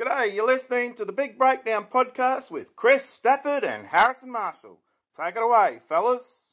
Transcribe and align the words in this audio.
G'day, 0.00 0.34
you're 0.34 0.46
listening 0.46 0.94
to 0.94 1.04
the 1.04 1.12
Big 1.12 1.36
Breakdown 1.36 1.84
podcast 1.92 2.50
with 2.50 2.74
Chris 2.74 3.04
Stafford 3.04 3.64
and 3.64 3.86
Harrison 3.86 4.32
Marshall. 4.32 4.78
Take 5.14 5.36
it 5.36 5.42
away, 5.42 5.78
fellas. 5.86 6.46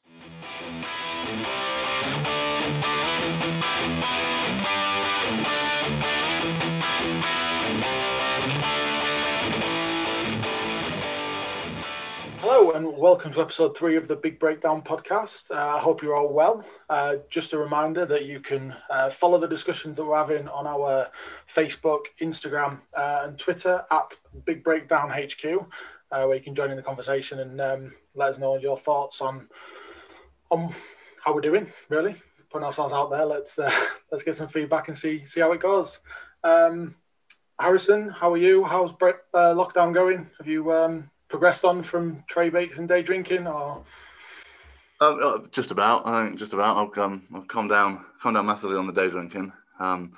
Hello 12.50 12.70
and 12.70 12.96
welcome 12.96 13.30
to 13.34 13.42
episode 13.42 13.76
three 13.76 13.94
of 13.96 14.08
the 14.08 14.16
Big 14.16 14.38
Breakdown 14.38 14.80
podcast. 14.80 15.50
Uh, 15.50 15.76
I 15.76 15.80
hope 15.80 16.02
you're 16.02 16.16
all 16.16 16.32
well. 16.32 16.64
Uh, 16.88 17.16
just 17.28 17.52
a 17.52 17.58
reminder 17.58 18.06
that 18.06 18.24
you 18.24 18.40
can 18.40 18.74
uh, 18.88 19.10
follow 19.10 19.36
the 19.36 19.46
discussions 19.46 19.98
that 19.98 20.04
we're 20.06 20.16
having 20.16 20.48
on 20.48 20.66
our 20.66 21.10
Facebook, 21.46 22.06
Instagram, 22.22 22.80
uh, 22.96 23.24
and 23.24 23.38
Twitter 23.38 23.84
at 23.90 24.16
Big 24.46 24.64
Breakdown 24.64 25.10
HQ, 25.10 25.44
uh, 26.10 26.24
where 26.24 26.36
you 26.36 26.40
can 26.40 26.54
join 26.54 26.70
in 26.70 26.78
the 26.78 26.82
conversation 26.82 27.40
and 27.40 27.60
um, 27.60 27.92
let 28.14 28.30
us 28.30 28.38
know 28.38 28.56
your 28.56 28.78
thoughts 28.78 29.20
on 29.20 29.46
on 30.50 30.72
how 31.22 31.34
we're 31.34 31.42
doing. 31.42 31.70
Really, 31.90 32.14
putting 32.48 32.64
ourselves 32.64 32.94
out 32.94 33.10
there. 33.10 33.26
Let's 33.26 33.58
uh, 33.58 33.70
let's 34.10 34.24
get 34.24 34.36
some 34.36 34.48
feedback 34.48 34.88
and 34.88 34.96
see 34.96 35.22
see 35.22 35.42
how 35.42 35.52
it 35.52 35.60
goes. 35.60 35.98
Um, 36.42 36.96
Harrison, 37.60 38.08
how 38.08 38.32
are 38.32 38.38
you? 38.38 38.64
How's 38.64 38.92
bre- 38.92 39.20
lockdown 39.34 39.92
going? 39.92 40.30
Have 40.38 40.48
you 40.48 40.72
um, 40.72 41.10
progressed 41.28 41.64
on 41.64 41.82
from 41.82 42.24
tray 42.26 42.50
bakes 42.50 42.78
and 42.78 42.88
day 42.88 43.02
drinking, 43.02 43.46
or? 43.46 43.82
Um, 45.00 45.20
uh, 45.22 45.38
just 45.52 45.70
about. 45.70 46.06
I 46.06 46.26
think 46.26 46.38
just 46.38 46.52
about. 46.52 46.76
I've 46.76 46.98
um, 46.98 47.22
I've 47.34 47.48
come 47.48 47.68
down, 47.68 48.04
come 48.22 48.34
down 48.34 48.46
massively 48.46 48.76
on 48.76 48.86
the 48.86 48.92
day 48.92 49.08
drinking. 49.08 49.52
Um, 49.78 50.12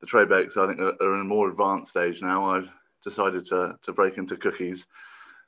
the 0.00 0.06
tray 0.06 0.26
bakes, 0.26 0.56
I 0.56 0.66
think, 0.66 0.80
are, 0.80 0.94
are, 1.00 1.14
in 1.14 1.22
a 1.22 1.24
more 1.24 1.48
advanced 1.48 1.90
stage 1.90 2.20
now. 2.20 2.50
I've 2.50 2.68
decided 3.02 3.46
to 3.46 3.78
to 3.82 3.92
break 3.92 4.18
into 4.18 4.36
cookies, 4.36 4.86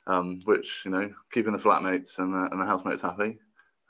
um, 0.07 0.41
which 0.45 0.83
you 0.85 0.91
know, 0.91 1.13
keeping 1.33 1.53
the 1.53 1.59
flatmates 1.59 2.19
and 2.19 2.33
the, 2.33 2.49
and 2.51 2.61
the 2.61 2.67
housemates 2.67 3.03
happy. 3.03 3.39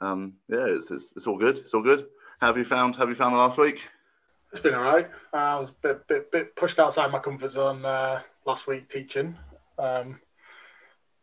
Um, 0.01 0.35
yeah, 0.49 0.67
it's, 0.67 0.91
it's, 0.91 1.11
it's 1.17 1.27
all 1.27 1.39
good. 1.39 1.59
It's 1.59 1.75
all 1.75 1.83
good. 1.83 2.07
How 2.41 2.49
have 2.49 2.59
you 2.59 2.65
found? 2.65 2.97
Have 2.97 3.09
you 3.09 3.15
found 3.15 3.35
the 3.35 3.39
last 3.39 3.59
week? 3.59 3.81
It's 4.53 4.61
been 4.61 4.75
all 4.75 4.83
right. 4.83 5.09
Uh, 5.33 5.37
I 5.37 5.59
was 5.59 5.71
a 5.71 5.75
bit, 5.83 6.09
bit, 6.09 6.33
bit 6.33 6.57
pushed 6.57 6.79
outside 6.79 7.11
my 7.11 7.19
comfort 7.19 7.51
zone 7.51 7.85
uh, 7.85 8.23
last 8.47 8.67
week 8.67 8.89
teaching. 8.89 9.37
Um, 9.79 10.21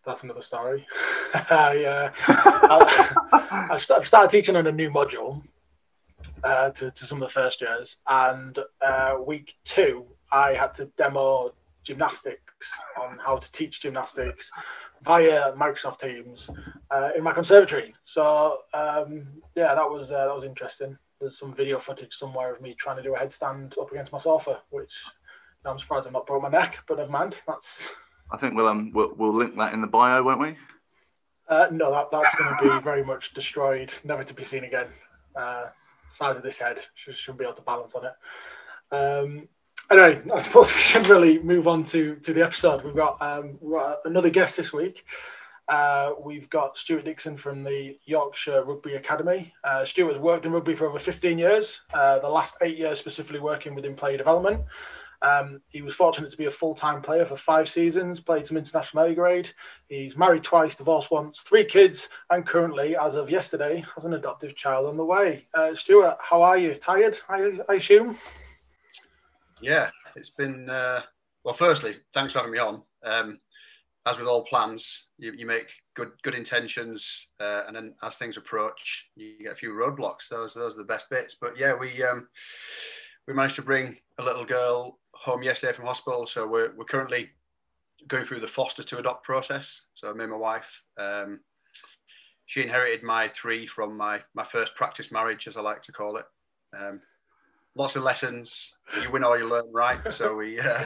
that's 0.05 0.23
another 0.23 0.41
story. 0.41 0.85
yeah, 1.33 2.11
I, 2.27 3.67
have 3.69 4.05
started 4.05 4.29
teaching 4.29 4.55
on 4.55 4.67
a 4.67 4.71
new 4.71 4.89
module 4.89 5.41
uh, 6.43 6.69
to, 6.71 6.91
to 6.91 7.05
some 7.05 7.21
of 7.21 7.27
the 7.27 7.33
first 7.33 7.61
years, 7.61 7.97
and 8.07 8.57
uh, 8.85 9.15
week 9.25 9.55
two 9.63 10.05
I 10.31 10.53
had 10.53 10.73
to 10.75 10.85
demo 10.97 11.53
gymnastics 11.83 12.71
on 13.01 13.17
how 13.23 13.37
to 13.37 13.51
teach 13.51 13.81
gymnastics 13.81 14.51
via 15.03 15.53
Microsoft 15.53 15.99
Teams 15.99 16.49
uh, 16.91 17.11
in 17.15 17.23
my 17.23 17.31
conservatory. 17.31 17.93
So 18.03 18.59
um, 18.73 19.27
yeah, 19.55 19.75
that 19.75 19.89
was 19.89 20.11
uh, 20.11 20.25
that 20.25 20.35
was 20.35 20.43
interesting. 20.43 20.97
There's 21.19 21.39
some 21.39 21.53
video 21.53 21.79
footage 21.79 22.13
somewhere 22.13 22.53
of 22.53 22.61
me 22.61 22.75
trying 22.77 22.97
to 22.97 23.03
do 23.03 23.15
a 23.15 23.19
headstand 23.19 23.79
up 23.79 23.91
against 23.91 24.11
my 24.11 24.17
sofa, 24.17 24.61
which 24.69 25.03
I'm 25.63 25.79
surprised 25.79 26.07
I've 26.07 26.13
not 26.13 26.27
broke 26.27 26.43
my 26.43 26.49
neck, 26.49 26.83
but 26.87 26.97
never 26.97 27.11
mind. 27.11 27.41
That's 27.47 27.93
I 28.31 28.37
think 28.37 28.55
we'll 28.55 28.67
um 28.67 28.91
we'll, 28.93 29.13
we'll 29.15 29.33
link 29.33 29.55
that 29.57 29.73
in 29.73 29.81
the 29.81 29.87
bio, 29.87 30.23
won't 30.23 30.39
we? 30.39 30.55
Uh, 31.47 31.67
no, 31.71 31.91
that, 31.91 32.09
that's 32.11 32.35
going 32.35 32.55
to 32.57 32.63
be 32.63 32.81
very 32.81 33.03
much 33.03 33.33
destroyed, 33.33 33.93
never 34.03 34.23
to 34.23 34.33
be 34.33 34.43
seen 34.43 34.63
again. 34.63 34.87
Uh, 35.35 35.65
size 36.09 36.37
of 36.37 36.43
this 36.43 36.57
head 36.57 36.79
should, 36.95 37.15
should 37.15 37.37
be 37.37 37.43
able 37.43 37.53
to 37.53 37.61
balance 37.61 37.93
on 37.93 38.05
it. 38.05 38.95
Um, 38.95 39.47
anyway, 39.91 40.21
I 40.33 40.39
suppose 40.39 40.69
we 40.73 40.79
should 40.79 41.07
really 41.07 41.39
move 41.39 41.67
on 41.67 41.83
to 41.85 42.15
to 42.15 42.33
the 42.33 42.43
episode. 42.43 42.83
We've 42.83 42.95
got, 42.95 43.21
um, 43.21 43.57
we've 43.61 43.73
got 43.73 43.99
another 44.05 44.29
guest 44.29 44.57
this 44.57 44.73
week. 44.73 45.05
Uh, 45.67 46.11
we've 46.23 46.49
got 46.49 46.77
Stuart 46.77 47.05
Dixon 47.05 47.37
from 47.37 47.63
the 47.63 47.97
Yorkshire 48.05 48.63
Rugby 48.63 48.95
Academy. 48.95 49.53
Uh, 49.63 49.83
Stuart 49.83 50.13
has 50.13 50.19
worked 50.19 50.45
in 50.45 50.51
rugby 50.51 50.75
for 50.75 50.87
over 50.87 50.99
15 50.99 51.39
years, 51.39 51.81
uh, 51.93 52.19
the 52.19 52.29
last 52.29 52.55
eight 52.61 52.77
years 52.77 52.99
specifically 52.99 53.39
working 53.39 53.73
within 53.73 53.95
player 53.95 54.17
development. 54.17 54.61
Um, 55.21 55.61
he 55.69 55.81
was 55.81 55.93
fortunate 55.93 56.31
to 56.31 56.37
be 56.37 56.45
a 56.45 56.51
full 56.51 56.73
time 56.73 57.01
player 57.01 57.25
for 57.25 57.35
five 57.35 57.67
seasons, 57.69 58.19
played 58.19 58.47
some 58.47 58.57
international 58.57 59.05
A 59.05 59.15
grade. 59.15 59.49
He's 59.87 60.17
married 60.17 60.43
twice, 60.43 60.75
divorced 60.75 61.11
once, 61.11 61.41
three 61.41 61.65
kids, 61.65 62.09
and 62.29 62.45
currently, 62.45 62.95
as 62.97 63.15
of 63.15 63.29
yesterday, 63.29 63.83
has 63.93 64.05
an 64.05 64.13
adoptive 64.13 64.55
child 64.55 64.87
on 64.87 64.97
the 64.97 65.05
way. 65.05 65.47
Uh, 65.53 65.73
Stuart, 65.75 66.17
how 66.19 66.41
are 66.41 66.57
you? 66.57 66.75
Tired, 66.75 67.19
I, 67.29 67.59
I 67.69 67.75
assume? 67.75 68.17
Yeah, 69.61 69.89
it's 70.15 70.29
been, 70.29 70.69
uh, 70.69 71.01
well, 71.43 71.53
firstly, 71.53 71.95
thanks 72.13 72.33
for 72.33 72.39
having 72.39 72.51
me 72.51 72.59
on. 72.59 72.83
Um, 73.03 73.39
as 74.05 74.19
with 74.19 74.27
all 74.27 74.43
plans, 74.43 75.07
you, 75.17 75.33
you 75.35 75.45
make 75.47 75.71
good 75.95 76.11
good 76.21 76.35
intentions, 76.35 77.27
uh, 77.39 77.63
and 77.67 77.75
then 77.75 77.95
as 78.03 78.17
things 78.17 78.37
approach, 78.37 79.09
you 79.15 79.35
get 79.41 79.53
a 79.53 79.55
few 79.55 79.71
roadblocks. 79.71 80.29
Those 80.29 80.53
those 80.53 80.75
are 80.75 80.77
the 80.77 80.83
best 80.83 81.09
bits. 81.09 81.35
But 81.39 81.57
yeah, 81.57 81.73
we 81.73 82.03
um, 82.03 82.27
we 83.27 83.33
managed 83.33 83.55
to 83.55 83.63
bring 83.63 83.97
a 84.19 84.23
little 84.23 84.45
girl 84.45 84.99
home 85.15 85.43
yesterday 85.43 85.73
from 85.73 85.85
hospital. 85.85 86.25
So 86.25 86.47
we're, 86.47 86.73
we're 86.75 86.85
currently 86.85 87.29
going 88.07 88.25
through 88.25 88.41
the 88.41 88.47
foster 88.47 88.83
to 88.83 88.99
adopt 88.99 89.23
process. 89.23 89.81
So 89.93 90.13
me 90.13 90.23
and 90.23 90.31
my 90.31 90.37
wife, 90.37 90.83
um, 90.99 91.39
she 92.45 92.61
inherited 92.61 93.03
my 93.03 93.27
three 93.27 93.65
from 93.65 93.97
my, 93.97 94.21
my 94.35 94.43
first 94.43 94.75
practice 94.75 95.11
marriage, 95.11 95.47
as 95.47 95.57
I 95.57 95.61
like 95.61 95.81
to 95.83 95.91
call 95.91 96.17
it. 96.17 96.25
Um, 96.77 97.01
lots 97.75 97.95
of 97.95 98.03
lessons. 98.03 98.75
You 99.01 99.09
win 99.11 99.23
or 99.23 99.37
you 99.37 99.49
learn, 99.49 99.71
right? 99.73 99.99
So 100.11 100.35
we, 100.37 100.59
uh, 100.59 100.85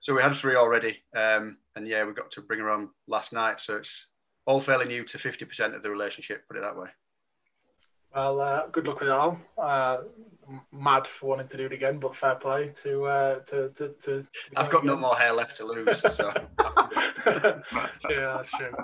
so 0.00 0.14
we 0.14 0.22
had 0.22 0.36
three 0.36 0.56
already. 0.56 1.02
Um, 1.16 1.58
and 1.74 1.88
yeah, 1.88 2.04
we 2.04 2.12
got 2.12 2.30
to 2.32 2.42
bring 2.42 2.60
her 2.60 2.70
on 2.70 2.90
last 3.08 3.32
night. 3.32 3.60
So 3.60 3.76
it's 3.76 4.08
all 4.46 4.60
fairly 4.60 4.86
new 4.86 5.04
to 5.04 5.18
50% 5.18 5.74
of 5.74 5.82
the 5.82 5.90
relationship, 5.90 6.46
put 6.46 6.56
it 6.56 6.62
that 6.62 6.76
way. 6.76 6.88
Well, 8.14 8.40
uh, 8.40 8.66
good 8.66 8.86
luck 8.86 9.00
with 9.00 9.08
it 9.08 9.12
all. 9.12 9.38
Uh, 9.56 9.98
mad 10.70 11.06
for 11.06 11.30
wanting 11.30 11.48
to 11.48 11.56
do 11.56 11.66
it 11.66 11.72
again, 11.72 11.98
but 11.98 12.14
fair 12.14 12.34
play 12.34 12.70
to 12.82 13.04
uh, 13.04 13.38
to, 13.40 13.70
to, 13.70 13.88
to, 14.00 14.20
to 14.20 14.28
I've 14.56 14.70
got 14.70 14.82
again. 14.82 14.94
no 14.94 14.96
more 14.96 15.16
hair 15.16 15.32
left 15.32 15.56
to 15.56 15.64
lose. 15.64 16.04
So. 16.12 16.32
yeah, 18.10 18.36
that's 18.36 18.50
true. 18.50 18.74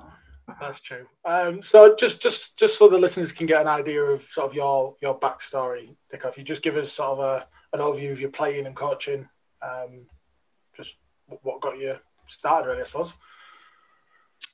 That's 0.60 0.80
true. 0.80 1.06
Um, 1.24 1.62
so 1.62 1.94
just 1.94 2.20
just 2.20 2.58
just 2.58 2.78
so 2.78 2.88
the 2.88 2.96
listeners 2.96 3.32
can 3.32 3.46
get 3.46 3.60
an 3.60 3.68
idea 3.68 4.02
of 4.02 4.22
sort 4.22 4.48
of 4.48 4.54
your 4.54 4.96
your 5.02 5.18
backstory, 5.18 5.94
Dick, 6.10 6.22
if 6.24 6.38
you 6.38 6.44
just 6.44 6.62
give 6.62 6.76
us 6.76 6.92
sort 6.92 7.18
of 7.18 7.24
a, 7.24 7.46
an 7.74 7.80
overview 7.80 8.12
of 8.12 8.20
your 8.20 8.30
playing 8.30 8.66
and 8.66 8.74
coaching, 8.74 9.28
um, 9.62 10.06
just 10.74 10.98
what 11.42 11.60
got 11.60 11.78
you 11.78 11.96
started, 12.28 12.68
really, 12.68 12.80
I 12.80 12.84
suppose. 12.84 13.12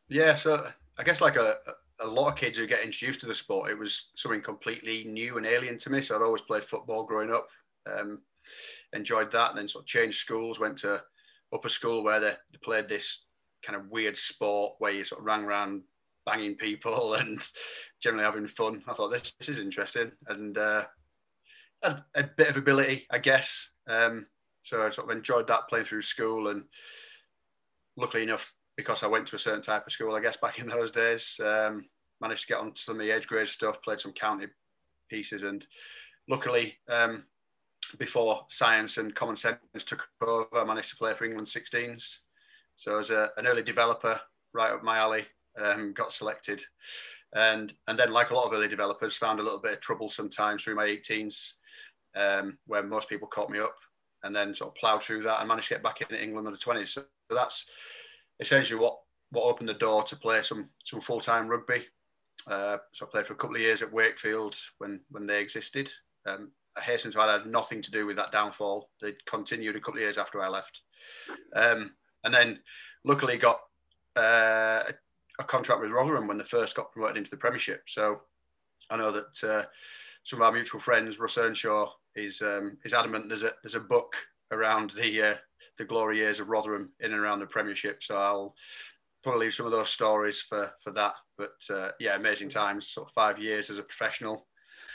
Yeah, 0.08 0.34
so 0.34 0.66
I 0.98 1.02
guess 1.04 1.20
like 1.20 1.36
a, 1.36 1.50
a 1.66 1.72
lot 2.06 2.28
of 2.28 2.36
kids 2.36 2.58
who 2.58 2.66
get 2.66 2.82
introduced 2.82 3.20
to 3.20 3.26
the 3.26 3.34
sport, 3.34 3.70
it 3.70 3.78
was 3.78 4.10
something 4.16 4.42
completely 4.42 5.04
new 5.04 5.36
and 5.36 5.46
alien 5.46 5.78
to 5.78 5.90
me. 5.90 6.02
So 6.02 6.16
I'd 6.16 6.22
always 6.22 6.42
played 6.42 6.64
football 6.64 7.04
growing 7.04 7.32
up, 7.32 7.48
um, 7.90 8.22
enjoyed 8.92 9.30
that, 9.32 9.50
and 9.50 9.58
then 9.58 9.68
sort 9.68 9.82
of 9.84 9.88
changed 9.88 10.18
schools, 10.18 10.60
went 10.60 10.78
to 10.78 11.02
upper 11.52 11.68
school 11.68 12.02
where 12.02 12.20
they, 12.20 12.32
they 12.52 12.58
played 12.62 12.88
this 12.88 13.26
kind 13.64 13.78
of 13.80 13.90
weird 13.90 14.16
sport 14.16 14.74
where 14.78 14.92
you 14.92 15.04
sort 15.04 15.20
of 15.20 15.26
ran 15.26 15.44
around 15.44 15.82
banging 16.26 16.54
people 16.56 17.14
and 17.14 17.40
generally 18.02 18.24
having 18.24 18.46
fun. 18.46 18.82
I 18.88 18.94
thought 18.94 19.10
this 19.10 19.34
this 19.38 19.48
is 19.48 19.58
interesting 19.58 20.12
and 20.28 20.56
uh, 20.58 20.84
a, 21.82 22.02
a 22.14 22.24
bit 22.36 22.48
of 22.48 22.56
ability, 22.56 23.06
I 23.10 23.18
guess. 23.18 23.70
Um, 23.88 24.26
so 24.62 24.84
I 24.84 24.90
sort 24.90 25.10
of 25.10 25.16
enjoyed 25.16 25.46
that 25.48 25.68
playing 25.68 25.84
through 25.84 26.02
school 26.02 26.48
and 26.48 26.64
luckily 27.96 28.22
enough 28.22 28.52
because 28.76 29.02
I 29.02 29.06
went 29.06 29.26
to 29.28 29.36
a 29.36 29.38
certain 29.38 29.62
type 29.62 29.86
of 29.86 29.92
school, 29.92 30.14
I 30.14 30.20
guess 30.20 30.36
back 30.36 30.58
in 30.58 30.66
those 30.66 30.90
days, 30.90 31.38
um, 31.44 31.84
managed 32.24 32.42
to 32.42 32.48
get 32.48 32.60
on 32.60 32.74
some 32.74 32.96
of 32.96 33.02
the 33.02 33.14
age 33.14 33.26
grade 33.26 33.46
stuff, 33.46 33.82
played 33.82 34.00
some 34.00 34.12
county 34.12 34.46
pieces, 35.10 35.42
and 35.42 35.66
luckily, 36.26 36.78
um, 36.88 37.24
before 37.98 38.46
science 38.48 38.96
and 38.96 39.14
common 39.14 39.36
sense 39.36 39.58
took 39.84 40.08
over, 40.22 40.48
I 40.54 40.64
managed 40.64 40.88
to 40.90 40.96
play 40.96 41.12
for 41.12 41.26
England 41.26 41.46
16s. 41.46 42.20
So 42.76 42.98
as 42.98 43.10
a, 43.10 43.28
an 43.36 43.46
early 43.46 43.62
developer, 43.62 44.18
right 44.54 44.72
up 44.72 44.82
my 44.82 44.96
alley, 44.96 45.26
um, 45.62 45.92
got 45.92 46.12
selected, 46.12 46.62
and 47.34 47.74
and 47.88 47.98
then 47.98 48.10
like 48.10 48.30
a 48.30 48.34
lot 48.34 48.46
of 48.46 48.52
early 48.52 48.68
developers, 48.68 49.16
found 49.16 49.38
a 49.38 49.42
little 49.42 49.60
bit 49.60 49.74
of 49.74 49.80
trouble 49.80 50.08
sometimes 50.08 50.64
through 50.64 50.76
my 50.76 50.86
18s, 50.86 51.52
um, 52.16 52.56
where 52.66 52.82
most 52.82 53.08
people 53.08 53.28
caught 53.28 53.50
me 53.50 53.60
up, 53.60 53.76
and 54.22 54.34
then 54.34 54.54
sort 54.54 54.70
of 54.70 54.76
ploughed 54.76 55.02
through 55.02 55.22
that 55.22 55.40
and 55.40 55.48
managed 55.48 55.68
to 55.68 55.74
get 55.74 55.82
back 55.82 56.00
in 56.00 56.16
England 56.16 56.46
under 56.46 56.58
20s. 56.58 56.88
So 56.88 57.02
that's 57.30 57.66
essentially 58.40 58.80
what 58.80 58.98
what 59.30 59.44
opened 59.44 59.68
the 59.68 59.74
door 59.74 60.02
to 60.04 60.16
play 60.16 60.42
some 60.42 60.70
some 60.84 61.00
full 61.00 61.20
time 61.20 61.48
rugby. 61.48 61.84
Uh, 62.48 62.78
so 62.92 63.06
I 63.06 63.08
played 63.10 63.26
for 63.26 63.32
a 63.32 63.36
couple 63.36 63.56
of 63.56 63.62
years 63.62 63.82
at 63.82 63.92
Wakefield 63.92 64.56
when 64.78 65.00
when 65.10 65.26
they 65.26 65.40
existed. 65.40 65.90
Um, 66.26 66.50
I 66.76 66.80
hasten 66.80 67.12
to 67.12 67.20
add, 67.20 67.28
I 67.28 67.32
had 67.34 67.46
nothing 67.46 67.80
to 67.82 67.90
do 67.90 68.04
with 68.06 68.16
that 68.16 68.32
downfall. 68.32 68.90
They 69.00 69.12
continued 69.26 69.76
a 69.76 69.80
couple 69.80 69.98
of 69.98 70.02
years 70.02 70.18
after 70.18 70.42
I 70.42 70.48
left, 70.48 70.80
um, 71.54 71.94
and 72.24 72.34
then 72.34 72.60
luckily 73.04 73.36
got 73.36 73.60
uh, 74.16 74.82
a 75.38 75.44
contract 75.46 75.80
with 75.80 75.90
Rotherham 75.90 76.26
when 76.26 76.38
they 76.38 76.44
first 76.44 76.74
got 76.74 76.92
promoted 76.92 77.16
into 77.16 77.30
the 77.30 77.36
Premiership. 77.36 77.82
So 77.86 78.22
I 78.90 78.96
know 78.96 79.12
that 79.12 79.44
uh, 79.44 79.66
some 80.24 80.40
of 80.40 80.46
our 80.46 80.52
mutual 80.52 80.80
friends, 80.80 81.18
Russ 81.18 81.38
Earnshaw, 81.38 81.90
is 82.16 82.42
um, 82.42 82.78
is 82.84 82.94
adamant 82.94 83.28
there's 83.28 83.42
a 83.42 83.50
there's 83.62 83.74
a 83.74 83.80
book 83.80 84.16
around 84.50 84.90
the 84.92 85.22
uh, 85.22 85.34
the 85.78 85.84
glory 85.84 86.18
years 86.18 86.40
of 86.40 86.48
Rotherham 86.48 86.90
in 87.00 87.12
and 87.12 87.20
around 87.20 87.40
the 87.40 87.46
Premiership. 87.46 88.02
So 88.02 88.16
I'll 88.16 88.54
probably 89.22 89.46
leave 89.46 89.54
some 89.54 89.66
of 89.66 89.72
those 89.72 89.90
stories 89.90 90.40
for 90.40 90.72
for 90.80 90.90
that. 90.92 91.14
But 91.36 91.74
uh, 91.74 91.90
yeah, 91.98 92.16
amazing 92.16 92.48
times. 92.48 92.88
Sort 92.88 93.08
of 93.08 93.12
five 93.12 93.38
years 93.38 93.70
as 93.70 93.78
a 93.78 93.82
professional. 93.82 94.46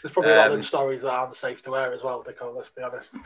There's 0.01 0.13
probably 0.13 0.31
a 0.31 0.35
lot 0.35 0.45
of 0.47 0.51
Um, 0.53 0.57
them 0.59 0.63
stories 0.63 1.01
that 1.01 1.11
aren't 1.11 1.35
safe 1.35 1.61
to 1.63 1.75
air 1.75 1.93
as 1.93 2.03
well, 2.03 2.23
Dico, 2.23 2.53
let's 2.55 2.69
be 2.69 2.83
honest. 2.83 3.17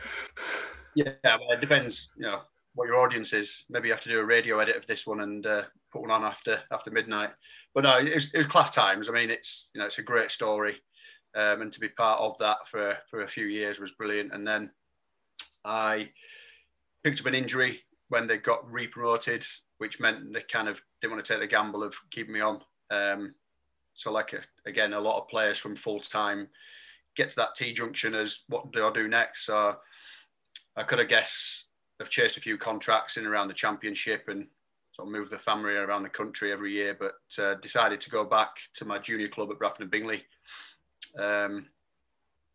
Yeah, 0.96 1.12
well, 1.24 1.52
it 1.52 1.60
depends. 1.60 2.10
You 2.16 2.24
know 2.24 2.40
what 2.74 2.86
your 2.86 2.96
audience 2.96 3.32
is. 3.32 3.64
Maybe 3.70 3.88
you 3.88 3.94
have 3.94 4.02
to 4.02 4.08
do 4.08 4.18
a 4.18 4.24
radio 4.24 4.58
edit 4.58 4.76
of 4.76 4.86
this 4.86 5.06
one 5.06 5.20
and 5.20 5.46
uh, 5.46 5.62
put 5.92 6.02
one 6.02 6.10
on 6.10 6.24
after 6.24 6.60
after 6.72 6.90
midnight. 6.90 7.30
But 7.74 7.84
no, 7.84 7.98
it 7.98 8.12
was, 8.12 8.30
it 8.34 8.38
was 8.38 8.46
class 8.46 8.70
times. 8.70 9.08
I 9.08 9.12
mean, 9.12 9.30
it's 9.30 9.70
you 9.74 9.80
know 9.80 9.86
it's 9.86 9.98
a 9.98 10.02
great 10.02 10.32
story, 10.32 10.76
um, 11.36 11.62
and 11.62 11.72
to 11.72 11.80
be 11.80 11.88
part 11.88 12.20
of 12.20 12.36
that 12.38 12.66
for 12.66 12.96
for 13.08 13.22
a 13.22 13.28
few 13.28 13.46
years 13.46 13.78
was 13.78 13.92
brilliant. 13.92 14.32
And 14.32 14.46
then 14.46 14.72
I 15.64 16.10
picked 17.04 17.20
up 17.20 17.26
an 17.26 17.34
injury 17.34 17.80
when 18.08 18.26
they 18.26 18.38
got 18.38 18.70
re-promoted, 18.70 19.44
which 19.78 20.00
meant 20.00 20.32
they 20.32 20.42
kind 20.42 20.68
of 20.68 20.80
didn't 21.00 21.14
want 21.14 21.24
to 21.24 21.32
take 21.32 21.40
the 21.40 21.46
gamble 21.46 21.82
of 21.82 21.94
keeping 22.10 22.34
me 22.34 22.40
on. 22.40 22.60
Um, 22.90 23.34
so, 23.94 24.10
like 24.10 24.32
a, 24.32 24.40
again, 24.68 24.92
a 24.92 25.00
lot 25.00 25.20
of 25.20 25.28
players 25.28 25.58
from 25.58 25.76
full 25.76 26.00
time 26.00 26.48
get 27.16 27.30
to 27.30 27.36
that 27.36 27.54
T 27.54 27.72
junction 27.72 28.14
as 28.14 28.40
what 28.48 28.72
do 28.72 28.86
I 28.86 28.92
do 28.92 29.08
next? 29.08 29.46
So 29.46 29.76
I 30.76 30.82
could 30.82 30.98
have 30.98 31.08
guessed 31.08 31.66
have 32.00 32.10
chased 32.10 32.36
a 32.36 32.40
few 32.40 32.58
contracts 32.58 33.16
in 33.16 33.26
around 33.26 33.48
the 33.48 33.54
championship 33.54 34.24
and 34.28 34.48
sort 34.92 35.08
of 35.08 35.12
moved 35.12 35.30
the 35.30 35.38
family 35.38 35.74
around 35.74 36.02
the 36.02 36.08
country 36.08 36.52
every 36.52 36.72
year, 36.72 36.96
but 36.98 37.14
uh, 37.42 37.54
decided 37.54 38.00
to 38.00 38.10
go 38.10 38.24
back 38.24 38.50
to 38.74 38.84
my 38.84 38.98
junior 38.98 39.28
club 39.28 39.50
at 39.50 39.58
Bradford 39.58 39.82
and 39.82 39.90
Bingley. 39.90 40.24
Um, 41.16 41.66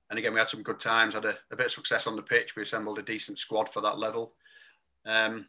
and 0.10 0.18
again, 0.18 0.34
we 0.34 0.40
had 0.40 0.50
some 0.50 0.64
good 0.64 0.80
times, 0.80 1.14
had 1.14 1.26
a, 1.26 1.36
a 1.52 1.56
bit 1.56 1.68
of 1.68 1.72
success 1.72 2.08
on 2.08 2.16
the 2.16 2.22
pitch. 2.22 2.56
We 2.56 2.64
assembled 2.64 3.00
a 3.00 3.04
decent 3.04 3.40
squad 3.40 3.70
for 3.70 3.82
that 3.82 4.00
level 4.00 4.34
um, 5.06 5.46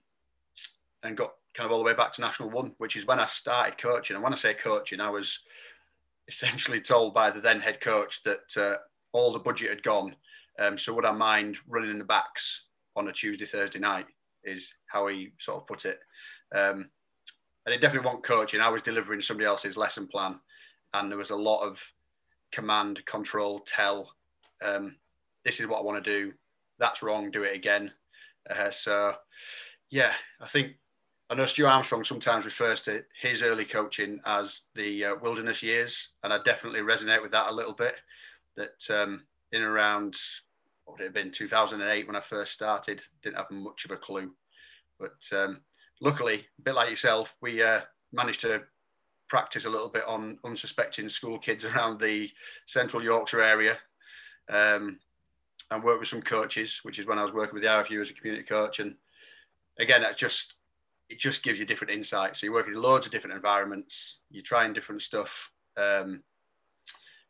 and 1.03 1.17
got 1.17 1.33
kind 1.55 1.67
of 1.67 1.73
all 1.73 1.79
the 1.79 1.85
way 1.85 1.95
back 1.95 2.13
to 2.13 2.21
National 2.21 2.51
One, 2.51 2.75
which 2.79 2.97
is 2.97 3.07
when 3.07 3.21
I 3.21 3.27
started 3.27 3.79
coaching. 3.79 4.15
And 4.15 4.23
when 4.23 4.33
I 4.33 4.37
say 4.37 4.55
coaching, 4.55 5.01
I 5.01 5.11
was 5.11 5.41
essentially 6.29 6.81
told 6.81 7.15
by 7.15 7.31
the 7.31 7.41
then 7.41 7.61
head 7.61 7.81
coach 7.81 8.23
that 8.23 8.57
uh, 8.57 8.77
all 9.13 9.33
the 9.33 9.39
budget 9.39 9.71
had 9.71 9.83
gone. 9.83 10.15
Um, 10.59 10.77
so 10.79 10.95
would 10.95 11.05
I 11.05 11.13
mind 11.13 11.57
running 11.69 11.91
in 11.91 11.99
the 11.99 12.05
backs 12.05 12.67
on 12.97 13.09
a 13.09 13.13
Tuesday, 13.13 13.47
Thursday 13.47 13.79
night? 13.79 14.07
Is 14.45 14.75
how 14.87 15.07
he 15.09 15.33
sort 15.39 15.59
of 15.59 15.67
put 15.67 15.85
it. 15.85 15.99
Um, 16.55 16.89
and 17.67 17.75
it 17.75 17.81
definitely 17.81 18.07
wasn't 18.07 18.25
coaching. 18.25 18.61
I 18.61 18.71
was 18.71 18.81
delivering 18.81 19.21
somebody 19.21 19.47
else's 19.47 19.77
lesson 19.77 20.07
plan, 20.07 20.41
and 20.95 21.11
there 21.11 21.19
was 21.19 21.31
a 21.31 21.37
lot 21.37 21.63
of 21.63 21.83
command, 22.51 23.05
control, 23.05 23.61
tell. 23.67 24.15
Um, 24.65 24.97
this 25.45 25.61
is 25.61 25.67
what 25.67 25.81
I 25.81 25.83
want 25.83 26.03
to 26.03 26.11
do. 26.11 26.33
That's 26.79 27.03
wrong. 27.03 27.31
Do 27.31 27.43
it 27.43 27.55
again. 27.55 27.93
Uh, 28.49 28.71
so, 28.71 29.15
yeah, 29.91 30.13
I 30.41 30.47
think 30.47 30.77
I 31.31 31.37
know 31.37 31.45
Stu 31.45 31.65
Armstrong 31.65 32.03
sometimes 32.03 32.45
refers 32.45 32.83
to 32.83 33.05
his 33.21 33.45
early 33.45 33.65
coaching 33.65 34.21
as 34.27 34.63
the 34.75 35.05
uh, 35.05 35.15
wilderness 35.23 35.63
years, 35.63 36.09
and 36.25 36.33
I 36.33 36.39
definitely 36.45 36.81
resonate 36.81 37.23
with 37.23 37.31
that 37.31 37.51
a 37.51 37.55
little 37.55 37.73
bit. 37.73 37.95
That 38.57 38.85
um, 38.91 39.23
in 39.53 39.63
around 39.63 40.17
what 40.85 40.99
would 40.99 41.03
it 41.03 41.05
have 41.05 41.15
been 41.15 41.31
2008 41.31 42.09
when 42.09 42.17
I 42.17 42.21
first 42.21 42.51
started, 42.51 43.01
didn't 43.23 43.37
have 43.37 43.51
much 43.53 43.85
of 43.85 43.93
a 43.93 43.97
clue, 43.97 44.33
but 44.99 45.25
um, 45.33 45.61
luckily, 46.01 46.47
a 46.59 46.63
bit 46.63 46.75
like 46.75 46.91
yourself, 46.91 47.37
we 47.41 47.63
uh, 47.63 47.83
managed 48.13 48.41
to 48.41 48.65
practice 49.29 49.67
a 49.67 49.71
little 49.71 49.89
bit 49.89 50.03
on 50.09 50.37
unsuspecting 50.45 51.09
school 51.09 51.39
kids 51.39 51.65
around 51.77 52.01
the 52.01 52.29
central 52.67 53.05
Yorkshire 53.05 53.41
area. 53.43 53.79
Um, 54.49 54.99
and 55.71 55.85
work 55.85 56.01
with 56.01 56.09
some 56.09 56.23
coaches, 56.23 56.81
which 56.83 56.99
is 56.99 57.07
when 57.07 57.17
I 57.17 57.23
was 57.23 57.33
working 57.33 57.55
with 57.55 57.63
the 57.63 57.69
RFU 57.69 58.01
as 58.01 58.11
a 58.11 58.15
community 58.15 58.43
coach. 58.43 58.81
And 58.81 58.97
again, 59.79 60.03
that's 60.03 60.17
just 60.17 60.57
it 61.11 61.19
just 61.19 61.43
gives 61.43 61.59
you 61.59 61.67
different 61.67 61.93
insights. 61.93 62.41
So 62.41 62.47
you're 62.47 62.55
working 62.55 62.73
in 62.73 62.81
loads 62.81 63.05
of 63.05 63.13
different 63.13 63.35
environments, 63.37 64.21
you're 64.31 64.43
trying 64.43 64.73
different 64.73 65.03
stuff. 65.03 65.51
Um, 65.77 66.23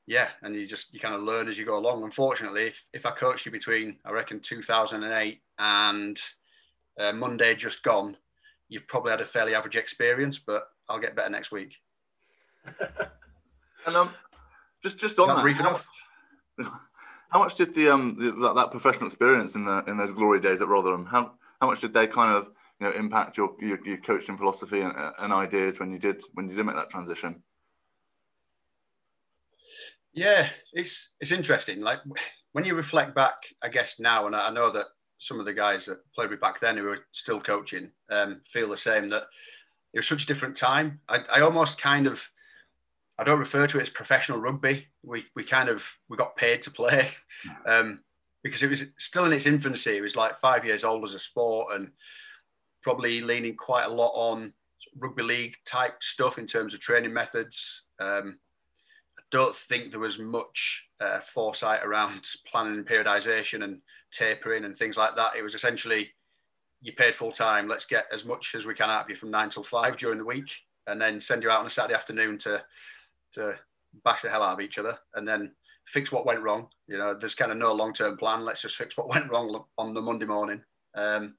yeah, 0.06 0.28
and 0.42 0.54
you 0.54 0.66
just 0.66 0.92
you 0.92 1.00
kind 1.00 1.14
of 1.14 1.22
learn 1.22 1.48
as 1.48 1.58
you 1.58 1.64
go 1.64 1.78
along. 1.78 2.04
Unfortunately, 2.04 2.66
if, 2.66 2.86
if 2.92 3.06
I 3.06 3.10
coached 3.10 3.46
you 3.46 3.52
between 3.52 3.98
I 4.04 4.10
reckon 4.10 4.40
2008 4.40 5.40
and 5.58 6.20
uh, 6.98 7.12
Monday 7.12 7.54
just 7.54 7.82
gone, 7.82 8.16
you've 8.68 8.86
probably 8.86 9.12
had 9.12 9.20
a 9.20 9.24
fairly 9.24 9.54
average 9.54 9.76
experience, 9.76 10.38
but 10.38 10.68
I'll 10.88 11.00
get 11.00 11.16
better 11.16 11.30
next 11.30 11.50
week. 11.50 11.76
And 13.86 13.96
um, 13.96 14.10
just 14.82 14.98
just 14.98 15.18
on 15.18 15.28
that 15.28 15.38
how, 15.38 15.46
enough? 15.46 15.88
much, 16.58 16.68
how 17.30 17.38
much 17.38 17.54
did 17.54 17.74
the 17.74 17.88
um 17.88 18.16
the, 18.18 18.32
that, 18.42 18.54
that 18.54 18.70
professional 18.70 19.06
experience 19.06 19.54
in 19.54 19.64
the 19.64 19.82
in 19.86 19.96
those 19.96 20.12
glory 20.12 20.38
days 20.38 20.60
at 20.60 20.68
Rotherham 20.68 21.06
how 21.06 21.32
how 21.62 21.66
much 21.66 21.80
did 21.80 21.94
they 21.94 22.06
kind 22.06 22.36
of 22.36 22.48
you 22.80 22.86
know 22.86 22.92
impact 22.92 23.36
your 23.36 23.54
your, 23.60 23.78
your 23.86 23.98
coaching 23.98 24.36
philosophy 24.36 24.80
and, 24.80 24.94
and 25.18 25.32
ideas 25.32 25.78
when 25.78 25.92
you 25.92 25.98
did 25.98 26.22
when 26.34 26.48
you 26.48 26.56
did 26.56 26.64
make 26.64 26.76
that 26.76 26.90
transition? 26.90 27.42
Yeah, 30.12 30.48
it's 30.72 31.12
it's 31.20 31.30
interesting. 31.30 31.80
Like 31.80 32.00
when 32.52 32.64
you 32.64 32.74
reflect 32.74 33.14
back, 33.14 33.36
I 33.62 33.68
guess 33.68 34.00
now, 34.00 34.26
and 34.26 34.34
I 34.34 34.50
know 34.50 34.72
that 34.72 34.86
some 35.18 35.38
of 35.38 35.46
the 35.46 35.52
guys 35.52 35.84
that 35.86 35.98
played 36.14 36.30
with 36.30 36.40
back 36.40 36.58
then 36.58 36.76
who 36.76 36.88
are 36.88 37.06
still 37.12 37.40
coaching 37.40 37.90
um, 38.10 38.40
feel 38.48 38.70
the 38.70 38.76
same. 38.76 39.10
That 39.10 39.24
it 39.92 39.98
was 39.98 40.08
such 40.08 40.24
a 40.24 40.26
different 40.26 40.56
time. 40.56 41.00
I, 41.08 41.18
I 41.34 41.40
almost 41.40 41.80
kind 41.80 42.06
of 42.06 42.28
I 43.18 43.24
don't 43.24 43.38
refer 43.38 43.66
to 43.66 43.78
it 43.78 43.82
as 43.82 43.90
professional 43.90 44.40
rugby. 44.40 44.86
We 45.02 45.26
we 45.36 45.44
kind 45.44 45.68
of 45.68 45.86
we 46.08 46.16
got 46.16 46.36
paid 46.36 46.62
to 46.62 46.70
play 46.70 47.10
um, 47.66 48.02
because 48.42 48.62
it 48.62 48.70
was 48.70 48.84
still 48.98 49.26
in 49.26 49.32
its 49.32 49.46
infancy. 49.46 49.96
It 49.96 50.02
was 50.02 50.16
like 50.16 50.34
five 50.36 50.64
years 50.64 50.82
old 50.82 51.04
as 51.04 51.14
a 51.14 51.20
sport 51.20 51.74
and 51.74 51.92
probably 52.82 53.20
leaning 53.20 53.56
quite 53.56 53.86
a 53.86 53.92
lot 53.92 54.12
on 54.14 54.52
rugby 54.98 55.22
league 55.22 55.56
type 55.64 56.02
stuff 56.02 56.38
in 56.38 56.46
terms 56.46 56.74
of 56.74 56.80
training 56.80 57.12
methods. 57.12 57.84
Um, 58.00 58.38
I 59.18 59.22
don't 59.30 59.54
think 59.54 59.90
there 59.90 60.00
was 60.00 60.18
much 60.18 60.88
uh, 61.00 61.20
foresight 61.20 61.80
around 61.84 62.26
planning 62.46 62.78
and 62.78 62.86
periodization 62.86 63.64
and 63.64 63.80
tapering 64.12 64.64
and 64.64 64.76
things 64.76 64.96
like 64.96 65.16
that. 65.16 65.36
It 65.36 65.42
was 65.42 65.54
essentially 65.54 66.10
you 66.80 66.92
paid 66.92 67.14
full 67.14 67.32
time. 67.32 67.68
Let's 67.68 67.84
get 67.84 68.06
as 68.12 68.24
much 68.24 68.54
as 68.54 68.66
we 68.66 68.74
can 68.74 68.90
out 68.90 69.02
of 69.02 69.10
you 69.10 69.16
from 69.16 69.30
nine 69.30 69.50
till 69.50 69.62
five 69.62 69.96
during 69.96 70.18
the 70.18 70.24
week, 70.24 70.50
and 70.86 71.00
then 71.00 71.20
send 71.20 71.42
you 71.42 71.50
out 71.50 71.60
on 71.60 71.66
a 71.66 71.70
Saturday 71.70 71.94
afternoon 71.94 72.38
to 72.38 72.62
to 73.32 73.54
bash 74.04 74.22
the 74.22 74.30
hell 74.30 74.42
out 74.42 74.54
of 74.54 74.60
each 74.60 74.78
other, 74.78 74.98
and 75.14 75.28
then 75.28 75.52
fix 75.86 76.10
what 76.10 76.26
went 76.26 76.42
wrong. 76.42 76.68
You 76.86 76.98
know, 76.98 77.14
there's 77.14 77.34
kind 77.34 77.52
of 77.52 77.58
no 77.58 77.72
long 77.72 77.92
term 77.92 78.16
plan. 78.16 78.44
Let's 78.44 78.62
just 78.62 78.76
fix 78.76 78.96
what 78.96 79.08
went 79.14 79.30
wrong 79.30 79.64
on 79.76 79.94
the 79.94 80.02
Monday 80.02 80.26
morning. 80.26 80.62
Um, 80.94 81.34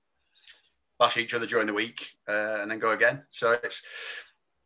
bash 1.02 1.18
each 1.18 1.34
other 1.34 1.48
during 1.48 1.66
the 1.66 1.74
week, 1.74 2.12
uh, 2.30 2.62
and 2.62 2.70
then 2.70 2.78
go 2.78 2.92
again. 2.92 3.24
So 3.32 3.58
it's 3.64 3.82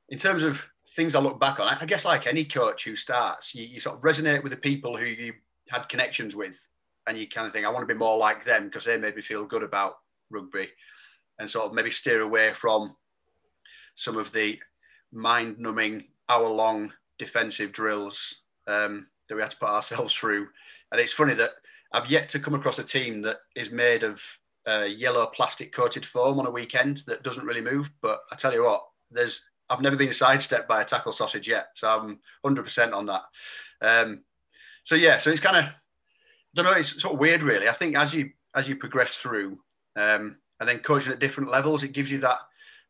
in 0.10 0.20
terms 0.20 0.44
of 0.44 0.68
things 0.94 1.16
I 1.16 1.20
look 1.20 1.40
back 1.40 1.62
on. 1.62 1.68
I 1.68 1.86
guess 1.86 2.04
like 2.04 2.28
any 2.28 2.44
coach 2.44 2.84
who 2.84 2.98
starts, 2.98 3.56
you, 3.56 3.64
you 3.64 3.80
sort 3.80 3.96
of 3.96 4.02
resonate 4.02 4.44
with 4.44 4.52
the 4.52 4.58
people 4.58 4.98
who 4.98 5.06
you 5.06 5.34
had 5.70 5.88
connections 5.88 6.36
with, 6.36 6.60
and 7.08 7.18
you 7.18 7.26
kind 7.30 7.48
of 7.48 7.54
think, 7.54 7.66
I 7.66 7.70
want 7.70 7.88
to 7.88 7.94
be 7.94 7.98
more 7.98 8.18
like 8.18 8.44
them 8.44 8.66
because 8.66 8.84
they 8.84 8.98
made 8.98 9.16
me 9.16 9.22
feel 9.22 9.46
good 9.46 9.64
about 9.64 10.00
rugby, 10.30 10.68
and 11.40 11.50
sort 11.50 11.68
of 11.68 11.74
maybe 11.74 11.90
steer 11.90 12.20
away 12.20 12.54
from 12.54 12.98
some 13.96 14.18
of 14.18 14.30
the 14.34 14.60
mind-numbing 15.14 16.04
hour-long 16.28 16.92
defensive 17.18 17.72
drills 17.72 18.44
um, 18.68 19.08
that 19.30 19.36
we 19.36 19.42
had 19.42 19.52
to 19.52 19.58
put 19.58 19.70
ourselves 19.70 20.14
through. 20.20 20.50
And 20.92 21.00
it's 21.00 21.14
funny 21.14 21.34
that 21.36 21.52
I've 21.94 22.12
yet 22.12 22.28
to 22.30 22.40
come 22.40 22.56
across 22.56 22.78
a 22.78 22.84
team 22.84 23.22
that 23.22 23.38
is 23.56 23.72
made 23.72 24.04
of 24.04 24.22
uh, 24.68 24.86
yellow 24.88 25.26
plastic 25.28 25.72
coated 25.72 26.06
foam 26.06 26.40
on 26.40 26.48
a 26.48 26.52
weekend 26.52 27.04
that 27.08 27.24
doesn't 27.24 27.46
really 27.46 27.62
move. 27.62 27.92
But 28.02 28.20
I 28.32 28.36
tell 28.36 28.54
you 28.54 28.66
what, 28.66 28.86
there's 29.12 29.42
I've 29.70 29.82
never 29.82 29.96
been 29.96 30.14
sidestepped 30.14 30.68
by 30.68 30.82
a 30.82 30.86
tackle 30.86 31.12
sausage 31.12 31.48
yet, 31.48 31.70
so 31.74 31.88
I'm 31.88 32.20
100% 32.46 32.94
on 32.94 33.08
that. 33.08 33.24
Um, 33.82 34.24
so 34.84 34.96
yeah, 34.96 35.18
so 35.18 35.32
it's 35.32 35.42
kind 35.42 35.58
of 35.58 35.66
I 35.66 36.62
don't 36.62 36.66
know, 36.72 36.78
it's 36.78 37.02
sort 37.02 37.14
of 37.14 37.20
weird, 37.20 37.44
really. 37.44 37.68
I 37.68 37.74
think 37.74 37.98
as 37.98 38.14
you 38.14 38.32
as 38.54 38.70
you 38.70 38.78
progress 38.78 39.16
through, 39.16 39.58
um, 39.98 40.40
and 40.60 40.70
then 40.70 40.80
coaching 40.80 41.12
at 41.12 41.20
different 41.20 41.52
levels, 41.52 41.84
it 41.84 41.92
gives 41.92 42.12
you 42.12 42.20
that 42.20 42.40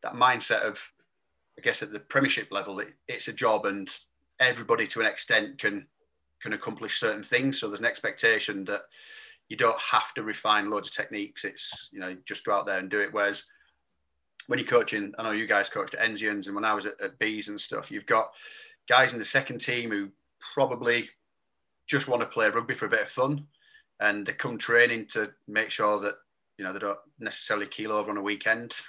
that 0.02 0.12
mindset 0.12 0.60
of, 0.60 0.80
I 1.58 1.62
guess, 1.62 1.82
at 1.82 1.90
the 1.90 1.98
Premiership 1.98 2.52
level, 2.52 2.78
it, 2.78 2.94
it's 3.08 3.28
a 3.28 3.32
job, 3.32 3.66
and 3.66 3.90
everybody 4.38 4.86
to 4.88 5.00
an 5.00 5.06
extent 5.06 5.58
can 5.58 5.86
can 6.40 6.52
accomplish 6.52 7.00
certain 7.00 7.24
things. 7.24 7.58
So 7.58 7.66
there's 7.66 7.80
an 7.80 7.86
expectation 7.86 8.64
that 8.66 8.82
you 9.48 9.56
don't 9.56 9.80
have 9.80 10.12
to 10.14 10.22
refine 10.22 10.70
loads 10.70 10.88
of 10.88 10.94
techniques. 10.94 11.44
It's 11.44 11.88
you 11.92 12.00
know 12.00 12.16
just 12.26 12.44
go 12.44 12.54
out 12.54 12.66
there 12.66 12.78
and 12.78 12.90
do 12.90 13.00
it. 13.00 13.12
Whereas 13.12 13.44
when 14.46 14.58
you're 14.58 14.68
coaching, 14.68 15.12
I 15.18 15.22
know 15.22 15.32
you 15.32 15.46
guys 15.46 15.68
coached 15.68 15.94
at 15.94 16.08
Enzians, 16.08 16.46
and 16.46 16.54
when 16.54 16.64
I 16.64 16.74
was 16.74 16.86
at, 16.86 17.00
at 17.02 17.18
Bees 17.18 17.48
and 17.48 17.60
stuff, 17.60 17.90
you've 17.90 18.06
got 18.06 18.34
guys 18.88 19.12
in 19.12 19.18
the 19.18 19.24
second 19.24 19.58
team 19.58 19.90
who 19.90 20.08
probably 20.54 21.08
just 21.86 22.08
want 22.08 22.22
to 22.22 22.28
play 22.28 22.48
rugby 22.48 22.74
for 22.74 22.86
a 22.86 22.90
bit 22.90 23.02
of 23.02 23.08
fun, 23.08 23.46
and 24.00 24.26
they 24.26 24.32
come 24.32 24.58
training 24.58 25.06
to 25.06 25.32
make 25.48 25.70
sure 25.70 26.00
that 26.00 26.14
you 26.58 26.64
know 26.64 26.72
they 26.72 26.78
don't 26.78 26.98
necessarily 27.18 27.66
keel 27.66 27.92
over 27.92 28.10
on 28.10 28.16
a 28.16 28.22
weekend. 28.22 28.74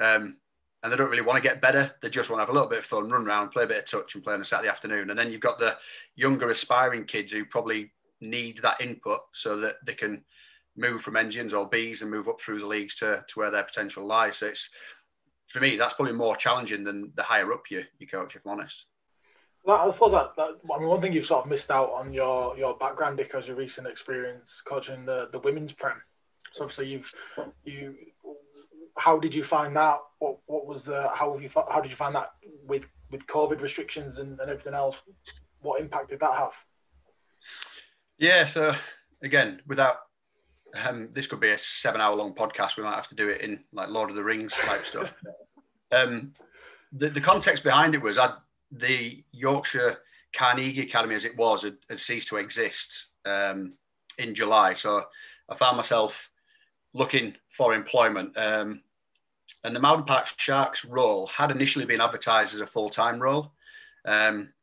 Um, 0.00 0.38
and 0.82 0.92
they 0.92 0.96
don't 0.96 1.10
really 1.10 1.22
want 1.22 1.40
to 1.40 1.48
get 1.48 1.60
better. 1.60 1.92
They 2.00 2.08
just 2.08 2.28
want 2.28 2.38
to 2.38 2.42
have 2.42 2.48
a 2.48 2.52
little 2.52 2.68
bit 2.68 2.78
of 2.80 2.84
fun, 2.84 3.10
run 3.10 3.26
around, 3.26 3.50
play 3.50 3.64
a 3.64 3.68
bit 3.68 3.78
of 3.78 3.84
touch, 3.84 4.14
and 4.14 4.24
play 4.24 4.34
on 4.34 4.40
a 4.40 4.44
Saturday 4.44 4.70
afternoon. 4.70 5.10
And 5.10 5.18
then 5.18 5.30
you've 5.30 5.40
got 5.40 5.58
the 5.58 5.76
younger, 6.16 6.50
aspiring 6.50 7.04
kids 7.04 7.30
who 7.30 7.44
probably 7.44 7.92
need 8.22 8.58
that 8.58 8.80
input 8.80 9.20
so 9.32 9.58
that 9.58 9.76
they 9.84 9.94
can 9.94 10.24
move 10.76 11.02
from 11.02 11.16
engines 11.16 11.52
or 11.52 11.68
Bs 11.68 12.02
and 12.02 12.10
move 12.10 12.28
up 12.28 12.40
through 12.40 12.60
the 12.60 12.66
leagues 12.66 12.96
to, 12.96 13.24
to 13.28 13.38
where 13.38 13.50
their 13.50 13.64
potential 13.64 14.06
lies. 14.06 14.38
So 14.38 14.46
it's 14.46 14.70
for 15.48 15.60
me, 15.60 15.76
that's 15.76 15.94
probably 15.94 16.14
more 16.14 16.36
challenging 16.36 16.82
than 16.82 17.12
the 17.14 17.22
higher 17.22 17.52
up 17.52 17.70
you 17.70 17.84
you 17.98 18.06
coach, 18.06 18.36
if 18.36 18.42
I'm 18.46 18.52
honest. 18.52 18.86
Well 19.64 19.76
I 19.76 19.92
suppose 19.92 20.12
that, 20.12 20.34
that 20.36 20.58
I 20.74 20.78
mean, 20.78 20.88
one 20.88 21.00
thing 21.00 21.12
you've 21.12 21.26
sort 21.26 21.44
of 21.44 21.50
missed 21.50 21.70
out 21.70 21.92
on 21.92 22.12
your 22.12 22.56
your 22.56 22.76
background 22.78 23.16
because 23.16 23.46
your 23.48 23.56
recent 23.56 23.86
experience 23.86 24.62
coaching 24.64 25.04
the, 25.04 25.28
the 25.32 25.40
women's 25.40 25.72
prem. 25.72 26.00
So 26.52 26.64
obviously 26.64 26.88
you've 26.88 27.12
you. 27.64 27.94
How 28.98 29.18
did 29.18 29.34
you 29.34 29.42
find 29.42 29.74
that? 29.76 29.98
What 30.18 30.38
what 30.46 30.66
was 30.66 30.84
the 30.84 31.08
how 31.14 31.32
have 31.32 31.42
you 31.42 31.50
how 31.70 31.80
did 31.80 31.90
you 31.90 31.96
find 31.96 32.14
that 32.14 32.30
with 32.66 32.86
with 33.10 33.26
COVID 33.26 33.60
restrictions 33.60 34.18
and, 34.18 34.38
and 34.40 34.50
everything 34.50 34.74
else? 34.74 35.00
What 35.60 35.80
impact 35.80 36.10
did 36.10 36.20
that 36.20 36.34
have? 36.34 36.54
Yeah, 38.22 38.44
so 38.44 38.72
again, 39.24 39.60
without 39.66 39.96
um, 40.86 41.10
this 41.10 41.26
could 41.26 41.40
be 41.40 41.50
a 41.50 41.58
seven 41.58 42.00
hour 42.00 42.14
long 42.14 42.36
podcast. 42.36 42.76
We 42.76 42.84
might 42.84 42.94
have 42.94 43.08
to 43.08 43.16
do 43.16 43.28
it 43.28 43.40
in 43.40 43.64
like 43.72 43.88
Lord 43.88 44.10
of 44.10 44.16
the 44.16 44.22
Rings 44.22 44.54
type 44.54 44.86
stuff. 44.86 45.12
Um, 45.94 46.32
the, 46.92 47.10
the 47.10 47.20
context 47.20 47.62
behind 47.62 47.94
it 47.94 48.00
was 48.00 48.16
I 48.16 48.32
the 48.70 49.22
Yorkshire 49.30 49.98
Carnegie 50.32 50.80
Academy, 50.80 51.14
as 51.14 51.26
it 51.26 51.36
was, 51.36 51.64
had, 51.64 51.76
had 51.90 52.00
ceased 52.00 52.28
to 52.28 52.38
exist 52.38 53.08
um, 53.26 53.74
in 54.16 54.34
July. 54.34 54.72
So 54.72 55.02
I 55.50 55.54
found 55.54 55.76
myself 55.76 56.30
looking 56.94 57.36
for 57.50 57.74
employment. 57.74 58.34
Um, 58.38 58.80
and 59.64 59.76
the 59.76 59.80
Mowden 59.80 60.06
Park 60.06 60.28
Sharks 60.38 60.82
role 60.82 61.26
had 61.26 61.50
initially 61.50 61.84
been 61.84 62.00
advertised 62.00 62.54
as 62.54 62.60
a 62.60 62.66
full 62.66 62.88
time 62.88 63.20
role. 63.20 63.52
Um, 64.06 64.54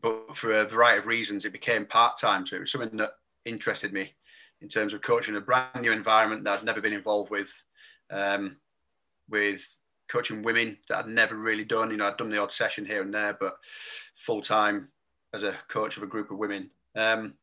but 0.00 0.36
for 0.36 0.52
a 0.52 0.64
variety 0.64 0.98
of 0.98 1.06
reasons, 1.06 1.44
it 1.44 1.52
became 1.52 1.86
part 1.86 2.16
time. 2.16 2.46
So 2.46 2.56
it 2.56 2.60
was 2.60 2.72
something 2.72 2.96
that 2.98 3.12
interested 3.44 3.92
me 3.92 4.14
in 4.60 4.68
terms 4.68 4.92
of 4.92 5.02
coaching 5.02 5.36
a 5.36 5.40
brand 5.40 5.80
new 5.80 5.92
environment 5.92 6.44
that 6.44 6.58
I'd 6.58 6.64
never 6.64 6.80
been 6.80 6.92
involved 6.92 7.30
with, 7.30 7.50
um, 8.10 8.56
with 9.28 9.64
coaching 10.08 10.42
women 10.42 10.78
that 10.88 10.98
I'd 10.98 11.08
never 11.08 11.36
really 11.36 11.64
done. 11.64 11.90
You 11.90 11.96
know, 11.96 12.08
I'd 12.08 12.16
done 12.16 12.30
the 12.30 12.42
odd 12.42 12.52
session 12.52 12.84
here 12.84 13.02
and 13.02 13.12
there, 13.12 13.36
but 13.38 13.56
full 14.14 14.40
time 14.40 14.88
as 15.34 15.42
a 15.42 15.54
coach 15.68 15.96
of 15.96 16.02
a 16.02 16.06
group 16.06 16.30
of 16.30 16.38
women. 16.38 16.70
Um, 16.96 17.34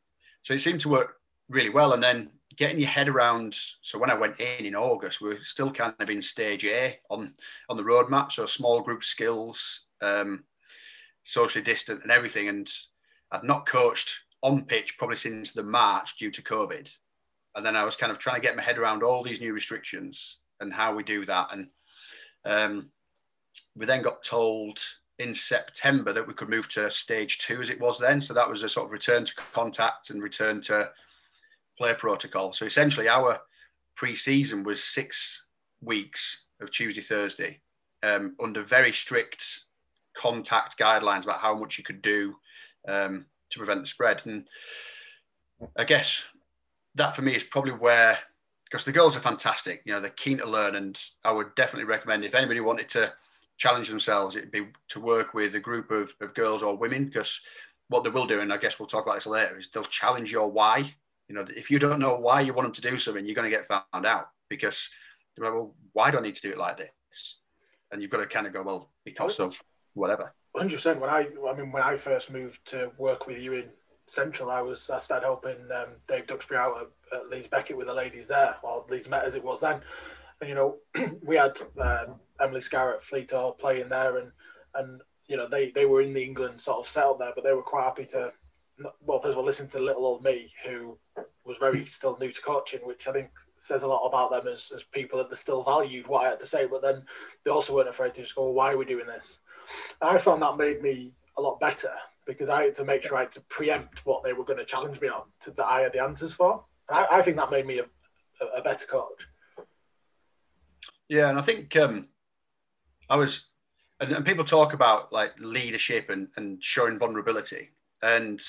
so 0.43 0.53
it 0.53 0.61
seemed 0.61 0.81
to 0.81 0.89
work 0.89 1.17
really 1.49 1.69
well. 1.69 1.93
And 1.93 2.03
then 2.03 2.31
getting 2.57 2.79
your 2.79 2.89
head 2.89 3.09
around. 3.09 3.55
So 3.81 3.97
when 3.97 4.09
I 4.09 4.15
went 4.15 4.39
in 4.39 4.65
in 4.65 4.75
August, 4.75 5.21
we 5.21 5.31
are 5.31 5.41
still 5.41 5.71
kind 5.71 5.93
of 5.99 6.09
in 6.09 6.21
stage 6.21 6.65
A 6.65 6.99
on 7.09 7.33
on 7.69 7.77
the 7.77 7.83
roadmap. 7.83 8.31
So 8.31 8.45
small 8.45 8.81
group 8.81 9.03
skills, 9.03 9.85
um, 10.01 10.43
socially 11.25 11.63
distant, 11.63 12.03
and 12.03 12.11
everything. 12.11 12.47
And 12.47 12.71
I'd 13.31 13.43
not 13.43 13.65
coached 13.65 14.21
on 14.41 14.63
pitch 14.63 14.97
probably 14.97 15.17
since 15.17 15.51
the 15.51 15.63
March 15.63 16.17
due 16.17 16.31
to 16.31 16.41
COVID. 16.41 16.89
And 17.55 17.65
then 17.65 17.75
I 17.75 17.83
was 17.83 17.95
kind 17.95 18.11
of 18.11 18.19
trying 18.19 18.35
to 18.37 18.41
get 18.41 18.55
my 18.55 18.61
head 18.61 18.77
around 18.77 19.03
all 19.03 19.23
these 19.23 19.41
new 19.41 19.53
restrictions 19.53 20.39
and 20.59 20.73
how 20.73 20.93
we 20.93 21.03
do 21.03 21.25
that. 21.25 21.49
And 21.51 21.69
um, 22.45 22.91
we 23.75 23.85
then 23.85 24.01
got 24.01 24.23
told 24.23 24.79
in 25.19 25.33
September 25.33 26.11
that 26.13 26.27
we 26.27 26.33
could 26.33 26.49
move 26.49 26.67
to 26.69 26.89
stage 26.89 27.37
two 27.39 27.61
as 27.61 27.69
it 27.69 27.79
was 27.79 27.99
then. 27.99 28.19
So 28.19 28.33
that 28.33 28.49
was 28.49 28.63
a 28.63 28.69
sort 28.69 28.87
of 28.87 28.91
return 28.91 29.25
to 29.25 29.35
contact 29.53 30.09
and 30.09 30.21
return 30.21 30.61
to 30.61 30.89
play 31.77 31.93
protocol. 31.93 32.51
So 32.51 32.65
essentially, 32.65 33.07
our 33.07 33.39
pre-season 33.95 34.63
was 34.63 34.83
six 34.83 35.47
weeks 35.81 36.43
of 36.61 36.71
Tuesday, 36.71 37.01
Thursday, 37.01 37.61
um, 38.03 38.35
under 38.41 38.61
very 38.63 38.91
strict 38.91 39.64
contact 40.15 40.77
guidelines 40.77 41.23
about 41.23 41.39
how 41.39 41.55
much 41.55 41.77
you 41.77 41.83
could 41.83 42.01
do 42.01 42.35
um, 42.87 43.25
to 43.49 43.57
prevent 43.57 43.81
the 43.81 43.87
spread. 43.87 44.21
And 44.25 44.47
I 45.77 45.83
guess 45.83 46.25
that 46.95 47.15
for 47.15 47.21
me 47.21 47.35
is 47.35 47.43
probably 47.43 47.73
where 47.73 48.17
because 48.65 48.85
the 48.85 48.91
girls 48.91 49.15
are 49.15 49.21
fantastic. 49.21 49.81
You 49.85 49.93
know, 49.93 50.01
they're 50.01 50.09
keen 50.09 50.39
to 50.39 50.49
learn, 50.49 50.75
and 50.75 50.99
I 51.23 51.31
would 51.31 51.53
definitely 51.55 51.85
recommend 51.85 52.25
if 52.25 52.35
anybody 52.35 52.59
wanted 52.59 52.89
to 52.89 53.13
challenge 53.57 53.89
themselves, 53.89 54.35
it'd 54.35 54.51
be 54.51 54.67
to 54.89 54.99
work 54.99 55.33
with 55.33 55.55
a 55.55 55.59
group 55.59 55.91
of, 55.91 56.13
of 56.19 56.33
girls 56.33 56.61
or 56.61 56.75
women 56.77 57.05
because 57.05 57.39
what 57.87 58.03
they 58.03 58.09
will 58.09 58.27
do, 58.27 58.41
and 58.41 58.51
I 58.51 58.57
guess 58.57 58.79
we'll 58.79 58.87
talk 58.87 59.05
about 59.05 59.15
this 59.15 59.27
later, 59.27 59.57
is 59.57 59.69
they'll 59.69 59.83
challenge 59.83 60.31
your 60.31 60.51
why. 60.51 60.93
You 61.27 61.35
know, 61.35 61.45
if 61.55 61.71
you 61.71 61.79
don't 61.79 61.99
know 61.99 62.19
why 62.19 62.41
you 62.41 62.53
want 62.53 62.65
them 62.65 62.73
to 62.73 62.89
do 62.89 62.97
something, 62.97 63.25
you're 63.25 63.35
going 63.35 63.49
to 63.49 63.55
get 63.55 63.65
found 63.65 64.05
out 64.05 64.29
because 64.49 64.89
they're 65.35 65.45
like, 65.45 65.53
well, 65.53 65.75
why 65.93 66.11
do 66.11 66.17
I 66.17 66.21
need 66.21 66.35
to 66.35 66.41
do 66.41 66.51
it 66.51 66.57
like 66.57 66.77
this? 66.77 67.37
And 67.91 68.01
you've 68.01 68.11
got 68.11 68.17
to 68.17 68.27
kind 68.27 68.47
of 68.47 68.53
go, 68.53 68.63
well, 68.63 68.91
because 69.05 69.39
of 69.39 69.61
whatever. 69.95 70.33
100%. 70.55 70.99
When 70.99 71.09
I, 71.09 71.27
I 71.49 71.55
mean, 71.55 71.71
when 71.71 71.83
I 71.83 71.95
first 71.95 72.31
moved 72.31 72.65
to 72.67 72.91
work 72.97 73.27
with 73.27 73.39
you 73.39 73.53
in 73.53 73.65
Central, 74.05 74.51
I 74.51 74.61
was 74.61 74.89
I 74.89 74.97
started 74.97 75.25
helping 75.25 75.57
um, 75.73 75.89
Dave 76.07 76.27
Duxbury 76.27 76.59
out 76.59 76.89
at, 77.11 77.17
at, 77.17 77.29
Leeds 77.29 77.47
Beckett 77.47 77.75
with 77.75 77.87
the 77.87 77.93
ladies 77.93 78.27
there, 78.27 78.55
or 78.61 78.85
Leeds 78.89 79.09
Met 79.09 79.25
as 79.25 79.35
it 79.35 79.43
was 79.43 79.59
then. 79.59 79.81
And 80.39 80.49
you 80.49 80.55
know, 80.55 80.77
we 81.23 81.35
had 81.35 81.59
um, 81.81 82.19
Emily 82.39 82.61
Scarratt, 82.61 83.01
Fleetor 83.01 83.57
playing 83.57 83.89
there, 83.89 84.17
and 84.17 84.31
and 84.75 85.01
you 85.27 85.37
know 85.37 85.47
they 85.47 85.71
they 85.71 85.85
were 85.85 86.01
in 86.01 86.13
the 86.13 86.23
England 86.23 86.61
sort 86.61 86.79
of 86.79 86.87
settled 86.87 87.19
there, 87.19 87.31
but 87.33 87.43
they 87.43 87.53
were 87.53 87.63
quite 87.63 87.85
happy 87.85 88.05
to. 88.05 88.31
Well, 89.01 89.19
first 89.19 89.31
of 89.31 89.37
all, 89.37 89.45
listen 89.45 89.69
to 89.69 89.79
little 89.79 90.05
old 90.05 90.23
me, 90.23 90.51
who 90.65 90.97
was 91.45 91.57
very 91.57 91.85
still 91.85 92.17
new 92.19 92.31
to 92.31 92.41
coaching, 92.41 92.81
which 92.83 93.07
I 93.07 93.13
think 93.13 93.29
says 93.57 93.83
a 93.83 93.87
lot 93.87 94.05
about 94.05 94.31
them 94.31 94.51
as, 94.51 94.71
as 94.75 94.83
people 94.83 95.17
that 95.19 95.29
they 95.29 95.35
still 95.35 95.63
valued 95.63 96.07
what 96.07 96.25
I 96.25 96.29
had 96.29 96.39
to 96.41 96.45
say, 96.45 96.65
but 96.65 96.81
then 96.81 97.03
they 97.43 97.51
also 97.51 97.73
weren't 97.73 97.87
afraid 97.87 98.13
to 98.15 98.21
just 98.21 98.35
go, 98.35 98.43
well, 98.45 98.53
why 98.53 98.73
are 98.73 98.77
we 98.77 98.83
doing 98.83 99.07
this? 99.07 99.39
I 100.01 100.17
found 100.17 100.41
that 100.41 100.57
made 100.57 100.81
me 100.81 101.13
a 101.37 101.41
lot 101.41 101.59
better 101.59 101.91
because 102.25 102.49
I 102.49 102.63
had 102.63 102.75
to 102.75 102.85
make 102.85 103.03
sure 103.03 103.17
I 103.17 103.21
had 103.21 103.31
to 103.33 103.41
preempt 103.41 104.05
what 104.05 104.23
they 104.23 104.33
were 104.33 104.43
going 104.43 104.59
to 104.59 104.65
challenge 104.65 104.99
me 104.99 105.07
on 105.07 105.23
to, 105.41 105.51
that 105.51 105.65
I 105.65 105.81
had 105.81 105.93
the 105.93 106.01
answers 106.01 106.33
for. 106.33 106.63
I, 106.89 107.07
I, 107.11 107.21
think 107.21 107.37
that 107.37 107.51
made 107.51 107.65
me 107.65 107.79
a, 107.79 108.45
a, 108.57 108.61
better 108.61 108.85
coach. 108.85 109.27
Yeah, 111.07 111.29
and 111.29 111.37
I 111.37 111.41
think 111.41 111.75
um, 111.77 112.09
I 113.09 113.17
was, 113.17 113.45
and, 113.99 114.11
and, 114.11 114.25
people 114.25 114.43
talk 114.43 114.73
about 114.73 115.13
like 115.13 115.33
leadership 115.39 116.09
and, 116.09 116.29
and 116.35 116.63
showing 116.63 116.99
vulnerability, 116.99 117.69
and 118.01 118.41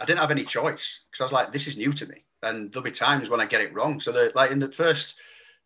I 0.00 0.04
didn't 0.04 0.20
have 0.20 0.30
any 0.30 0.44
choice 0.44 1.04
because 1.10 1.20
I 1.20 1.24
was 1.24 1.32
like, 1.32 1.52
this 1.52 1.66
is 1.66 1.76
new 1.76 1.92
to 1.92 2.06
me, 2.06 2.24
and 2.42 2.72
there'll 2.72 2.84
be 2.84 2.90
times 2.90 3.30
when 3.30 3.40
I 3.40 3.46
get 3.46 3.60
it 3.60 3.72
wrong. 3.74 4.00
So 4.00 4.30
like 4.34 4.50
in 4.50 4.58
the 4.58 4.72
first 4.72 5.16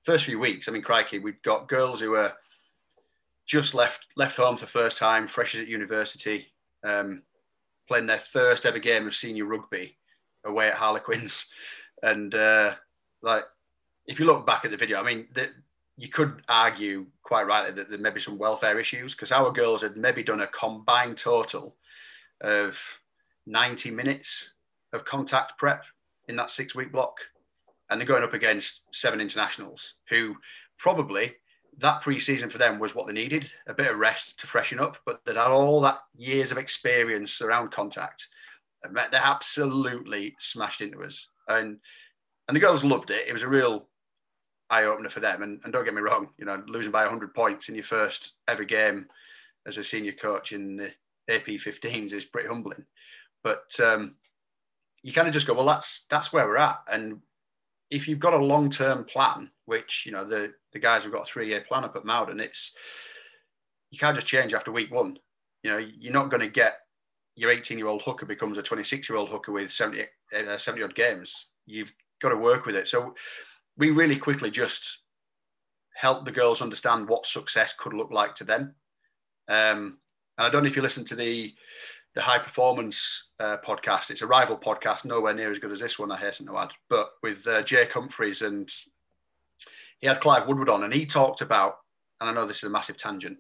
first 0.03 0.25
few 0.25 0.39
weeks, 0.39 0.69
I 0.69 0.73
mean, 0.73 0.83
crikey, 0.83 1.19
we've 1.19 1.43
got 1.43 1.69
girls 1.69 2.01
who 2.01 2.15
are 2.15 2.35
just 3.53 3.75
left 3.75 4.07
left 4.17 4.37
home 4.37 4.57
for 4.57 4.65
the 4.65 4.71
first 4.71 4.97
time, 4.97 5.29
freshers 5.29 5.61
at 5.61 5.69
university. 5.69 6.47
Um, 6.83 7.23
playing 7.87 8.07
their 8.07 8.19
first 8.19 8.65
ever 8.65 8.79
game 8.79 9.07
of 9.07 9.15
senior 9.15 9.45
rugby 9.45 9.99
away 10.45 10.69
at 10.69 10.75
Harlequins. 10.75 11.47
And 12.05 12.35
uh, 12.35 12.75
like, 13.23 13.45
if 14.09 14.19
you 14.19 14.27
look 14.27 14.45
back 14.45 14.65
at 14.65 14.73
the 14.73 14.77
video, 14.77 14.99
I 14.99 15.05
mean, 15.05 15.29
the, 15.35 15.51
you 15.97 16.09
could 16.09 16.43
argue 16.49 17.07
quite 17.23 17.47
rightly 17.47 17.71
that 17.77 17.89
there 17.89 17.99
may 18.01 18.11
be 18.11 18.19
some 18.19 18.39
welfare 18.39 18.77
issues 18.81 19.15
because 19.15 19.31
our 19.31 19.53
girls 19.53 19.83
had 19.83 19.97
maybe 19.97 20.25
done 20.25 20.41
a 20.41 20.49
combined 20.49 21.17
total 21.17 21.77
of 22.41 23.01
90 23.47 23.93
minutes 23.93 24.55
of 24.93 25.05
contact 25.05 25.57
prep 25.59 25.85
in 26.27 26.35
that 26.35 26.51
six 26.51 26.75
week 26.75 26.91
block. 26.91 27.19
And 27.89 28.01
they're 28.01 28.09
going 28.09 28.25
up 28.25 28.35
against 28.35 28.83
seven 28.91 29.21
internationals 29.21 29.95
who 30.09 30.35
probably 30.77 31.37
that 31.79 32.03
pre-season 32.03 32.51
for 32.51 32.59
them 32.59 32.79
was 32.79 32.95
what 32.95 33.07
they 33.07 33.13
needed 33.13 33.51
a 33.67 33.75
bit 33.75 33.91
of 33.91 33.99
rest 33.99 34.39
to 34.39 34.47
freshen 34.47 34.79
up 34.79 34.99
but 35.07 35.21
they'd 35.25 35.37
had 35.37 35.51
all 35.51 35.81
that 35.81 35.99
years 36.17 36.51
of 36.51 36.59
experience 36.59 37.41
around 37.41 37.71
contact. 37.71 38.29
They 38.83 39.17
absolutely 39.17 40.35
smashed 40.39 40.81
into 40.81 41.03
us. 41.03 41.29
And 41.49 41.79
and 42.49 42.57
the 42.57 42.61
girls 42.61 42.85
loved 42.85 43.11
it. 43.11 43.27
It 43.29 43.33
was 43.33 43.43
a 43.43 43.49
real 43.49 43.87
eye-opener 44.71 45.09
for 45.09 45.21
them. 45.21 45.43
And, 45.43 45.61
and 45.63 45.73
don't 45.73 45.85
get 45.85 45.95
me 45.95 46.03
wrong 46.03 46.29
you 46.39 46.45
know 46.45 46.63
losing 46.67 46.93
by 46.93 47.03
100 47.03 47.35
points 47.35 47.69
in 47.69 47.75
your 47.75 47.85
first 47.85 48.35
ever 48.49 48.65
game 48.65 49.07
as 49.67 49.79
a 49.79 49.85
senior 49.85 50.13
coach 50.13 50.53
in 50.53 50.77
the 50.77 50.91
ap 51.29 51.47
15s 51.47 52.13
is 52.13 52.25
pretty 52.25 52.49
humbling. 52.49 52.85
But 53.43 53.71
um, 53.83 54.17
you 55.03 55.13
kind 55.13 55.27
of 55.27 55.35
just 55.35 55.47
go 55.47 55.55
well 55.55 55.67
that's 55.67 56.05
that's 56.11 56.33
where 56.33 56.47
we're 56.47 56.57
at. 56.59 56.81
And 56.91 57.21
if 57.91 58.09
you've 58.09 58.19
got 58.19 58.35
a 58.35 58.39
long-term 58.39 59.05
plan 59.05 59.51
which 59.67 60.05
you 60.07 60.13
know 60.13 60.25
the 60.25 60.53
the 60.73 60.79
guys 60.79 61.03
have 61.05 61.13
got 61.13 61.23
a 61.23 61.31
three 61.31 61.49
year 61.49 61.61
plan 61.67 61.85
up 61.85 61.97
at 61.97 62.05
Mowden. 62.05 62.41
It's 62.41 62.73
you 63.91 63.99
can't 63.99 64.15
just 64.15 64.27
change 64.27 64.55
after 64.55 64.73
week 64.73 64.93
one. 64.93 65.19
You 65.63 65.71
know, 65.71 65.79
you're 65.79 66.13
not 66.13 66.31
going 66.31 66.41
to 66.41 66.49
get 66.49 66.79
your 67.37 67.51
18 67.51 67.79
year 67.79 67.87
old 67.87 68.03
hooker 68.03 68.27
becomes 68.27 68.59
a 68.59 68.63
26 68.63 69.09
year 69.09 69.19
old 69.19 69.29
hooker 69.29 69.53
with 69.53 69.73
70, 69.73 70.03
uh, 70.37 70.59
70 70.59 70.83
odd 70.83 70.95
games. 70.95 71.49
You've 71.67 71.93
got 72.21 72.31
to 72.31 72.37
work 72.37 72.67
with 72.67 72.75
it. 72.75 72.89
So 72.89 73.15
we 73.77 73.91
really 73.91 74.17
quickly 74.17 74.51
just 74.51 74.99
help 75.95 76.25
the 76.25 76.33
girls 76.33 76.63
understand 76.63 77.09
what 77.09 77.27
success 77.27 77.75
could 77.79 77.95
look 77.95 78.11
like 78.11 78.35
to 78.37 78.45
them. 78.45 78.75
Um, 79.49 79.99
and 80.39 80.47
I 80.47 80.49
don't 80.49 80.63
know 80.63 80.69
if 80.69 80.77
you 80.77 80.83
listen 80.83 81.05
to 81.07 81.15
the 81.15 81.55
the 82.15 82.21
high 82.21 82.39
performance 82.39 83.31
uh, 83.41 83.57
podcast. 83.65 84.11
It's 84.11 84.21
a 84.21 84.27
rival 84.27 84.59
podcast, 84.59 85.07
nowhere 85.07 85.33
near 85.33 85.51
as 85.51 85.59
good 85.59 85.71
as 85.73 85.81
this 85.81 85.99
one. 85.99 86.13
I 86.13 86.19
hasten 86.19 86.47
to 86.47 86.59
add, 86.59 86.73
but 86.91 87.13
with 87.23 87.47
uh, 87.47 87.63
Jake 87.63 87.93
Humphreys 87.93 88.43
and 88.43 88.71
he 90.03 90.09
had 90.09 90.21
Clive 90.21 90.47
Woodward 90.47 90.69
on, 90.69 90.83
and 90.83 90.93
he 90.93 91.07
talked 91.07 91.41
about, 91.41 91.77
and 92.21 92.29
I 92.29 92.35
know 92.35 92.45
this 92.45 92.59
is 92.59 92.65
a 92.65 92.71
massive 92.71 92.97
tangent, 92.97 93.39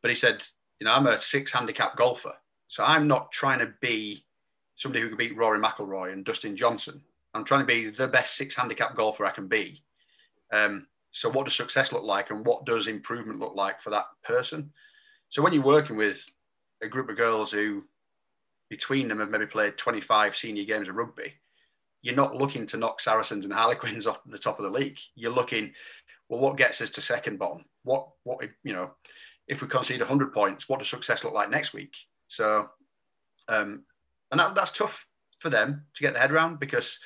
but 0.00 0.08
he 0.08 0.14
said, 0.14 0.42
you 0.80 0.86
know, 0.86 0.92
I'm 0.92 1.06
a 1.06 1.20
six 1.20 1.52
handicap 1.52 1.96
golfer, 1.96 2.32
so 2.68 2.84
I'm 2.84 3.08
not 3.08 3.32
trying 3.32 3.58
to 3.58 3.74
be 3.80 4.24
somebody 4.76 5.02
who 5.02 5.08
could 5.08 5.18
beat 5.18 5.36
Rory 5.36 5.58
McIlroy 5.58 6.12
and 6.12 6.24
Dustin 6.24 6.56
Johnson. 6.56 7.02
I'm 7.34 7.44
trying 7.44 7.60
to 7.60 7.66
be 7.66 7.90
the 7.90 8.06
best 8.06 8.36
six 8.36 8.54
handicap 8.54 8.94
golfer 8.94 9.26
I 9.26 9.30
can 9.30 9.48
be. 9.48 9.82
Um, 10.52 10.86
so 11.10 11.28
what 11.28 11.44
does 11.44 11.56
success 11.56 11.92
look 11.92 12.04
like, 12.04 12.30
and 12.30 12.46
what 12.46 12.64
does 12.66 12.86
improvement 12.86 13.40
look 13.40 13.56
like 13.56 13.80
for 13.80 13.90
that 13.90 14.06
person? 14.22 14.70
So 15.30 15.42
when 15.42 15.52
you're 15.52 15.62
working 15.62 15.96
with 15.96 16.24
a 16.82 16.88
group 16.88 17.10
of 17.10 17.16
girls 17.16 17.50
who, 17.50 17.82
between 18.70 19.08
them, 19.08 19.18
have 19.18 19.30
maybe 19.30 19.46
played 19.46 19.76
25 19.76 20.36
senior 20.36 20.64
games 20.64 20.88
of 20.88 20.94
rugby, 20.94 21.34
you're 22.06 22.14
not 22.14 22.36
looking 22.36 22.66
to 22.66 22.76
knock 22.76 23.00
Saracens 23.00 23.44
and 23.44 23.52
Harlequins 23.52 24.06
off 24.06 24.20
the 24.26 24.38
top 24.38 24.60
of 24.60 24.64
the 24.64 24.70
league. 24.70 24.96
You're 25.16 25.32
looking, 25.32 25.72
well, 26.28 26.40
what 26.40 26.56
gets 26.56 26.80
us 26.80 26.90
to 26.90 27.00
second 27.00 27.36
bottom? 27.36 27.64
What, 27.82 28.10
what, 28.22 28.44
you 28.62 28.72
know, 28.72 28.92
if 29.48 29.60
we 29.60 29.66
concede 29.66 29.98
100 29.98 30.32
points, 30.32 30.68
what 30.68 30.78
does 30.78 30.88
success 30.88 31.24
look 31.24 31.32
like 31.32 31.50
next 31.50 31.74
week? 31.74 31.96
So, 32.28 32.68
um, 33.48 33.82
and 34.30 34.38
that, 34.38 34.54
that's 34.54 34.70
tough 34.70 35.08
for 35.40 35.50
them 35.50 35.82
to 35.94 36.02
get 36.02 36.12
their 36.12 36.22
head 36.22 36.30
around 36.30 36.60
because, 36.60 37.00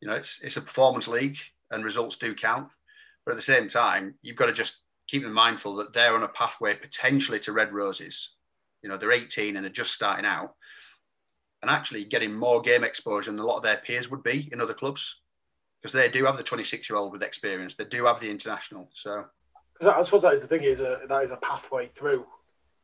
you 0.00 0.08
know, 0.08 0.14
it's, 0.14 0.40
it's 0.42 0.56
a 0.56 0.60
performance 0.60 1.06
league 1.06 1.38
and 1.70 1.84
results 1.84 2.16
do 2.16 2.34
count. 2.34 2.66
But 3.24 3.32
at 3.32 3.36
the 3.36 3.42
same 3.42 3.68
time, 3.68 4.16
you've 4.22 4.36
got 4.36 4.46
to 4.46 4.52
just 4.52 4.78
keep 5.06 5.22
them 5.22 5.32
mindful 5.32 5.76
that 5.76 5.92
they're 5.92 6.16
on 6.16 6.24
a 6.24 6.28
pathway 6.28 6.74
potentially 6.74 7.38
to 7.38 7.52
red 7.52 7.72
roses. 7.72 8.32
You 8.82 8.88
know, 8.88 8.96
they're 8.96 9.12
18 9.12 9.54
and 9.54 9.64
they're 9.64 9.70
just 9.70 9.92
starting 9.92 10.26
out 10.26 10.56
and 11.62 11.70
actually 11.70 12.04
getting 12.04 12.34
more 12.34 12.60
game 12.60 12.84
exposure 12.84 13.30
than 13.30 13.40
a 13.40 13.44
lot 13.44 13.56
of 13.56 13.62
their 13.62 13.78
peers 13.78 14.10
would 14.10 14.22
be 14.22 14.48
in 14.52 14.60
other 14.60 14.74
clubs 14.74 15.20
because 15.80 15.92
they 15.92 16.08
do 16.08 16.24
have 16.24 16.36
the 16.36 16.42
26 16.42 16.88
year 16.88 16.96
old 16.96 17.12
with 17.12 17.22
experience. 17.22 17.74
They 17.74 17.84
do 17.84 18.04
have 18.04 18.20
the 18.20 18.30
international. 18.30 18.88
So, 18.92 19.24
because 19.72 19.88
I 19.88 20.02
suppose 20.02 20.22
that 20.22 20.34
is 20.34 20.42
the 20.42 20.48
thing 20.48 20.62
is 20.62 20.80
a 20.80 21.00
that 21.08 21.22
is 21.22 21.30
a 21.30 21.36
pathway 21.36 21.86
through 21.86 22.26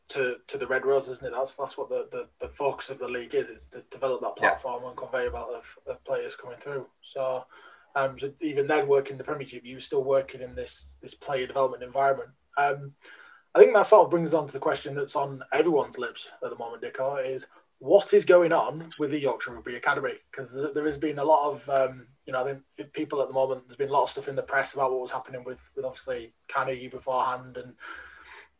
to 0.08 0.36
to 0.46 0.58
the 0.58 0.66
Red 0.66 0.86
Rose, 0.86 1.08
isn't 1.08 1.26
it? 1.26 1.32
That's 1.36 1.54
that's 1.54 1.76
what 1.76 1.88
the, 1.88 2.08
the, 2.10 2.26
the 2.40 2.48
focus 2.48 2.90
of 2.90 2.98
the 2.98 3.08
league 3.08 3.34
is: 3.34 3.48
is 3.48 3.64
to 3.66 3.82
develop 3.90 4.20
that 4.22 4.36
platform 4.36 4.82
yeah. 4.82 4.88
and 4.88 4.98
conveyor 4.98 5.30
belt 5.30 5.50
of, 5.54 5.78
of 5.86 6.04
players 6.04 6.34
coming 6.34 6.58
through. 6.58 6.86
So, 7.02 7.44
um, 7.94 8.18
so 8.18 8.32
even 8.40 8.66
then, 8.66 8.88
working 8.88 9.18
the 9.18 9.24
Premiership, 9.24 9.64
you 9.64 9.76
were 9.76 9.80
still 9.80 10.04
working 10.04 10.40
in 10.40 10.54
this 10.54 10.96
this 11.02 11.14
player 11.14 11.46
development 11.46 11.82
environment. 11.82 12.30
Um, 12.56 12.94
I 13.54 13.60
think 13.60 13.74
that 13.74 13.86
sort 13.86 14.04
of 14.04 14.10
brings 14.10 14.30
us 14.30 14.34
on 14.34 14.46
to 14.46 14.52
the 14.52 14.58
question 14.58 14.94
that's 14.94 15.16
on 15.16 15.42
everyone's 15.52 15.98
lips 15.98 16.28
at 16.44 16.50
the 16.50 16.58
moment, 16.58 16.82
Dicko, 16.82 17.24
is 17.24 17.46
what 17.80 18.12
is 18.12 18.24
going 18.24 18.52
on 18.52 18.90
with 18.98 19.10
the 19.10 19.20
Yorkshire 19.20 19.52
Rugby 19.52 19.76
Academy? 19.76 20.14
Because 20.30 20.52
there 20.52 20.84
has 20.84 20.98
been 20.98 21.18
a 21.18 21.24
lot 21.24 21.50
of, 21.50 21.68
um, 21.68 22.06
you 22.26 22.32
know, 22.32 22.44
I 22.44 22.56
think 22.76 22.92
people 22.92 23.22
at 23.22 23.28
the 23.28 23.34
moment, 23.34 23.66
there's 23.66 23.76
been 23.76 23.88
a 23.88 23.92
lot 23.92 24.02
of 24.02 24.10
stuff 24.10 24.28
in 24.28 24.36
the 24.36 24.42
press 24.42 24.74
about 24.74 24.90
what 24.90 25.00
was 25.00 25.12
happening 25.12 25.44
with, 25.44 25.62
with 25.76 25.84
obviously 25.84 26.32
Carnegie 26.48 26.88
beforehand 26.88 27.56
and 27.56 27.74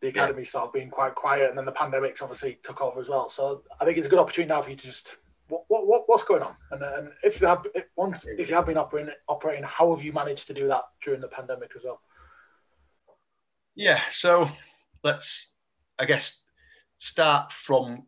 the 0.01 0.09
academy 0.09 0.43
yeah. 0.43 0.49
sort 0.49 0.65
of 0.67 0.73
being 0.73 0.91
quite 0.91 1.15
quiet, 1.15 1.49
and 1.49 1.59
then 1.59 1.65
the 1.65 1.73
pandemics 1.73 2.23
obviously 2.23 2.59
took 2.63 2.81
over 2.81 3.01
as 3.01 3.09
well. 3.09 3.29
So 3.29 3.63
I 3.81 3.85
think 3.85 3.99
it's 3.99 4.07
a 4.07 4.11
good 4.11 4.21
opportunity 4.21 4.49
now 4.49 4.63
for 4.63 4.71
you 4.71 4.77
to 4.77 4.87
just 4.87 5.17
what, 5.49 5.65
what, 5.69 6.05
what's 6.07 6.23
going 6.23 6.43
on, 6.43 6.55
and, 6.71 6.83
and 6.83 7.13
if 7.25 7.41
you 7.41 7.47
have 7.47 7.67
if, 7.75 7.87
once 7.97 8.27
if 8.27 8.49
you 8.49 8.55
have 8.55 8.67
been 8.67 8.77
operating 8.77 9.13
operating, 9.29 9.65
how 9.65 9.95
have 9.95 10.05
you 10.05 10.13
managed 10.13 10.47
to 10.49 10.55
do 10.55 10.69
that 10.69 10.83
during 11.03 11.21
the 11.21 11.29
pandemic 11.29 11.73
as 11.75 11.85
well? 11.85 12.01
Yeah, 13.75 14.01
so 14.11 14.49
let's 15.03 15.53
I 15.99 16.05
guess 16.05 16.43
start 16.99 17.53
from 17.53 18.07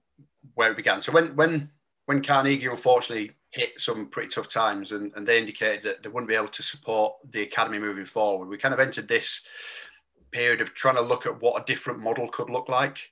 where 0.54 0.70
it 0.70 0.76
began. 0.76 1.02
So 1.02 1.12
when 1.12 1.36
when 1.36 1.70
when 2.06 2.22
Carnegie 2.22 2.66
unfortunately 2.66 3.32
hit 3.50 3.80
some 3.80 4.08
pretty 4.08 4.28
tough 4.28 4.48
times 4.48 4.92
and, 4.92 5.12
and 5.16 5.26
they 5.26 5.38
indicated 5.38 5.82
that 5.84 6.02
they 6.02 6.08
wouldn't 6.08 6.28
be 6.28 6.34
able 6.34 6.48
to 6.48 6.62
support 6.62 7.14
the 7.30 7.42
academy 7.42 7.78
moving 7.78 8.04
forward, 8.04 8.48
we 8.48 8.56
kind 8.56 8.74
of 8.74 8.80
entered 8.80 9.08
this 9.08 9.42
period 10.30 10.60
of 10.60 10.74
trying 10.74 10.94
to 10.94 11.00
look 11.00 11.26
at 11.26 11.40
what 11.40 11.60
a 11.60 11.64
different 11.64 12.00
model 12.00 12.28
could 12.28 12.50
look 12.50 12.68
like. 12.68 13.10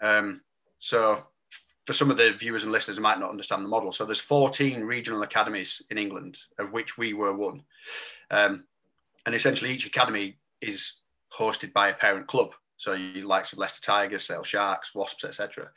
Um, 0.00 0.42
so 0.78 1.22
for 1.86 1.92
some 1.94 2.10
of 2.10 2.18
the 2.18 2.34
viewers 2.34 2.64
and 2.64 2.72
listeners 2.72 2.98
who 2.98 3.02
might 3.02 3.18
not 3.18 3.30
understand 3.30 3.64
the 3.64 3.68
model, 3.68 3.92
so 3.92 4.04
there's 4.04 4.20
14 4.20 4.84
regional 4.84 5.22
academies 5.22 5.82
in 5.90 5.98
England, 5.98 6.38
of 6.58 6.72
which 6.72 6.98
we 6.98 7.14
were 7.14 7.34
one. 7.34 7.62
Um, 8.30 8.66
and 9.24 9.34
essentially 9.34 9.70
each 9.70 9.86
academy 9.86 10.36
is 10.60 10.94
hosted 11.36 11.72
by 11.72 11.88
a 11.88 11.94
parent 11.94 12.26
club. 12.26 12.54
So 12.76 12.92
you 12.92 13.26
likes 13.26 13.52
of 13.52 13.58
Leicester 13.58 13.84
Tigers, 13.84 14.24
Sale 14.24 14.44
Sharks, 14.44 14.94
Wasps, 14.94 15.24
etc. 15.24 15.70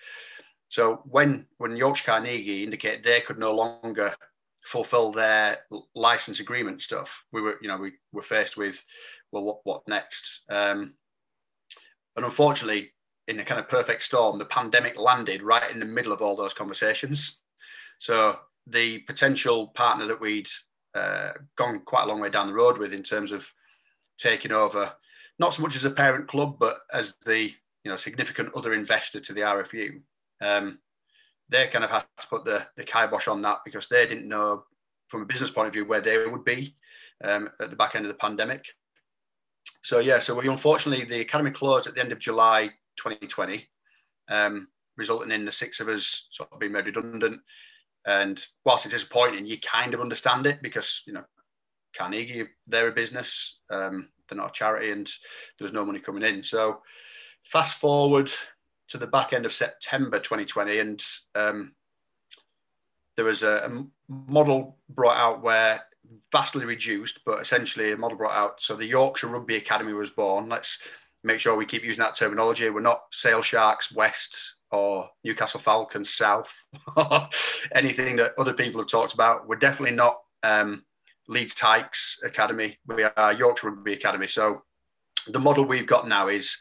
So 0.72 1.02
when 1.04 1.48
when 1.58 1.76
Yorkshire 1.76 2.06
Carnegie 2.06 2.64
indicated 2.64 3.04
they 3.04 3.20
could 3.20 3.38
no 3.38 3.54
longer 3.54 4.16
fulfill 4.64 5.12
their 5.12 5.58
license 5.96 6.40
agreement 6.40 6.82
stuff, 6.82 7.26
we 7.34 7.42
were 7.42 7.58
you 7.62 7.68
know 7.68 7.76
we 7.76 7.92
were 8.14 8.22
faced 8.22 8.56
with 8.56 8.82
well 9.34 9.44
what 9.44 9.60
what 9.66 9.88
next? 9.90 10.44
Um, 10.50 10.94
and 12.16 12.24
unfortunately, 12.24 12.94
in 13.28 13.38
a 13.42 13.44
kind 13.44 13.60
of 13.60 13.68
perfect 13.68 14.04
storm, 14.04 14.40
the 14.40 14.46
pandemic 14.46 14.98
landed 14.98 15.44
right 15.44 15.70
in 15.70 15.80
the 15.80 15.86
middle 15.86 16.14
of 16.14 16.22
all 16.22 16.38
those 16.38 16.54
conversations. 16.54 17.40
So 17.98 18.40
the 18.66 19.00
potential 19.00 19.68
partner 19.68 20.06
that 20.08 20.22
we'd 20.22 20.48
uh, 20.96 21.32
gone 21.58 21.82
quite 21.82 22.04
a 22.04 22.08
long 22.08 22.22
way 22.22 22.30
down 22.30 22.48
the 22.48 22.54
road 22.54 22.78
with 22.78 22.94
in 22.94 23.04
terms 23.04 23.34
of 23.34 23.46
taking 24.18 24.54
over, 24.54 24.94
not 25.38 25.54
so 25.54 25.64
much 25.64 25.76
as 25.76 25.84
a 25.84 25.92
parent 25.92 26.30
club, 26.30 26.56
but 26.60 26.78
as 26.94 27.16
the 27.26 27.52
you 27.84 27.92
know 27.92 27.98
significant 27.98 28.56
other 28.56 28.74
investor 28.74 29.20
to 29.20 29.34
the 29.34 29.42
RFU, 29.42 30.00
um, 30.42 30.80
they 31.50 31.68
kind 31.68 31.86
of 31.86 31.92
had 31.92 32.06
to 32.20 32.28
put 32.28 32.46
the, 32.46 32.66
the 32.78 32.84
kibosh 32.84 33.28
on 33.28 33.42
that 33.42 33.60
because 33.66 33.88
they 33.88 34.08
didn't 34.08 34.28
know 34.28 34.64
from 35.10 35.22
a 35.22 35.26
business 35.26 35.52
point 35.52 35.68
of 35.68 35.74
view 35.74 35.86
where 35.86 36.02
they 36.02 36.26
would 36.26 36.46
be 36.46 36.76
um, 37.24 37.50
at 37.60 37.70
the 37.70 37.76
back 37.76 37.96
end 37.96 38.06
of 38.06 38.10
the 38.10 38.18
pandemic. 38.18 38.66
So 39.84 40.00
yeah, 40.00 40.20
so 40.20 40.36
we 40.36 40.48
unfortunately 40.48 41.06
the 41.06 41.22
academy 41.22 41.52
closed 41.52 41.88
at 41.88 41.96
the 41.96 42.02
end 42.02 42.12
of 42.12 42.20
July 42.20 42.68
2020, 42.98 43.68
um, 44.30 44.68
resulting 44.98 45.32
in 45.32 45.46
the 45.46 45.52
six 45.52 45.80
of 45.80 45.88
us 45.90 46.28
sort 46.32 46.50
of 46.52 46.60
being 46.60 46.72
made 46.72 46.86
redundant. 46.86 47.42
And 48.06 48.44
whilst 48.66 48.86
it's 48.86 48.94
disappointing, 48.94 49.46
you 49.46 49.60
kind 49.60 49.94
of 49.94 50.02
understand 50.02 50.46
it 50.48 50.62
because 50.62 51.04
you 51.06 51.14
know 51.14 51.24
Carnegie 51.96 52.48
they're 52.68 52.88
a 52.88 52.94
business, 52.94 53.60
um, 53.70 54.10
they're 54.28 54.38
not 54.38 54.52
a 54.52 54.54
charity, 54.54 54.92
and 54.92 55.06
there 55.58 55.66
was 55.66 55.74
no 55.74 55.86
money 55.86 56.00
coming 56.00 56.24
in. 56.24 56.42
So 56.42 56.82
fast 57.44 57.80
forward 57.80 58.32
to 58.92 58.98
the 58.98 59.08
back 59.08 59.34
end 59.34 59.46
of 59.46 59.54
September 59.54 60.20
2020, 60.20 60.80
and 60.80 61.04
um, 61.36 61.74
there 63.16 63.26
was 63.26 63.44
a, 63.44 63.70
a, 63.70 63.86
model 64.10 64.78
brought 64.90 65.16
out 65.16 65.42
where 65.42 65.82
vastly 66.32 66.66
reduced, 66.66 67.22
but 67.26 67.40
essentially 67.40 67.94
a 67.94 67.98
model 67.98 68.18
brought 68.18 68.36
out. 68.36 68.62
So 68.62 68.76
the 68.76 68.86
Yorkshire 68.86 69.28
Rugby 69.28 69.56
Academy 69.56 69.94
was 69.94 70.10
born. 70.10 70.50
Let's 70.50 70.80
make 71.24 71.40
sure 71.40 71.56
we 71.56 71.66
keep 71.66 71.84
using 71.84 72.04
that 72.04 72.16
terminology. 72.16 72.70
We're 72.70 72.82
not 72.82 73.04
Sale 73.12 73.42
Sharks 73.42 73.94
West 73.94 74.56
or 74.72 75.10
Newcastle 75.24 75.60
Falcons 75.60 76.10
South, 76.10 76.54
anything 77.76 78.18
that 78.18 78.34
other 78.38 78.54
people 78.54 78.82
have 78.82 78.90
talked 78.90 79.14
about. 79.14 79.48
We're 79.48 79.56
definitely 79.56 79.96
not 79.96 80.20
um, 80.44 80.84
Leeds 81.28 81.56
Tykes 81.56 82.20
Academy. 82.26 82.78
We 82.86 83.04
are 83.04 83.34
Yorkshire 83.34 83.70
Rugby 83.70 83.94
Academy. 83.94 84.28
So 84.28 84.64
the 85.28 85.40
model 85.40 85.64
we've 85.64 85.88
got 85.88 86.08
now 86.08 86.28
is 86.28 86.58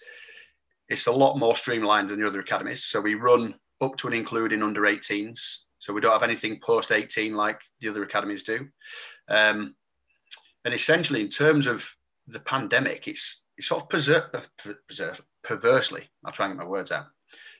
it's 0.91 1.07
a 1.07 1.13
lot 1.13 1.39
more 1.39 1.57
streamlined 1.57 2.11
than 2.11 2.21
the 2.21 2.27
other 2.27 2.41
academies. 2.41 2.85
So 2.85 3.01
we 3.01 3.15
run 3.15 3.55
up 3.81 3.97
to 3.97 4.09
and 4.09 4.17
including 4.17 4.63
under 4.63 4.83
18s. 4.83 5.59
So 5.79 5.95
we 5.95 6.01
don't 6.01 6.13
have 6.13 6.25
anything 6.25 6.61
post 6.61 6.93
18 6.93 7.35
like 7.35 7.63
the 7.81 7.89
other 7.89 8.03
academies 8.03 8.43
do. 8.43 8.69
Um, 9.29 9.77
and 10.65 10.75
essentially, 10.75 11.23
in 11.23 11.29
terms 11.29 11.67
of 11.67 11.89
the 12.27 12.41
pandemic, 12.41 13.09
it's, 13.09 13.43
it's 13.57 13.69
sort 13.69 13.83
of 13.83 13.89
preser- 13.89 15.21
perversely, 15.43 16.09
I'll 16.25 16.33
try 16.33 16.47
and 16.47 16.55
get 16.55 16.65
my 16.65 16.69
words 16.69 16.93
out, 16.93 17.07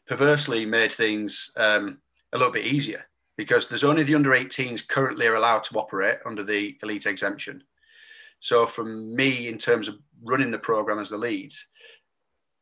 perversely 0.07 0.67
made 0.67 0.93
things 0.93 1.51
um, 1.57 1.99
a 2.33 2.39
little 2.39 2.53
bit 2.53 2.67
easier 2.67 3.07
because 3.39 3.69
there's 3.69 3.85
only 3.85 4.03
the 4.03 4.15
under 4.15 4.31
18s 4.31 4.87
currently 4.87 5.27
are 5.27 5.37
allowed 5.37 5.63
to 5.65 5.79
operate 5.79 6.19
under 6.27 6.45
the 6.45 6.77
elite 6.83 7.07
exemption. 7.07 7.63
So, 8.41 8.67
from 8.67 9.15
me, 9.15 9.49
in 9.49 9.57
terms 9.57 9.89
of 9.89 9.97
running 10.23 10.51
the 10.51 10.59
program 10.59 10.99
as 10.99 11.11
the 11.11 11.17
lead, 11.17 11.53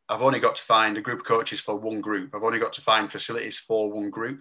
I've 0.08 0.22
only 0.22 0.38
got 0.38 0.56
to 0.56 0.62
find 0.62 0.96
a 0.96 1.02
group 1.02 1.20
of 1.20 1.26
coaches 1.26 1.60
for 1.60 1.78
one 1.78 2.00
group. 2.00 2.34
I've 2.34 2.42
only 2.42 2.58
got 2.58 2.72
to 2.74 2.80
find 2.80 3.10
facilities 3.10 3.58
for 3.58 3.92
one 3.92 4.10
group. 4.10 4.40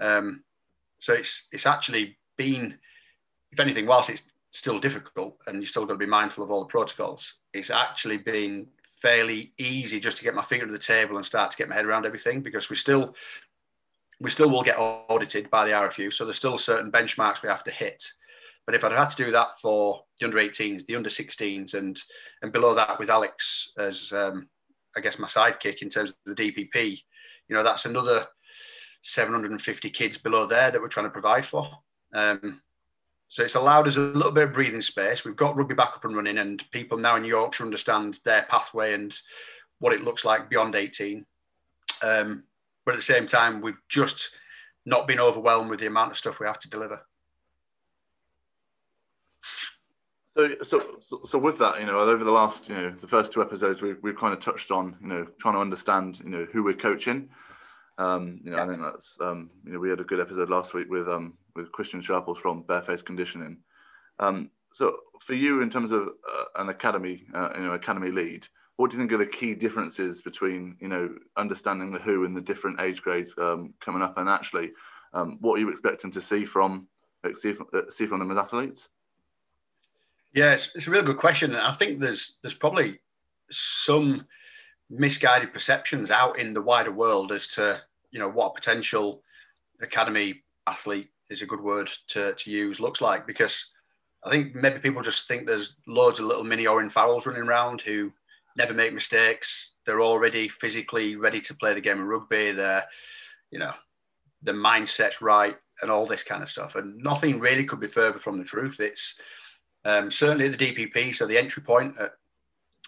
Um, 0.00 0.42
so 0.98 1.12
it's 1.12 1.46
it's 1.52 1.66
actually 1.66 2.18
been, 2.36 2.78
if 3.52 3.60
anything, 3.60 3.86
whilst 3.86 4.10
it's 4.10 4.22
still 4.50 4.78
difficult 4.78 5.36
and 5.46 5.56
you're 5.56 5.68
still 5.68 5.86
got 5.86 5.94
to 5.94 5.98
be 5.98 6.06
mindful 6.06 6.42
of 6.42 6.50
all 6.50 6.60
the 6.60 6.66
protocols, 6.66 7.34
it's 7.52 7.70
actually 7.70 8.16
been 8.16 8.66
fairly 9.00 9.52
easy 9.58 10.00
just 10.00 10.16
to 10.16 10.24
get 10.24 10.34
my 10.34 10.42
finger 10.42 10.66
to 10.66 10.72
the 10.72 10.78
table 10.78 11.16
and 11.16 11.24
start 11.24 11.50
to 11.50 11.56
get 11.56 11.68
my 11.68 11.74
head 11.74 11.84
around 11.84 12.06
everything 12.06 12.40
because 12.40 12.70
we 12.70 12.76
still 12.76 13.14
we 14.20 14.30
still 14.30 14.48
will 14.48 14.62
get 14.62 14.78
audited 14.78 15.50
by 15.50 15.64
the 15.64 15.72
RFU. 15.72 16.12
So 16.12 16.24
there's 16.24 16.36
still 16.36 16.58
certain 16.58 16.90
benchmarks 16.90 17.42
we 17.42 17.50
have 17.50 17.64
to 17.64 17.70
hit. 17.70 18.02
But 18.64 18.74
if 18.74 18.82
I'd 18.82 18.92
had 18.92 19.10
to 19.10 19.24
do 19.24 19.30
that 19.30 19.60
for 19.60 20.02
the 20.18 20.26
under 20.26 20.38
18s, 20.38 20.86
the 20.86 20.96
under 20.96 21.10
16s, 21.10 21.74
and 21.74 21.96
and 22.42 22.52
below 22.52 22.74
that 22.74 22.98
with 22.98 23.10
Alex 23.10 23.72
as 23.78 24.12
um, 24.12 24.48
I 24.96 25.00
guess 25.00 25.18
my 25.18 25.26
sidekick 25.26 25.82
in 25.82 25.88
terms 25.88 26.10
of 26.26 26.36
the 26.36 26.52
DPP, 26.52 27.02
you 27.48 27.56
know, 27.56 27.62
that's 27.62 27.84
another 27.84 28.26
750 29.02 29.90
kids 29.90 30.18
below 30.18 30.46
there 30.46 30.70
that 30.70 30.80
we're 30.80 30.88
trying 30.88 31.06
to 31.06 31.10
provide 31.10 31.44
for. 31.44 31.68
Um, 32.14 32.60
so 33.28 33.42
it's 33.42 33.54
allowed 33.56 33.86
us 33.86 33.96
a 33.96 34.00
little 34.00 34.32
bit 34.32 34.44
of 34.44 34.52
breathing 34.52 34.80
space. 34.80 35.24
We've 35.24 35.36
got 35.36 35.56
rugby 35.56 35.74
back 35.74 35.94
up 35.94 36.04
and 36.04 36.16
running, 36.16 36.38
and 36.38 36.62
people 36.70 36.96
now 36.96 37.16
in 37.16 37.24
Yorkshire 37.24 37.64
understand 37.64 38.20
their 38.24 38.42
pathway 38.44 38.94
and 38.94 39.16
what 39.80 39.92
it 39.92 40.02
looks 40.02 40.24
like 40.24 40.48
beyond 40.48 40.74
18. 40.74 41.26
Um, 42.02 42.44
but 42.84 42.92
at 42.92 42.98
the 42.98 43.02
same 43.02 43.26
time, 43.26 43.60
we've 43.60 43.80
just 43.88 44.30
not 44.86 45.08
been 45.08 45.20
overwhelmed 45.20 45.70
with 45.70 45.80
the 45.80 45.86
amount 45.86 46.12
of 46.12 46.18
stuff 46.18 46.38
we 46.38 46.46
have 46.46 46.60
to 46.60 46.70
deliver. 46.70 47.00
So, 50.36 50.50
so, 50.62 50.98
so 51.24 51.38
with 51.38 51.56
that, 51.58 51.80
you 51.80 51.86
know, 51.86 51.98
over 51.98 52.22
the 52.22 52.30
last, 52.30 52.68
you 52.68 52.74
know, 52.74 52.94
the 53.00 53.08
first 53.08 53.32
two 53.32 53.40
episodes, 53.40 53.80
we, 53.80 53.94
we've 54.02 54.18
kind 54.18 54.34
of 54.34 54.40
touched 54.40 54.70
on, 54.70 54.94
you 55.00 55.08
know, 55.08 55.26
trying 55.40 55.54
to 55.54 55.60
understand, 55.60 56.20
you 56.22 56.28
know, 56.28 56.46
who 56.52 56.62
we're 56.62 56.74
coaching. 56.74 57.30
Um, 57.96 58.40
you 58.44 58.50
know, 58.50 58.58
yeah. 58.58 58.64
I 58.64 58.66
think 58.66 58.82
that's, 58.82 59.16
um, 59.22 59.50
you 59.64 59.72
know, 59.72 59.78
we 59.78 59.88
had 59.88 60.00
a 60.00 60.04
good 60.04 60.20
episode 60.20 60.50
last 60.50 60.74
week 60.74 60.90
with, 60.90 61.08
um, 61.08 61.38
with 61.54 61.72
Christian 61.72 62.02
Sharples 62.02 62.36
from 62.36 62.64
Barefaced 62.64 63.06
Conditioning. 63.06 63.56
Um, 64.18 64.50
so 64.74 64.98
for 65.22 65.32
you, 65.32 65.62
in 65.62 65.70
terms 65.70 65.90
of 65.90 66.02
uh, 66.02 66.44
an 66.56 66.68
academy, 66.68 67.24
uh, 67.34 67.48
you 67.56 67.64
know, 67.64 67.72
academy 67.72 68.10
lead, 68.10 68.46
what 68.76 68.90
do 68.90 68.98
you 68.98 69.02
think 69.02 69.12
are 69.12 69.16
the 69.16 69.24
key 69.24 69.54
differences 69.54 70.20
between, 70.20 70.76
you 70.80 70.88
know, 70.88 71.14
understanding 71.38 71.90
the 71.90 71.98
who 71.98 72.26
and 72.26 72.36
the 72.36 72.42
different 72.42 72.78
age 72.78 73.00
grades 73.00 73.32
um, 73.38 73.72
coming 73.80 74.02
up, 74.02 74.18
and 74.18 74.28
actually, 74.28 74.72
um, 75.14 75.38
what 75.40 75.54
are 75.54 75.60
you 75.60 75.70
expecting 75.70 76.10
to 76.10 76.20
see 76.20 76.44
from 76.44 76.86
see 77.40 77.54
from, 77.54 77.68
uh, 77.72 77.88
see 77.88 78.04
from 78.04 78.18
them 78.18 78.30
as 78.30 78.36
athletes? 78.36 78.88
Yeah, 80.36 80.52
it's, 80.52 80.76
it's 80.76 80.86
a 80.86 80.90
really 80.90 81.06
good 81.06 81.16
question. 81.16 81.52
And 81.52 81.60
I 81.60 81.72
think 81.72 81.98
there's 81.98 82.36
there's 82.42 82.54
probably 82.54 83.00
some 83.50 84.26
misguided 84.90 85.52
perceptions 85.52 86.10
out 86.10 86.38
in 86.38 86.52
the 86.52 86.62
wider 86.62 86.92
world 86.92 87.32
as 87.32 87.46
to 87.48 87.80
you 88.10 88.20
know 88.20 88.28
what 88.28 88.50
a 88.50 88.54
potential 88.54 89.22
academy 89.80 90.42
athlete 90.66 91.08
is 91.30 91.40
a 91.42 91.46
good 91.46 91.60
word 91.60 91.90
to, 92.08 92.34
to 92.34 92.50
use 92.50 92.80
looks 92.80 93.00
like 93.00 93.26
because 93.26 93.66
I 94.24 94.30
think 94.30 94.54
maybe 94.54 94.78
people 94.78 95.02
just 95.02 95.26
think 95.26 95.46
there's 95.46 95.76
loads 95.88 96.20
of 96.20 96.26
little 96.26 96.44
mini 96.44 96.66
Owen 96.66 96.90
Farrells 96.90 97.26
running 97.26 97.42
around 97.42 97.80
who 97.80 98.12
never 98.58 98.74
make 98.74 98.92
mistakes. 98.92 99.72
They're 99.86 100.02
already 100.02 100.48
physically 100.48 101.16
ready 101.16 101.40
to 101.40 101.54
play 101.54 101.72
the 101.72 101.80
game 101.80 102.00
of 102.00 102.06
rugby. 102.06 102.52
They're, 102.52 102.84
you 103.50 103.58
know, 103.58 103.72
the 104.42 104.52
mindset's 104.52 105.22
right 105.22 105.56
and 105.80 105.90
all 105.90 106.06
this 106.06 106.22
kind 106.22 106.42
of 106.42 106.50
stuff. 106.50 106.74
And 106.74 106.98
nothing 106.98 107.40
really 107.40 107.64
could 107.64 107.80
be 107.80 107.88
further 107.88 108.18
from 108.18 108.38
the 108.38 108.44
truth. 108.44 108.80
It's 108.80 109.14
um, 109.86 110.10
certainly 110.10 110.46
at 110.46 110.58
the 110.58 110.72
DPP, 110.72 111.14
so 111.14 111.26
the 111.26 111.38
entry 111.38 111.62
point 111.62 111.94
at 112.00 112.14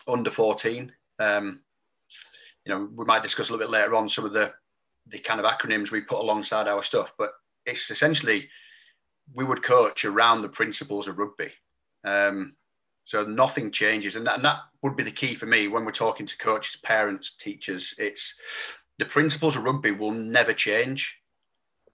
under 0.09 0.31
14. 0.31 0.93
Um, 1.21 1.61
you 2.65 2.75
know, 2.75 2.89
we 2.95 3.05
might 3.05 3.23
discuss 3.23 3.49
a 3.49 3.53
little 3.53 3.65
bit 3.65 3.73
later 3.73 3.95
on 3.95 4.09
some 4.09 4.25
of 4.25 4.33
the 4.33 4.53
the 5.07 5.19
kind 5.21 5.41
of 5.41 5.47
acronyms 5.47 5.91
we 5.91 6.03
put 6.03 6.19
alongside 6.19 6.69
our 6.69 6.83
stuff, 6.83 7.15
but 7.17 7.31
it's 7.65 7.91
essentially 7.91 8.49
we 9.33 9.45
would 9.45 9.63
coach 9.63 10.05
around 10.05 10.43
the 10.43 10.49
principles 10.49 11.09
of 11.09 11.19
rugby. 11.19 11.51
Um, 12.05 12.57
so 13.05 13.23
nothing 13.23 13.71
changes, 13.71 14.17
and 14.17 14.27
that, 14.27 14.35
and 14.35 14.45
that 14.45 14.59
would 14.83 14.97
be 14.97 15.05
the 15.05 15.11
key 15.11 15.35
for 15.35 15.47
me 15.47 15.69
when 15.69 15.85
we're 15.85 15.93
talking 15.93 16.27
to 16.27 16.37
coaches, 16.37 16.77
parents, 16.83 17.31
teachers. 17.39 17.95
It's 17.97 18.35
the 18.99 19.07
principles 19.07 19.57
of 19.57 19.63
rugby 19.63 19.93
will 19.93 20.11
never 20.11 20.53
change. 20.53 21.21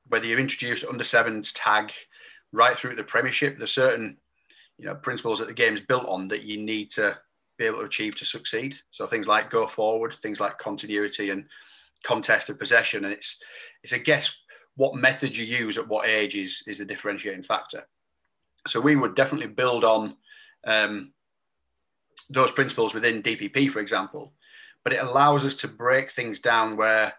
Whether 0.08 0.26
you're 0.26 0.40
introduced 0.40 0.84
under 0.84 1.04
sevens 1.04 1.52
tag 1.52 1.92
right 2.52 2.76
through 2.76 2.96
the 2.96 3.04
Premiership, 3.04 3.58
there's 3.58 3.70
certain 3.70 4.16
you 4.78 4.86
know 4.86 4.94
principles 4.94 5.38
that 5.38 5.48
the 5.48 5.54
game's 5.54 5.80
built 5.80 6.06
on 6.06 6.28
that 6.28 6.42
you 6.42 6.60
need 6.60 6.90
to 6.92 7.16
be 7.58 7.64
able 7.64 7.78
to 7.78 7.84
achieve 7.84 8.16
to 8.16 8.24
succeed. 8.24 8.74
So 8.90 9.06
things 9.06 9.28
like 9.28 9.50
go 9.50 9.66
forward, 9.66 10.14
things 10.14 10.40
like 10.40 10.58
continuity 10.58 11.30
and 11.30 11.46
contested 12.04 12.58
possession, 12.58 13.04
and 13.04 13.12
it's 13.12 13.42
it's 13.82 13.92
a 13.92 13.98
guess 13.98 14.36
what 14.76 14.96
method 14.96 15.36
you 15.36 15.44
use 15.44 15.78
at 15.78 15.88
what 15.88 16.08
age 16.08 16.34
is 16.36 16.62
is 16.66 16.78
the 16.78 16.84
differentiating 16.84 17.42
factor. 17.42 17.86
So 18.66 18.80
we 18.80 18.96
would 18.96 19.14
definitely 19.14 19.48
build 19.48 19.84
on 19.84 20.16
um, 20.66 21.12
those 22.30 22.50
principles 22.50 22.94
within 22.94 23.22
DPP, 23.22 23.70
for 23.70 23.80
example, 23.80 24.32
but 24.82 24.92
it 24.92 25.02
allows 25.02 25.44
us 25.44 25.54
to 25.56 25.68
break 25.68 26.10
things 26.10 26.40
down 26.40 26.76
where 26.76 27.12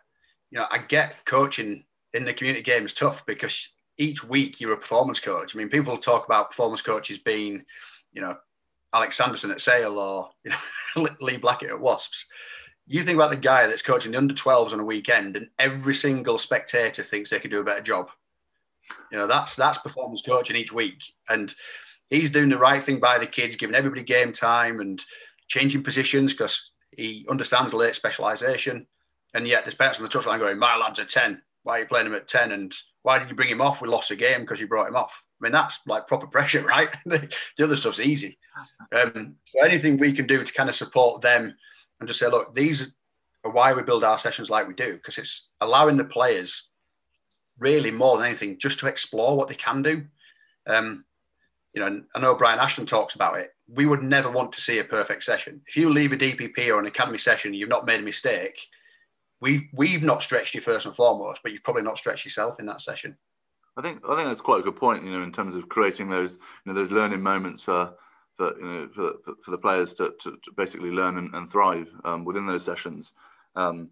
you 0.51 0.59
know 0.59 0.65
I 0.69 0.79
get 0.79 1.25
coaching 1.25 1.85
in 2.13 2.25
the 2.25 2.33
community 2.33 2.63
game 2.63 2.85
is 2.85 2.93
tough 2.93 3.25
because 3.25 3.69
each 3.97 4.23
week 4.23 4.59
you're 4.59 4.73
a 4.73 4.77
performance 4.77 5.19
coach. 5.19 5.55
I 5.55 5.57
mean, 5.57 5.69
people 5.69 5.97
talk 5.97 6.25
about 6.25 6.51
performance 6.51 6.81
coaches 6.81 7.17
being, 7.17 7.63
you 8.11 8.21
know, 8.21 8.35
Alex 8.93 9.17
Sanderson 9.17 9.51
at 9.51 9.61
Sale 9.61 9.97
or 9.99 10.29
you 10.43 10.51
know, 10.95 11.07
Lee 11.21 11.37
Blackett 11.37 11.69
at 11.69 11.79
Wasps. 11.79 12.25
You 12.87 13.01
think 13.01 13.15
about 13.15 13.31
the 13.31 13.37
guy 13.37 13.65
that's 13.67 13.81
coaching 13.81 14.11
the 14.11 14.17
under 14.17 14.33
12s 14.33 14.71
on 14.71 14.79
a 14.79 14.85
weekend, 14.85 15.35
and 15.35 15.49
every 15.57 15.93
single 15.93 16.37
spectator 16.37 17.01
thinks 17.01 17.29
they 17.29 17.39
could 17.39 17.51
do 17.51 17.59
a 17.59 17.63
better 17.63 17.81
job. 17.81 18.09
You 19.11 19.17
know, 19.17 19.27
that's 19.27 19.55
that's 19.55 19.79
performance 19.79 20.21
coaching 20.21 20.55
each 20.55 20.71
week, 20.71 21.01
and 21.27 21.53
he's 22.11 22.29
doing 22.29 22.49
the 22.49 22.59
right 22.59 22.83
thing 22.83 22.99
by 22.99 23.17
the 23.17 23.25
kids, 23.25 23.55
giving 23.55 23.75
everybody 23.75 24.03
game 24.03 24.31
time 24.31 24.79
and 24.81 25.03
changing 25.47 25.83
positions 25.83 26.33
because 26.33 26.71
he 26.91 27.25
understands 27.29 27.73
late 27.73 27.95
specialisation. 27.95 28.85
And 29.33 29.47
yet, 29.47 29.65
there's 29.65 29.75
parents 29.75 29.99
on 29.99 30.03
the 30.03 30.09
touchline 30.09 30.39
going, 30.39 30.59
"My 30.59 30.77
lads 30.77 30.99
are 30.99 31.05
10. 31.05 31.41
Why 31.63 31.77
are 31.77 31.79
you 31.81 31.87
playing 31.87 32.05
him 32.05 32.13
at 32.13 32.27
10? 32.27 32.51
And 32.51 32.73
why 33.05 33.19
did 33.19 33.29
you 33.29 33.35
bring 33.35 33.49
him 33.49 33.61
off? 33.61 33.81
We 33.81 33.87
lost 33.87 34.09
a 34.09 34.15
game 34.15 34.41
because 34.41 34.59
you 34.59 34.67
brought 34.67 34.87
him 34.87 34.95
off." 34.95 35.23
I 35.39 35.45
mean, 35.45 35.51
that's 35.51 35.79
like 35.85 36.07
proper 36.07 36.27
pressure, 36.27 36.61
right? 36.65 36.89
the 37.05 37.63
other 37.63 37.75
stuff's 37.75 37.99
easy. 37.99 38.37
Um, 38.91 39.35
so 39.43 39.63
anything 39.63 39.97
we 39.97 40.11
can 40.13 40.27
do 40.27 40.43
to 40.43 40.53
kind 40.53 40.69
of 40.69 40.75
support 40.75 41.21
them 41.21 41.55
and 41.99 42.07
just 42.07 42.19
say, 42.19 42.27
look, 42.27 42.53
these 42.53 42.93
are 43.43 43.51
why 43.51 43.73
we 43.73 43.83
build 43.83 44.03
our 44.03 44.17
sessions 44.17 44.49
like 44.49 44.67
we 44.67 44.73
do, 44.73 44.93
because 44.93 45.17
it's 45.17 45.49
allowing 45.61 45.97
the 45.97 46.05
players 46.05 46.67
really 47.59 47.91
more 47.91 48.17
than 48.17 48.25
anything 48.25 48.57
just 48.57 48.79
to 48.79 48.87
explore 48.87 49.37
what 49.37 49.47
they 49.47 49.55
can 49.55 49.81
do. 49.81 50.05
Um, 50.67 51.05
you 51.73 51.81
know, 51.81 52.01
I 52.15 52.19
know 52.19 52.35
Brian 52.35 52.59
Ashton 52.59 52.85
talks 52.85 53.15
about 53.15 53.37
it. 53.37 53.51
We 53.67 53.85
would 53.85 54.01
never 54.01 54.31
want 54.31 54.53
to 54.53 54.61
see 54.61 54.79
a 54.79 54.83
perfect 54.83 55.23
session. 55.23 55.61
If 55.67 55.75
you 55.75 55.89
leave 55.89 56.13
a 56.13 56.17
DPP 56.17 56.69
or 56.69 56.79
an 56.79 56.85
academy 56.85 57.17
session, 57.17 57.53
you've 57.53 57.69
not 57.69 57.85
made 57.85 57.99
a 57.99 58.03
mistake. 58.03 58.65
We 59.45 59.69
we've 59.73 60.01
not 60.01 60.23
stretched 60.23 60.55
you 60.55 60.61
first 60.61 60.87
and 60.87 60.95
foremost, 60.95 61.43
but 61.43 61.51
you've 61.51 61.63
probably 61.63 61.83
not 61.83 61.99
stretched 61.99 62.25
yourself 62.25 62.59
in 62.59 62.65
that 62.65 62.81
session. 62.81 63.15
I 63.77 63.83
think 63.83 64.01
I 64.09 64.15
think 64.15 64.27
that's 64.27 64.41
quite 64.41 64.61
a 64.61 64.63
good 64.63 64.75
point. 64.75 65.03
You 65.03 65.11
know, 65.11 65.21
in 65.21 65.31
terms 65.31 65.53
of 65.53 65.69
creating 65.69 66.09
those 66.09 66.39
you 66.65 66.73
know 66.73 66.73
those 66.73 66.89
learning 66.89 67.21
moments 67.21 67.61
for 67.61 67.93
for 68.37 68.57
you 68.59 68.65
know 68.65 68.89
for, 68.95 69.33
for 69.43 69.51
the 69.51 69.59
players 69.59 69.93
to, 69.95 70.13
to, 70.21 70.31
to 70.31 70.51
basically 70.57 70.89
learn 70.89 71.19
and, 71.19 71.31
and 71.35 71.51
thrive 71.51 71.87
um, 72.05 72.25
within 72.25 72.47
those 72.47 72.65
sessions. 72.65 73.13
Um, 73.55 73.91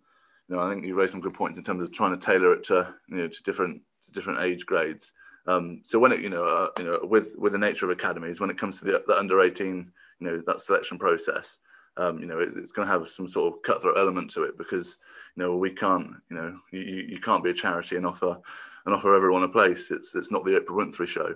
you 0.49 0.55
know, 0.55 0.61
I 0.63 0.71
think 0.71 0.83
you 0.85 0.95
raised 0.95 1.11
some 1.11 1.21
good 1.21 1.35
points 1.35 1.59
in 1.59 1.63
terms 1.63 1.83
of 1.83 1.91
trying 1.91 2.17
to 2.17 2.25
tailor 2.25 2.51
it 2.53 2.63
to 2.65 2.91
you 3.07 3.17
know 3.17 3.27
to 3.27 3.43
different 3.43 3.79
to 4.05 4.11
different 4.11 4.39
age 4.39 4.65
grades. 4.65 5.11
Um, 5.45 5.81
so 5.83 5.99
when 5.99 6.11
it 6.11 6.21
you 6.21 6.29
know 6.29 6.45
uh, 6.45 6.69
you 6.79 6.85
know 6.85 6.99
with 7.03 7.27
with 7.37 7.51
the 7.51 7.59
nature 7.59 7.85
of 7.85 7.91
academies, 7.91 8.39
when 8.39 8.49
it 8.49 8.57
comes 8.57 8.79
to 8.79 8.85
the, 8.85 9.03
the 9.05 9.15
under 9.19 9.39
eighteen, 9.39 9.91
you 10.19 10.25
know 10.25 10.41
that 10.47 10.61
selection 10.61 10.97
process, 10.97 11.59
um, 11.97 12.19
you 12.19 12.25
know 12.25 12.39
it, 12.39 12.49
it's 12.55 12.71
going 12.71 12.87
to 12.87 12.93
have 12.93 13.07
some 13.07 13.27
sort 13.27 13.53
of 13.53 13.61
cutthroat 13.61 13.97
element 13.97 14.31
to 14.31 14.43
it 14.43 14.57
because 14.57 14.97
you 15.35 15.43
know 15.43 15.55
we 15.55 15.71
can't 15.71 16.07
you 16.29 16.37
know 16.37 16.57
you, 16.71 16.79
you 16.81 17.19
can't 17.19 17.43
be 17.43 17.49
a 17.51 17.53
charity 17.53 17.95
and 17.95 18.05
offer 18.05 18.37
and 18.85 18.95
offer 18.95 19.15
everyone 19.15 19.43
a 19.43 19.49
place. 19.49 19.91
It's 19.91 20.15
it's 20.15 20.31
not 20.31 20.45
the 20.45 20.59
Oprah 20.59 20.91
Winfrey 20.91 21.07
show. 21.07 21.35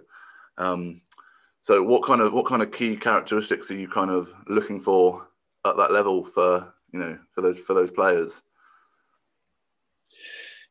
Um, 0.57 1.01
so 1.61 1.83
what 1.83 2.03
kind 2.03 2.21
of 2.21 2.33
what 2.33 2.45
kind 2.45 2.61
of 2.61 2.71
key 2.71 2.95
characteristics 2.95 3.69
are 3.71 3.77
you 3.77 3.87
kind 3.87 4.11
of 4.11 4.29
looking 4.47 4.81
for 4.81 5.27
at 5.65 5.77
that 5.77 5.91
level 5.91 6.25
for 6.25 6.73
you 6.91 6.99
know 6.99 7.17
for 7.33 7.41
those 7.41 7.59
for 7.59 7.73
those 7.73 7.91
players? 7.91 8.41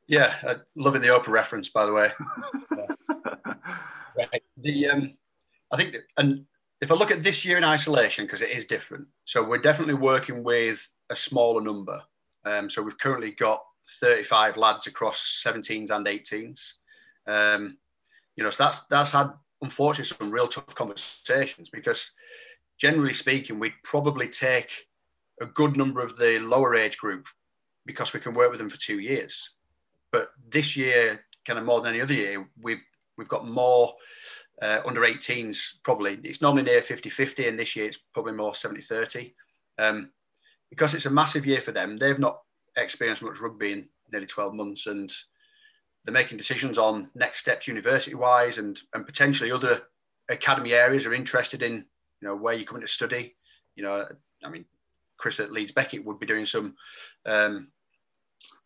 Yeah, 0.09 0.35
uh, 0.47 0.55
loving 0.77 1.03
the 1.03 1.09
Oprah 1.09 1.29
reference, 1.29 1.69
by 1.69 1.85
the 1.85 1.93
way. 1.93 2.11
right. 4.17 4.43
The 4.59 4.89
um, 4.89 5.17
I 5.73 5.77
think, 5.77 5.97
and 6.17 6.47
if 6.81 6.91
I 6.91 6.95
look 6.95 7.11
at 7.11 7.23
this 7.23 7.45
year 7.45 7.57
in 7.57 7.65
isolation, 7.65 8.25
because 8.27 8.43
it 8.43 8.51
is 8.51 8.67
different. 8.67 9.07
So 9.25 9.43
we're 9.43 9.59
definitely 9.59 9.95
working 9.95 10.45
with 10.45 10.87
a 11.11 11.17
smaller 11.17 11.63
number. 11.63 12.03
Um, 12.45 12.69
so 12.69 12.83
we've 12.83 12.99
currently 12.99 13.33
got 13.33 13.63
35 14.01 14.57
lads 14.57 14.87
across 14.87 15.43
17s 15.47 15.91
and 15.91 16.07
18s. 16.07 16.75
Um, 17.27 17.79
you 18.37 18.45
know, 18.45 18.51
so 18.51 18.65
that's 18.65 18.81
that's 18.87 19.13
had 19.13 19.31
unfortunately 19.63 20.05
some 20.05 20.31
real 20.31 20.47
tough 20.47 20.75
conversations 20.75 21.71
because 21.71 22.11
generally 22.79 23.15
speaking, 23.15 23.59
we'd 23.59 23.73
probably 23.83 24.29
take 24.29 24.87
a 25.41 25.47
good 25.47 25.77
number 25.77 26.01
of 26.01 26.17
the 26.17 26.39
lower 26.41 26.75
age 26.75 26.99
group 26.99 27.27
because 27.87 28.13
we 28.13 28.21
can 28.21 28.35
work 28.35 28.51
with 28.51 28.59
them 28.59 28.69
for 28.69 28.79
two 28.79 28.99
years. 28.99 29.51
But 30.13 30.31
this 30.49 30.77
year, 30.77 31.25
kind 31.47 31.59
of 31.59 31.65
more 31.65 31.81
than 31.81 31.95
any 31.95 32.03
other 32.03 32.15
year, 32.15 32.49
we've 32.61 32.83
we've 33.17 33.29
got 33.29 33.49
more 33.49 33.95
uh, 34.63 34.81
under 34.87 35.03
18s 35.03 35.75
probably. 35.83 36.19
It's 36.25 36.43
normally 36.43 36.63
near 36.65 36.81
50-50 36.81 37.49
and 37.49 37.59
this 37.59 37.77
year 37.77 37.87
it's 37.87 37.99
probably 38.15 38.33
more 38.33 38.53
70-30. 38.53 39.33
Um, 39.79 40.11
because 40.71 40.95
it's 40.95 41.07
a 41.07 41.11
massive 41.11 41.47
year 41.47 41.61
for 41.61 41.73
them. 41.73 41.97
They've 41.97 42.19
not 42.19 42.41
experienced 42.77 43.23
much 43.23 43.41
rugby 43.41 43.73
in 43.73 43.89
nearly 44.11 44.27
12 44.27 44.55
months 44.55 44.87
and 44.87 45.13
they're 46.05 46.13
making 46.13 46.39
decisions 46.39 46.79
on 46.79 47.11
next 47.15 47.41
steps 47.41 47.67
university 47.67 48.15
wise 48.15 48.59
and 48.59 48.81
and 48.95 49.05
potentially 49.07 49.51
other 49.51 49.83
academy 50.29 50.73
areas 50.73 51.07
are 51.07 51.15
interested 51.15 51.63
in 51.63 51.85
you 52.21 52.29
know 52.29 52.37
where 52.37 52.55
you're 52.55 52.65
coming 52.65 52.83
to 52.83 52.89
study 52.89 53.35
you 53.75 53.83
know 53.83 54.05
i 54.45 54.49
mean 54.49 54.65
chris 55.17 55.41
at 55.41 55.53
leeds 55.53 55.73
beckett 55.73 56.05
would 56.05 56.19
be 56.21 56.27
doing 56.27 56.47
some 56.47 56.75
um, 57.27 57.69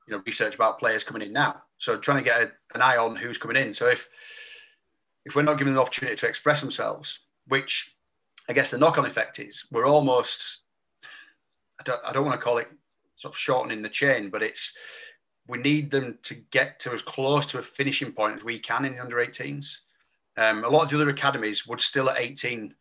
you 0.07 0.15
know 0.15 0.23
research 0.27 0.55
about 0.55 0.79
players 0.79 1.05
coming 1.05 1.23
in 1.23 1.33
now 1.33 1.63
so 1.79 1.97
trying 1.97 2.19
to 2.19 2.25
get 2.25 2.43
a, 2.43 2.51
an 2.75 2.83
eye 2.83 2.97
on 2.97 3.17
who's 3.17 3.39
coming 3.39 3.57
in 3.57 3.73
so 3.73 3.87
if 3.87 4.09
if 5.25 5.35
we're 5.35 5.43
not 5.43 5.59
them 5.59 5.75
the 5.75 5.81
opportunity 5.81 6.17
to 6.17 6.27
express 6.27 6.61
themselves 6.61 7.21
which 7.49 7.95
i 8.49 8.53
guess 8.53 8.71
the 8.71 8.79
knock-on 8.79 9.07
effect 9.07 9.39
is 9.39 9.67
we're 9.71 9.87
almost 9.87 10.63
i 11.79 11.83
don't, 11.85 12.01
I 12.05 12.13
don't 12.13 12.25
want 12.25 12.39
to 12.39 12.45
call 12.45 12.59
it 12.59 12.69
sort 13.17 13.35
of 13.35 13.39
shortening 13.39 13.83
the 13.83 13.89
chain 13.89 14.31
but 14.31 14.43
it's 14.43 14.73
we 15.51 15.59
need 15.59 15.91
them 15.91 16.19
to 16.23 16.35
get 16.35 16.79
to 16.81 16.93
as 16.93 17.03
close 17.03 17.45
to 17.47 17.59
a 17.59 17.63
finishing 17.63 18.13
point 18.13 18.37
as 18.37 18.45
we 18.45 18.59
can 18.59 18.85
in 18.85 18.95
the 18.95 19.01
under 19.01 19.17
18s. 19.17 19.79
Um, 20.37 20.65
a 20.65 20.69
lot 20.69 20.85
of 20.85 20.91
the 20.91 20.97
other 20.97 21.11
academies 21.11 21.67
would 21.67 21.81
still 21.81 22.09
at 22.09 22.21
18 22.21 22.73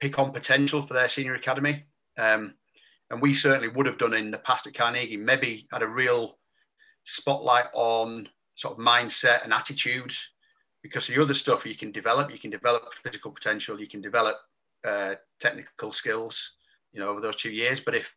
pick 0.00 0.18
on 0.18 0.32
potential 0.32 0.80
for 0.80 0.94
their 0.94 1.08
senior 1.08 1.34
academy. 1.34 1.84
Um, 2.18 2.54
and 3.10 3.20
we 3.20 3.34
certainly 3.34 3.68
would 3.68 3.84
have 3.84 3.98
done 3.98 4.14
in 4.14 4.30
the 4.30 4.38
past 4.38 4.66
at 4.66 4.74
Carnegie, 4.74 5.18
maybe 5.18 5.68
had 5.70 5.82
a 5.82 5.86
real 5.86 6.38
spotlight 7.04 7.66
on 7.74 8.28
sort 8.54 8.78
of 8.78 8.84
mindset 8.84 9.44
and 9.44 9.52
attitude 9.52 10.14
because 10.84 11.06
the 11.06 11.20
other 11.20 11.32
stuff 11.32 11.64
you 11.64 11.74
can 11.74 11.90
develop, 11.90 12.30
you 12.30 12.38
can 12.38 12.50
develop 12.50 12.92
physical 12.92 13.30
potential, 13.30 13.80
you 13.80 13.88
can 13.88 14.02
develop 14.02 14.36
uh, 14.86 15.14
technical 15.40 15.92
skills, 15.92 16.56
you 16.92 17.00
know, 17.00 17.08
over 17.08 17.22
those 17.22 17.36
two 17.36 17.50
years. 17.50 17.80
But 17.80 17.94
if, 17.94 18.14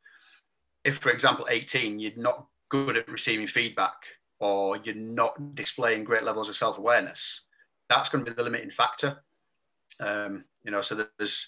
if 0.84 0.98
for 0.98 1.10
example, 1.10 1.48
18, 1.50 1.98
you're 1.98 2.12
not 2.18 2.46
good 2.68 2.98
at 2.98 3.08
receiving 3.08 3.48
feedback 3.48 3.96
or 4.40 4.76
you're 4.84 4.96
not 4.96 5.56
displaying 5.56 6.04
great 6.04 6.24
levels 6.24 6.50
of 6.50 6.58
self-awareness, 6.58 7.44
that's 7.90 8.10
going 8.10 8.26
to 8.26 8.32
be 8.32 8.36
the 8.36 8.44
limiting 8.44 8.70
factor. 8.70 9.24
Um, 10.02 10.44
you 10.66 10.72
know, 10.72 10.82
so 10.82 11.08
there's 11.18 11.48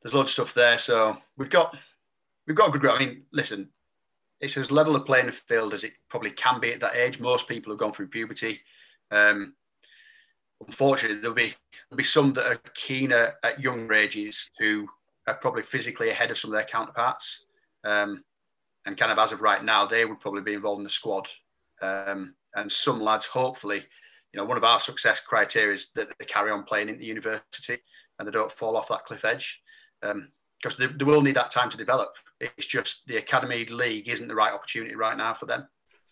there's 0.00 0.14
loads 0.14 0.30
of 0.30 0.34
stuff 0.34 0.54
there. 0.54 0.78
So 0.78 1.16
we've 1.36 1.50
got 1.50 1.76
we've 2.46 2.56
got 2.56 2.72
a 2.72 2.78
good. 2.78 2.88
I 2.88 3.00
mean, 3.00 3.24
listen, 3.32 3.70
it's 4.40 4.56
as 4.56 4.70
level 4.70 4.94
a 4.94 5.00
playing 5.00 5.26
the 5.26 5.32
field 5.32 5.74
as 5.74 5.82
it 5.82 5.94
probably 6.08 6.30
can 6.30 6.60
be 6.60 6.72
at 6.72 6.78
that 6.80 6.94
age. 6.94 7.18
Most 7.18 7.48
people 7.48 7.72
have 7.72 7.80
gone 7.80 7.92
through 7.92 8.08
puberty. 8.08 8.60
Um, 9.10 9.54
unfortunately, 10.64 11.20
there'll 11.20 11.34
be 11.34 11.54
there'll 11.88 11.98
be 11.98 12.04
some 12.04 12.32
that 12.34 12.46
are 12.46 12.60
keener 12.74 13.34
at 13.44 13.60
younger 13.60 13.94
ages 13.94 14.50
who 14.58 14.86
are 15.26 15.34
probably 15.34 15.62
physically 15.62 16.10
ahead 16.10 16.30
of 16.30 16.38
some 16.38 16.50
of 16.50 16.56
their 16.56 16.66
counterparts. 16.66 17.44
Um, 17.84 18.22
and 18.86 18.96
kind 18.96 19.10
of 19.10 19.18
as 19.18 19.32
of 19.32 19.40
right 19.40 19.64
now, 19.64 19.84
they 19.84 20.04
would 20.04 20.20
probably 20.20 20.42
be 20.42 20.54
involved 20.54 20.78
in 20.78 20.84
the 20.84 20.90
squad. 20.90 21.28
Um, 21.82 22.34
and 22.54 22.70
some 22.70 23.00
lads, 23.00 23.26
hopefully, 23.26 23.82
you 24.32 24.40
know, 24.40 24.44
one 24.44 24.56
of 24.56 24.64
our 24.64 24.78
success 24.78 25.20
criteria 25.20 25.72
is 25.72 25.90
that 25.94 26.08
they 26.18 26.24
carry 26.24 26.50
on 26.50 26.62
playing 26.62 26.88
in 26.88 26.98
the 26.98 27.04
university 27.04 27.78
and 28.18 28.26
they 28.26 28.32
don't 28.32 28.52
fall 28.52 28.76
off 28.76 28.88
that 28.88 29.04
cliff 29.04 29.24
edge 29.24 29.60
um, 30.02 30.30
because 30.62 30.76
they, 30.76 30.86
they 30.86 31.04
will 31.04 31.20
need 31.20 31.34
that 31.34 31.50
time 31.50 31.68
to 31.70 31.76
develop. 31.76 32.10
It's 32.40 32.66
just 32.66 33.06
the 33.06 33.16
academy 33.16 33.64
league 33.66 34.08
isn't 34.08 34.28
the 34.28 34.34
right 34.34 34.52
opportunity 34.52 34.94
right 34.94 35.16
now 35.16 35.34
for 35.34 35.46
them. 35.46 35.66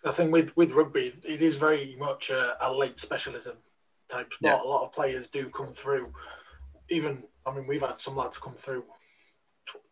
I 0.04 0.10
think 0.10 0.32
with, 0.32 0.54
with 0.56 0.72
rugby, 0.72 1.12
it 1.22 1.40
is 1.40 1.56
very 1.56 1.96
much 1.98 2.30
a, 2.30 2.56
a 2.60 2.70
late 2.72 2.98
specialism 2.98 3.56
type 4.08 4.32
sport. 4.32 4.54
Yeah. 4.54 4.62
A 4.62 4.64
lot 4.68 4.84
of 4.84 4.92
players 4.92 5.26
do 5.26 5.48
come 5.50 5.72
through. 5.72 6.12
Even, 6.90 7.22
I 7.46 7.54
mean, 7.54 7.66
we've 7.66 7.80
had 7.80 8.00
some 8.00 8.16
lads 8.16 8.38
come 8.38 8.54
through 8.54 8.84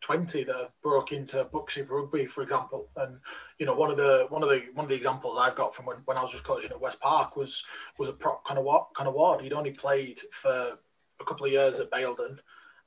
20 0.02 0.44
that 0.44 0.56
have 0.56 0.70
broke 0.82 1.12
into 1.12 1.44
Buck 1.44 1.70
Super 1.70 1.96
Rugby, 1.96 2.26
for 2.26 2.42
example. 2.42 2.88
And 2.96 3.18
you 3.58 3.66
know, 3.66 3.74
one 3.74 3.90
of 3.90 3.96
the 3.96 4.26
one 4.28 4.42
of 4.42 4.48
the 4.48 4.66
one 4.74 4.84
of 4.84 4.90
the 4.90 4.96
examples 4.96 5.38
I've 5.40 5.54
got 5.54 5.74
from 5.74 5.86
when, 5.86 5.96
when 6.04 6.18
I 6.18 6.22
was 6.22 6.32
just 6.32 6.44
coaching 6.44 6.70
at 6.70 6.80
West 6.80 7.00
Park 7.00 7.36
was 7.36 7.62
was 7.98 8.08
a 8.08 8.12
prop 8.12 8.44
kind 8.44 8.58
of 8.58 8.64
what 8.64 8.88
kind 8.94 9.08
of 9.08 9.14
ward. 9.14 9.40
He'd 9.40 9.52
only 9.52 9.70
played 9.70 10.20
for 10.30 10.76
a 11.20 11.24
couple 11.24 11.46
of 11.46 11.52
years 11.52 11.80
at 11.80 11.90
Baildon, 11.90 12.38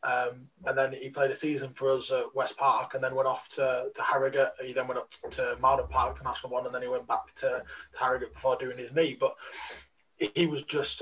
um, 0.05 0.47
and 0.65 0.77
then 0.77 0.93
he 0.93 1.09
played 1.09 1.31
a 1.31 1.35
season 1.35 1.71
for 1.71 1.91
us 1.91 2.11
at 2.11 2.35
West 2.35 2.57
Park 2.57 2.93
and 2.93 3.03
then 3.03 3.15
went 3.15 3.27
off 3.27 3.49
to, 3.49 3.85
to 3.93 4.01
Harrogate. 4.03 4.49
He 4.63 4.71
then 4.71 4.87
went 4.87 4.99
up 4.99 5.11
to 5.31 5.57
Mowden 5.59 5.87
Park 5.87 6.17
to 6.17 6.23
National 6.23 6.51
One 6.51 6.65
and 6.65 6.75
then 6.75 6.83
he 6.83 6.87
went 6.87 7.07
back 7.07 7.33
to, 7.35 7.63
to 7.93 7.99
Harrogate 7.99 8.33
before 8.33 8.55
doing 8.57 8.77
his 8.77 8.93
knee. 8.93 9.17
But 9.19 9.35
he 10.35 10.45
was 10.45 10.61
just 10.61 11.01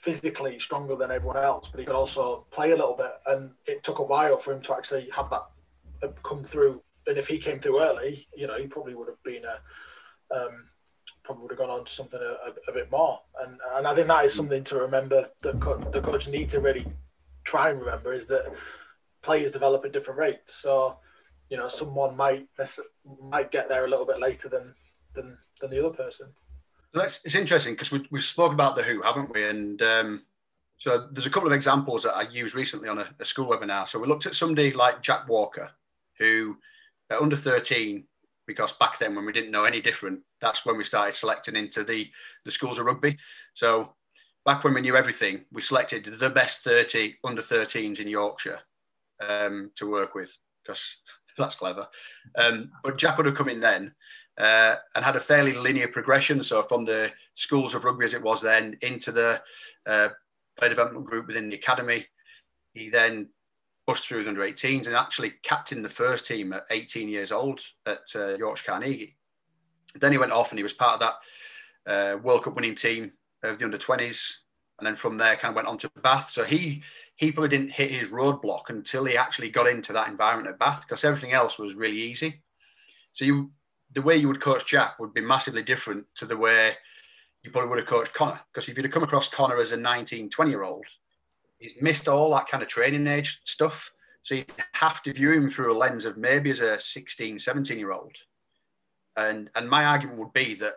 physically 0.00 0.58
stronger 0.58 0.96
than 0.96 1.10
everyone 1.10 1.36
else, 1.36 1.68
but 1.68 1.78
he 1.78 1.86
could 1.86 1.94
also 1.94 2.46
play 2.50 2.70
a 2.70 2.76
little 2.76 2.96
bit. 2.96 3.12
And 3.26 3.50
it 3.66 3.82
took 3.82 3.98
a 3.98 4.02
while 4.02 4.38
for 4.38 4.52
him 4.54 4.62
to 4.62 4.74
actually 4.74 5.08
have 5.14 5.28
that 5.30 5.46
uh, 6.02 6.08
come 6.22 6.42
through. 6.42 6.82
And 7.06 7.18
if 7.18 7.28
he 7.28 7.38
came 7.38 7.60
through 7.60 7.82
early, 7.82 8.26
you 8.34 8.46
know, 8.46 8.56
he 8.56 8.66
probably 8.66 8.94
would 8.94 9.08
have 9.08 9.22
been 9.22 9.42
a. 9.44 9.60
Um, 10.34 10.66
probably 11.22 11.42
would 11.42 11.50
have 11.50 11.58
gone 11.58 11.70
on 11.70 11.84
to 11.84 11.92
something 11.92 12.20
a, 12.20 12.70
a, 12.70 12.72
bit 12.72 12.90
more. 12.90 13.20
And 13.42 13.58
and 13.74 13.86
I 13.86 13.94
think 13.94 14.08
that 14.08 14.24
is 14.24 14.32
something 14.32 14.64
to 14.64 14.76
remember 14.76 15.28
that 15.42 15.60
co- 15.60 15.78
the 15.92 16.00
coach 16.00 16.28
need 16.28 16.48
to 16.50 16.60
really 16.60 16.86
try 17.44 17.70
and 17.70 17.80
remember 17.80 18.12
is 18.12 18.26
that 18.28 18.46
players 19.22 19.52
develop 19.52 19.84
at 19.84 19.92
different 19.92 20.18
rates. 20.18 20.54
So, 20.54 20.98
you 21.50 21.56
know, 21.56 21.68
someone 21.68 22.16
might 22.16 22.48
might 23.20 23.50
get 23.50 23.68
there 23.68 23.84
a 23.84 23.88
little 23.88 24.06
bit 24.06 24.20
later 24.20 24.48
than 24.48 24.74
than 25.14 25.36
than 25.60 25.70
the 25.70 25.84
other 25.84 25.94
person. 25.94 26.28
That's 26.92 27.24
it's 27.24 27.34
interesting 27.34 27.74
because 27.74 27.92
we 27.92 28.06
we've 28.10 28.24
spoken 28.24 28.54
about 28.54 28.76
the 28.76 28.82
who, 28.82 29.00
haven't 29.02 29.32
we? 29.32 29.48
And 29.48 29.80
um, 29.82 30.22
so 30.78 31.08
there's 31.12 31.26
a 31.26 31.30
couple 31.30 31.48
of 31.48 31.54
examples 31.54 32.02
that 32.02 32.16
I 32.16 32.22
used 32.22 32.54
recently 32.54 32.88
on 32.88 32.98
a, 32.98 33.08
a 33.20 33.24
school 33.24 33.46
webinar. 33.46 33.86
So 33.86 33.98
we 33.98 34.08
looked 34.08 34.26
at 34.26 34.34
somebody 34.34 34.72
like 34.72 35.02
Jack 35.02 35.28
Walker, 35.28 35.70
who 36.18 36.56
at 37.10 37.20
under 37.20 37.36
13 37.36 38.04
because 38.46 38.72
back 38.72 38.98
then 38.98 39.14
when 39.14 39.24
we 39.24 39.32
didn't 39.32 39.52
know 39.52 39.64
any 39.64 39.80
different, 39.80 40.20
that's 40.40 40.66
when 40.66 40.76
we 40.76 40.82
started 40.82 41.14
selecting 41.14 41.54
into 41.54 41.84
the 41.84 42.10
the 42.44 42.50
schools 42.50 42.78
of 42.78 42.86
rugby. 42.86 43.16
So 43.54 43.94
back 44.44 44.64
when 44.64 44.74
we 44.74 44.80
knew 44.80 44.96
everything, 44.96 45.44
we 45.52 45.62
selected 45.62 46.04
the 46.04 46.30
best 46.30 46.64
30 46.64 47.14
under 47.24 47.42
13s 47.42 48.00
in 48.00 48.08
Yorkshire 48.08 48.58
um, 49.26 49.70
to 49.76 49.90
work 49.90 50.14
with 50.14 50.36
because 50.62 50.96
that's 51.38 51.54
clever. 51.54 51.86
Um, 52.36 52.72
but 52.82 52.98
Jack 52.98 53.16
would 53.16 53.26
have 53.26 53.36
come 53.36 53.48
in 53.48 53.60
then 53.60 53.94
uh, 54.38 54.76
and 54.94 55.04
had 55.04 55.16
a 55.16 55.20
fairly 55.20 55.52
linear 55.52 55.88
progression. 55.88 56.42
So 56.42 56.62
from 56.62 56.84
the 56.84 57.10
schools 57.34 57.74
of 57.74 57.84
rugby 57.84 58.04
as 58.04 58.14
it 58.14 58.22
was 58.22 58.40
then 58.40 58.76
into 58.82 59.12
the 59.12 59.42
uh, 59.86 60.08
play 60.60 60.68
development 60.68 61.06
group 61.06 61.26
within 61.26 61.48
the 61.48 61.56
academy. 61.56 62.06
He 62.74 62.88
then 62.90 63.28
pushed 63.86 64.06
through 64.06 64.22
the 64.22 64.28
under 64.28 64.42
18s 64.42 64.86
and 64.86 64.94
actually 64.94 65.32
captained 65.42 65.84
the 65.84 65.88
first 65.88 66.26
team 66.26 66.52
at 66.52 66.64
18 66.70 67.08
years 67.08 67.32
old 67.32 67.60
at 67.86 68.04
uh, 68.14 68.36
Yorkshire 68.36 68.70
Carnegie. 68.70 69.16
Then 69.96 70.12
he 70.12 70.18
went 70.18 70.32
off 70.32 70.52
and 70.52 70.58
he 70.58 70.62
was 70.62 70.72
part 70.72 71.00
of 71.00 71.12
that 71.86 72.12
uh, 72.14 72.18
World 72.18 72.44
Cup 72.44 72.54
winning 72.54 72.76
team 72.76 73.12
of 73.42 73.58
the 73.58 73.64
under 73.64 73.78
20s. 73.78 74.36
And 74.78 74.86
then 74.86 74.96
from 74.96 75.18
there, 75.18 75.36
kind 75.36 75.50
of 75.50 75.56
went 75.56 75.68
on 75.68 75.76
to 75.78 75.90
Bath. 76.02 76.30
So 76.30 76.44
he 76.44 76.82
he 77.16 77.32
probably 77.32 77.50
didn't 77.50 77.72
hit 77.72 77.90
his 77.90 78.08
roadblock 78.08 78.70
until 78.70 79.04
he 79.04 79.14
actually 79.14 79.50
got 79.50 79.66
into 79.66 79.92
that 79.92 80.08
environment 80.08 80.48
at 80.48 80.58
Bath 80.58 80.84
because 80.86 81.04
everything 81.04 81.32
else 81.32 81.58
was 81.58 81.74
really 81.74 82.00
easy. 82.00 82.42
So 83.12 83.26
you 83.26 83.50
the 83.92 84.02
way 84.02 84.16
you 84.16 84.28
would 84.28 84.40
coach 84.40 84.66
Jack 84.66 84.98
would 84.98 85.14
be 85.14 85.20
massively 85.20 85.62
different 85.62 86.06
to 86.16 86.26
the 86.26 86.36
way 86.36 86.74
you 87.42 87.50
probably 87.50 87.70
would 87.70 87.78
have 87.78 87.88
coached 87.88 88.12
Connor. 88.12 88.40
Because 88.52 88.68
if 88.68 88.76
you'd 88.76 88.84
have 88.84 88.92
come 88.92 89.02
across 89.02 89.28
Connor 89.28 89.58
as 89.58 89.72
a 89.72 89.76
19, 89.76 90.30
20 90.30 90.50
year 90.50 90.62
old, 90.62 90.84
he's 91.58 91.74
missed 91.80 92.08
all 92.08 92.30
that 92.32 92.46
kind 92.46 92.62
of 92.62 92.68
training 92.68 93.06
age 93.06 93.40
stuff. 93.44 93.90
So 94.22 94.34
you 94.34 94.44
have 94.74 95.02
to 95.02 95.12
view 95.12 95.32
him 95.32 95.50
through 95.50 95.72
a 95.72 95.78
lens 95.78 96.04
of 96.04 96.18
maybe 96.18 96.50
as 96.50 96.60
a 96.60 96.78
16, 96.78 97.38
17 97.38 97.78
year 97.78 97.92
old. 97.92 98.14
And, 99.16 99.50
and 99.54 99.68
my 99.68 99.84
argument 99.86 100.18
would 100.18 100.32
be 100.32 100.54
that 100.56 100.74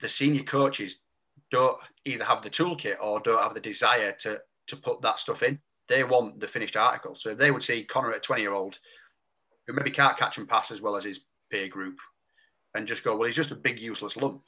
the 0.00 0.08
senior 0.08 0.42
coaches 0.42 1.00
don't 1.50 1.78
either 2.04 2.24
have 2.24 2.42
the 2.42 2.50
toolkit 2.50 2.96
or 3.00 3.20
don't 3.20 3.42
have 3.42 3.54
the 3.54 3.60
desire 3.60 4.12
to 4.20 4.40
to 4.70 4.76
put 4.76 5.02
that 5.02 5.18
stuff 5.18 5.42
in. 5.42 5.58
They 5.88 6.04
want 6.04 6.38
the 6.38 6.46
finished 6.46 6.76
article. 6.76 7.16
So 7.16 7.34
they 7.34 7.50
would 7.50 7.62
see 7.62 7.82
Connor 7.82 8.12
at 8.12 8.22
20 8.22 8.40
year 8.40 8.52
old 8.52 8.78
who 9.66 9.72
maybe 9.72 9.90
can't 9.90 10.16
catch 10.16 10.38
and 10.38 10.48
pass 10.48 10.70
as 10.70 10.80
well 10.80 10.96
as 10.96 11.04
his 11.04 11.20
peer 11.50 11.68
group 11.68 11.98
and 12.74 12.86
just 12.86 13.04
go, 13.04 13.16
well, 13.16 13.26
he's 13.26 13.36
just 13.36 13.50
a 13.50 13.56
big 13.56 13.80
useless 13.80 14.16
lump. 14.16 14.42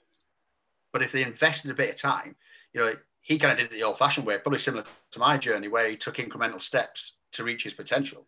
But 0.92 1.02
if 1.02 1.12
they 1.12 1.22
invested 1.22 1.70
a 1.70 1.74
bit 1.74 1.90
of 1.90 1.96
time, 1.96 2.36
you 2.72 2.80
know, 2.80 2.92
he 3.20 3.38
kind 3.38 3.52
of 3.52 3.58
did 3.58 3.72
it 3.72 3.76
the 3.76 3.82
old 3.82 3.98
fashioned 3.98 4.26
way, 4.26 4.38
probably 4.38 4.58
similar 4.58 4.84
to 5.12 5.18
my 5.18 5.36
journey 5.36 5.68
where 5.68 5.88
he 5.88 5.96
took 5.96 6.16
incremental 6.16 6.60
steps 6.60 7.14
to 7.32 7.44
reach 7.44 7.64
his 7.64 7.74
potential. 7.74 8.26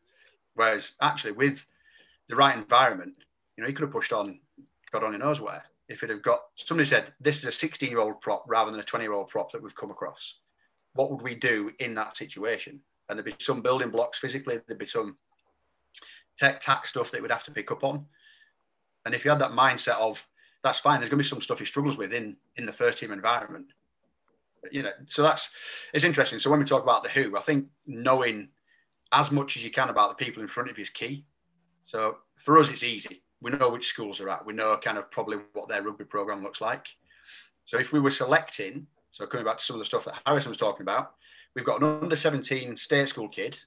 Whereas 0.55 0.93
actually 1.01 1.33
with 1.33 1.67
the 2.29 2.37
right 2.37 2.57
environment, 2.57 3.15
you 3.57 3.63
know, 3.63 3.69
he 3.69 3.75
could 3.75 3.83
have 3.83 3.93
pushed 3.93 4.13
on, 4.13 4.41
got 4.93 5.05
on 5.05 5.13
who 5.13 5.19
knows 5.19 5.41
where 5.41 5.65
if 5.89 6.03
it 6.03 6.11
had 6.11 6.23
got 6.23 6.41
somebody 6.57 6.87
said 6.87 7.13
this 7.21 7.39
is 7.39 7.45
a 7.45 7.53
16 7.53 7.91
year 7.91 8.01
old 8.01 8.21
prop 8.21 8.45
rather 8.47 8.71
than 8.71 8.81
a 8.81 8.85
20 8.85 9.05
year 9.05 9.13
old 9.13 9.29
prop 9.29 9.51
that 9.53 9.63
we've 9.63 9.75
come 9.75 9.91
across 9.91 10.41
what 10.95 11.11
would 11.11 11.23
we 11.23 11.35
do 11.35 11.71
in 11.79 11.95
that 11.95 12.17
situation 12.17 12.81
and 13.09 13.19
there'd 13.19 13.27
be 13.27 13.35
some 13.39 13.61
building 13.61 13.91
blocks 13.91 14.19
physically 14.19 14.61
there'd 14.67 14.79
be 14.79 14.87
some 14.87 15.17
tech 16.39 16.61
tack 16.61 16.87
stuff 16.87 17.11
that 17.11 17.21
we'd 17.21 17.31
have 17.31 17.45
to 17.45 17.51
pick 17.51 17.71
up 17.71 17.85
on 17.85 18.05
and 19.05 19.15
if 19.15 19.25
you 19.25 19.31
had 19.31 19.41
that 19.41 19.51
mindset 19.51 19.99
of 19.99 20.27
that's 20.63 20.79
fine 20.79 20.99
there's 20.99 21.09
going 21.09 21.19
to 21.19 21.25
be 21.25 21.29
some 21.29 21.41
stuff 21.41 21.59
he 21.59 21.65
struggles 21.65 21.99
with 21.99 22.13
in 22.13 22.37
in 22.57 22.67
the 22.67 22.73
first 22.73 22.99
team 22.99 23.13
environment 23.13 23.67
you 24.71 24.83
know 24.83 24.93
so 25.07 25.23
that's 25.23 25.51
it's 25.93 26.05
interesting 26.05 26.39
so 26.39 26.51
when 26.51 26.59
we 26.59 26.65
talk 26.65 26.83
about 26.83 27.03
the 27.03 27.09
who 27.11 27.37
i 27.37 27.41
think 27.41 27.67
knowing 27.87 28.49
as 29.13 29.31
much 29.31 29.57
as 29.57 29.65
you 29.65 29.71
can 29.71 29.91
about 29.91 30.17
the 30.17 30.25
people 30.25 30.43
in 30.43 30.49
front 30.49 30.71
of 30.71 30.79
you 30.79 30.83
is 30.83 30.91
key 30.91 31.25
so 31.85 32.17
for 32.37 32.59
us 32.59 32.71
it's 32.71 32.83
easy 32.83 33.23
we 33.45 33.51
know 33.51 33.69
which 33.69 33.87
schools 33.87 34.21
are 34.21 34.31
at. 34.31 34.45
We 34.45 34.55
know 34.55 34.77
kind 34.83 34.97
of 34.97 35.11
probably 35.11 35.37
what 35.53 35.69
their 35.69 35.83
rugby 35.83 36.05
program 36.05 36.43
looks 36.43 36.63
like. 36.63 36.89
So 37.67 37.79
if 37.79 37.93
we 37.93 38.01
were 38.01 38.11
selecting, 38.11 38.87
so 39.11 39.27
coming 39.27 39.45
back 39.45 39.59
to 39.59 39.65
some 39.65 39.77
of 39.77 39.81
the 39.81 39.85
stuff 39.85 40.07
that 40.07 40.21
Harrison 40.25 40.49
was 40.49 40.57
talking 40.57 40.83
about, 40.83 41.13
we've 41.55 41.65
got 41.65 41.83
an 41.83 41.99
under 42.03 42.17
17 42.17 42.77
state 42.79 43.09
school 43.09 43.29
kid 43.29 43.59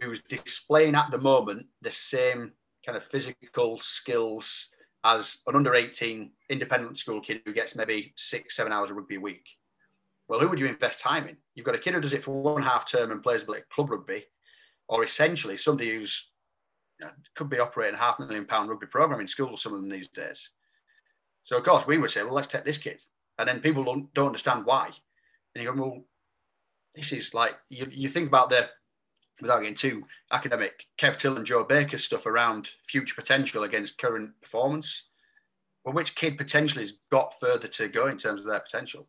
who's 0.00 0.20
displaying 0.22 0.94
at 0.94 1.10
the 1.10 1.18
moment 1.18 1.66
the 1.80 1.90
same 1.90 2.52
kind 2.84 2.98
of 2.98 3.04
physical 3.04 3.78
skills 3.80 4.68
as 5.04 5.38
an 5.46 5.54
under 5.54 5.74
18 5.74 6.30
independent 6.48 6.98
school 6.98 7.20
kid 7.20 7.42
who 7.44 7.52
gets 7.52 7.76
maybe 7.76 8.12
six, 8.16 8.56
seven 8.56 8.72
hours 8.72 8.90
of 8.90 8.96
rugby 8.96 9.16
a 9.16 9.20
week. 9.20 9.46
Well, 10.28 10.40
who 10.40 10.48
would 10.48 10.58
you 10.58 10.66
invest 10.66 11.00
time 11.00 11.28
in? 11.28 11.36
You've 11.54 11.66
got 11.66 11.74
a 11.74 11.78
kid 11.78 11.94
who 11.94 12.00
does 12.00 12.14
it 12.14 12.24
for 12.24 12.40
one 12.40 12.62
half 12.62 12.90
term 12.90 13.10
and 13.10 13.22
plays 13.22 13.42
a 13.42 13.46
bit 13.46 13.58
of 13.58 13.68
club 13.68 13.90
rugby, 13.90 14.24
or 14.88 15.04
essentially 15.04 15.56
somebody 15.56 15.94
who's 15.94 16.30
could 17.34 17.50
be 17.50 17.58
operating 17.58 17.96
a 17.96 17.98
half 17.98 18.18
million 18.18 18.46
pound 18.46 18.68
rugby 18.68 18.86
program 18.86 19.20
in 19.20 19.26
schools, 19.26 19.62
some 19.62 19.74
of 19.74 19.80
them 19.80 19.90
these 19.90 20.08
days. 20.08 20.50
So, 21.42 21.58
of 21.58 21.64
course, 21.64 21.86
we 21.86 21.98
would 21.98 22.10
say, 22.10 22.22
well, 22.22 22.32
let's 22.32 22.46
take 22.46 22.64
this 22.64 22.78
kid. 22.78 23.02
And 23.38 23.48
then 23.48 23.60
people 23.60 23.84
don't, 23.84 24.12
don't 24.14 24.28
understand 24.28 24.64
why. 24.64 24.90
And 25.54 25.64
you 25.64 25.72
go, 25.72 25.78
well, 25.78 26.04
this 26.94 27.12
is 27.12 27.34
like, 27.34 27.54
you, 27.68 27.86
you 27.90 28.08
think 28.08 28.28
about 28.28 28.48
the, 28.48 28.68
without 29.40 29.60
getting 29.60 29.74
too 29.74 30.04
academic, 30.30 30.86
Kev 30.98 31.16
Till 31.16 31.36
and 31.36 31.46
Joe 31.46 31.64
Baker's 31.64 32.04
stuff 32.04 32.26
around 32.26 32.70
future 32.84 33.14
potential 33.14 33.64
against 33.64 33.98
current 33.98 34.30
performance. 34.40 35.04
Well, 35.84 35.94
which 35.94 36.14
kid 36.14 36.38
potentially 36.38 36.82
has 36.82 36.94
got 37.10 37.38
further 37.38 37.68
to 37.68 37.88
go 37.88 38.06
in 38.06 38.16
terms 38.16 38.40
of 38.40 38.46
their 38.46 38.60
potential? 38.60 39.06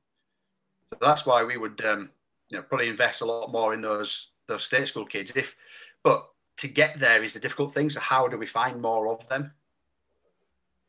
So 0.91 0.99
that's 1.01 1.25
why 1.25 1.43
we 1.43 1.57
would, 1.57 1.83
um, 1.85 2.09
you 2.49 2.57
know, 2.57 2.63
probably 2.63 2.89
invest 2.89 3.21
a 3.21 3.25
lot 3.25 3.51
more 3.51 3.73
in 3.73 3.81
those 3.81 4.29
those 4.47 4.63
state 4.63 4.87
school 4.87 5.05
kids. 5.05 5.31
If, 5.35 5.55
but 6.03 6.27
to 6.57 6.67
get 6.67 6.99
there 6.99 7.23
is 7.23 7.33
the 7.33 7.39
difficult 7.39 7.73
thing. 7.73 7.89
So 7.89 7.99
how 7.99 8.27
do 8.27 8.37
we 8.37 8.45
find 8.45 8.81
more 8.81 9.07
of 9.07 9.27
them? 9.27 9.51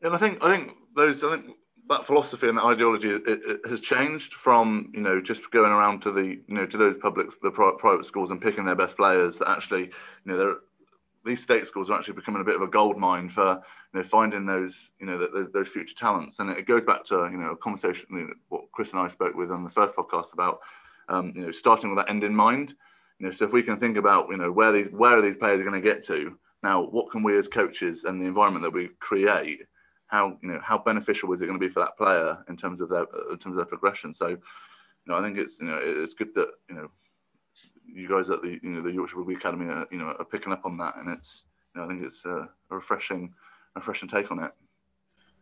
And 0.01 0.13
I 0.13 0.17
think 0.17 0.43
I 0.43 0.55
think 0.55 0.73
those 0.95 1.23
I 1.23 1.31
think 1.31 1.55
that 1.89 2.05
philosophy 2.05 2.47
and 2.47 2.57
that 2.57 2.65
ideology 2.65 3.09
it, 3.09 3.23
it 3.25 3.61
has 3.69 3.81
changed 3.81 4.33
from 4.33 4.91
you 4.93 5.01
know 5.01 5.21
just 5.21 5.49
going 5.51 5.71
around 5.71 6.01
to 6.01 6.11
the 6.11 6.25
you 6.25 6.43
know 6.47 6.65
to 6.65 6.77
those 6.77 6.95
public 7.01 7.27
the 7.41 7.51
private 7.51 8.05
schools 8.05 8.31
and 8.31 8.41
picking 8.41 8.65
their 8.65 8.75
best 8.75 8.97
players. 8.97 9.37
That 9.37 9.49
actually 9.49 9.83
you 10.25 10.33
know 10.33 10.57
these 11.25 11.43
state 11.43 11.67
schools 11.67 11.89
are 11.89 11.97
actually 11.97 12.13
becoming 12.15 12.41
a 12.41 12.45
bit 12.45 12.55
of 12.55 12.61
a 12.61 12.67
gold 12.67 12.97
mine 12.97 13.29
for 13.29 13.61
you 13.93 13.99
know 13.99 14.03
finding 14.03 14.45
those 14.45 14.89
you 14.99 15.05
know 15.05 15.17
those, 15.17 15.51
those 15.51 15.67
future 15.67 15.95
talents 15.95 16.39
and 16.39 16.49
it 16.49 16.65
goes 16.65 16.83
back 16.83 17.05
to 17.05 17.29
you 17.31 17.37
know 17.37 17.51
a 17.51 17.57
conversation 17.57 18.07
you 18.11 18.17
know, 18.19 18.33
what 18.49 18.71
Chris 18.71 18.91
and 18.91 18.99
I 18.99 19.07
spoke 19.09 19.35
with 19.35 19.51
on 19.51 19.63
the 19.63 19.69
first 19.69 19.95
podcast 19.95 20.33
about 20.33 20.59
um, 21.09 21.33
you 21.35 21.45
know 21.45 21.51
starting 21.51 21.93
with 21.93 22.03
that 22.03 22.09
end 22.09 22.23
in 22.23 22.35
mind 22.35 22.73
you 23.19 23.25
know 23.25 23.31
so 23.31 23.45
if 23.45 23.51
we 23.51 23.63
can 23.63 23.79
think 23.79 23.97
about 23.97 24.29
you 24.29 24.37
know 24.37 24.51
where 24.51 24.71
these 24.71 24.87
where 24.91 25.17
are 25.17 25.21
these 25.21 25.37
players 25.37 25.61
going 25.61 25.73
to 25.73 25.81
get 25.81 26.03
to 26.05 26.37
now 26.63 26.81
what 26.81 27.11
can 27.11 27.23
we 27.23 27.37
as 27.37 27.47
coaches 27.47 28.03
and 28.05 28.21
the 28.21 28.25
environment 28.25 28.63
that 28.63 28.73
we 28.73 28.89
create 28.99 29.61
how 30.07 30.37
you 30.41 30.49
know 30.49 30.59
how 30.63 30.77
beneficial 30.77 31.31
is 31.33 31.41
it 31.41 31.47
going 31.47 31.59
to 31.59 31.65
be 31.65 31.71
for 31.71 31.81
that 31.81 31.97
player 31.97 32.37
in 32.49 32.57
terms 32.57 32.81
of 32.81 32.89
their 32.89 33.03
uh, 33.03 33.31
in 33.31 33.37
terms 33.37 33.53
of 33.53 33.55
their 33.57 33.65
progression 33.65 34.13
so 34.13 34.27
you 34.27 34.37
know 35.05 35.15
I 35.15 35.21
think 35.21 35.37
it's 35.37 35.59
you 35.59 35.67
know 35.67 35.79
it's 35.81 36.13
good 36.13 36.33
that 36.35 36.49
you 36.69 36.75
know 36.75 36.89
you 37.87 38.07
guys 38.07 38.29
at 38.29 38.41
the 38.41 38.59
you 38.61 38.69
know 38.69 38.81
the 38.81 38.91
Yorkshire 38.91 39.17
Rugby 39.17 39.35
Academy 39.35 39.65
are 39.65 39.87
you 39.91 39.97
know 39.97 40.15
are 40.19 40.25
picking 40.25 40.53
up 40.53 40.65
on 40.65 40.77
that, 40.77 40.95
and 40.97 41.09
it's 41.09 41.45
you 41.73 41.81
know, 41.81 41.87
I 41.87 41.89
think 41.89 42.03
it's 42.03 42.25
a, 42.25 42.49
a 42.71 42.75
refreshing, 42.75 43.33
refreshing 43.75 44.09
take 44.09 44.31
on 44.31 44.43
it. 44.43 44.51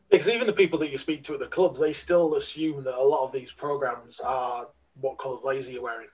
Because 0.10 0.30
even 0.30 0.48
the 0.48 0.54
people 0.54 0.78
that 0.80 0.92
you 0.92 0.98
speak 0.98 1.24
to 1.26 1.34
at 1.34 1.40
the 1.40 1.48
clubs, 1.48 1.80
they 1.80 1.94
still 1.94 2.36
assume 2.36 2.84
that 2.84 2.96
a 2.96 3.04
lot 3.04 3.26
of 3.26 3.32
these 3.32 3.52
programs 3.52 4.20
are 4.20 4.68
what 5.02 5.18
colour 5.18 5.38
blazer 5.42 5.72
you're 5.72 5.84
wearing 5.84 6.08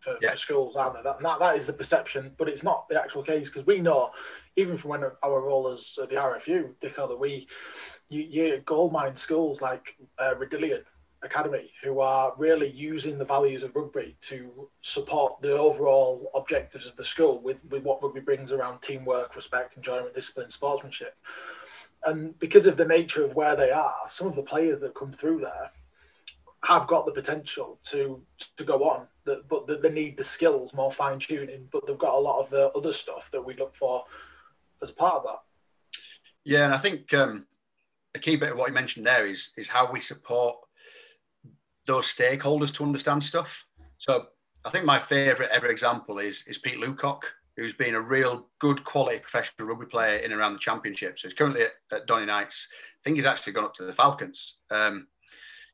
for, 0.00 0.16
yeah. 0.20 0.30
for 0.30 0.36
schools, 0.36 0.76
aren't 0.76 0.94
they? 0.94 1.02
That, 1.02 1.20
that, 1.20 1.38
that 1.38 1.56
is 1.56 1.66
the 1.66 1.72
perception, 1.72 2.32
but 2.38 2.48
it's 2.48 2.62
not 2.62 2.88
the 2.88 3.00
actual 3.00 3.22
case 3.22 3.48
because 3.48 3.66
we 3.66 3.80
know, 3.80 4.10
even 4.56 4.76
from 4.76 4.90
when 4.90 5.04
our 5.22 5.40
role 5.40 5.68
as 5.68 5.94
the 5.96 6.16
RFU, 6.16 6.70
that 6.80 7.18
we, 7.18 7.46
you, 8.08 8.22
you 8.22 8.62
goldmine 8.64 9.16
schools 9.16 9.60
like 9.62 9.96
uh, 10.18 10.34
Rodillian 10.34 10.82
academy 11.22 11.70
who 11.82 12.00
are 12.00 12.32
really 12.36 12.70
using 12.70 13.18
the 13.18 13.24
values 13.24 13.62
of 13.62 13.74
rugby 13.74 14.16
to 14.20 14.68
support 14.82 15.40
the 15.42 15.56
overall 15.56 16.30
objectives 16.34 16.86
of 16.86 16.96
the 16.96 17.04
school 17.04 17.40
with, 17.40 17.64
with 17.70 17.82
what 17.82 18.02
rugby 18.02 18.20
brings 18.20 18.52
around 18.52 18.80
teamwork, 18.80 19.34
respect, 19.34 19.76
enjoyment, 19.76 20.14
discipline, 20.14 20.50
sportsmanship. 20.50 21.16
And 22.04 22.38
because 22.38 22.66
of 22.66 22.76
the 22.76 22.84
nature 22.84 23.24
of 23.24 23.34
where 23.34 23.56
they 23.56 23.70
are, 23.70 23.94
some 24.06 24.28
of 24.28 24.36
the 24.36 24.42
players 24.42 24.80
that 24.82 24.94
come 24.94 25.12
through 25.12 25.40
there 25.40 25.72
have 26.64 26.86
got 26.86 27.06
the 27.06 27.12
potential 27.12 27.78
to 27.84 28.20
to 28.56 28.64
go 28.64 28.84
on, 28.84 29.06
but 29.48 29.82
they 29.82 29.90
need 29.90 30.16
the 30.16 30.24
skills, 30.24 30.74
more 30.74 30.90
fine 30.90 31.18
tuning. 31.18 31.68
But 31.70 31.86
they've 31.86 31.98
got 31.98 32.14
a 32.14 32.18
lot 32.18 32.40
of 32.40 32.50
the 32.50 32.68
other 32.70 32.92
stuff 32.92 33.30
that 33.32 33.44
we 33.44 33.54
look 33.54 33.74
for 33.74 34.04
as 34.82 34.90
part 34.90 35.16
of 35.16 35.22
that. 35.24 36.00
Yeah, 36.44 36.64
and 36.64 36.74
I 36.74 36.78
think 36.78 37.12
um, 37.14 37.46
a 38.14 38.18
key 38.18 38.36
bit 38.36 38.52
of 38.52 38.58
what 38.58 38.68
you 38.68 38.74
mentioned 38.74 39.06
there 39.06 39.26
is 39.26 39.50
is 39.56 39.68
how 39.68 39.90
we 39.90 40.00
support 40.00 40.56
those 41.86 42.06
stakeholders 42.06 42.72
to 42.74 42.84
understand 42.84 43.22
stuff. 43.22 43.66
So 43.98 44.26
I 44.64 44.70
think 44.70 44.84
my 44.84 44.98
favourite 44.98 45.50
ever 45.50 45.68
example 45.68 46.18
is 46.18 46.44
is 46.46 46.58
Pete 46.58 46.78
Lucock, 46.78 47.22
who's 47.56 47.74
been 47.74 47.94
a 47.94 48.00
real 48.00 48.46
good 48.60 48.84
quality 48.84 49.18
professional 49.18 49.68
rugby 49.68 49.86
player 49.86 50.18
in 50.18 50.32
and 50.32 50.40
around 50.40 50.52
the 50.52 50.58
championship. 50.58 51.18
So 51.18 51.28
he's 51.28 51.34
currently 51.34 51.62
at, 51.62 51.72
at 51.92 52.06
Donny 52.06 52.26
Knights. 52.26 52.68
I 52.72 53.00
think 53.04 53.16
he's 53.16 53.26
actually 53.26 53.52
gone 53.52 53.64
up 53.64 53.74
to 53.74 53.84
the 53.84 53.92
Falcons. 53.92 54.58
Um, 54.70 55.08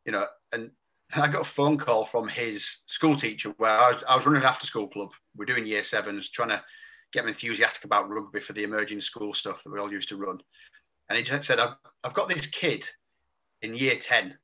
you 0.05 0.12
know, 0.12 0.27
and 0.53 0.71
I 1.12 1.29
got 1.29 1.43
a 1.43 1.45
phone 1.45 1.79
call 1.79 2.05
from 2.05 2.29
his 2.29 2.79
school 2.87 3.14
teacher 3.14 3.55
where 3.59 3.71
I 3.71 3.88
was, 3.88 4.05
I 4.09 4.14
was 4.14 4.27
running 4.27 4.43
an 4.43 4.49
after 4.49 4.67
school 4.67 4.88
club. 4.88 5.11
We're 5.37 5.45
doing 5.45 5.67
year 5.67 5.83
sevens, 5.83 6.31
trying 6.31 6.49
to 6.49 6.62
get 7.12 7.21
them 7.21 7.29
enthusiastic 7.29 7.85
about 7.85 8.11
rugby 8.11 8.40
for 8.40 8.53
the 8.53 8.64
emerging 8.64 9.01
school 9.01 9.33
stuff 9.33 9.62
that 9.62 9.73
we 9.73 9.79
all 9.79 9.93
used 9.93 10.09
to 10.09 10.17
run. 10.17 10.40
And 11.09 11.17
he 11.17 11.23
just 11.23 11.47
said, 11.47 11.61
I've, 11.61 11.77
I've 12.03 12.14
got 12.14 12.29
this 12.29 12.47
kid 12.47 12.88
in 13.62 13.75
year 13.75 13.97
10 13.97 14.37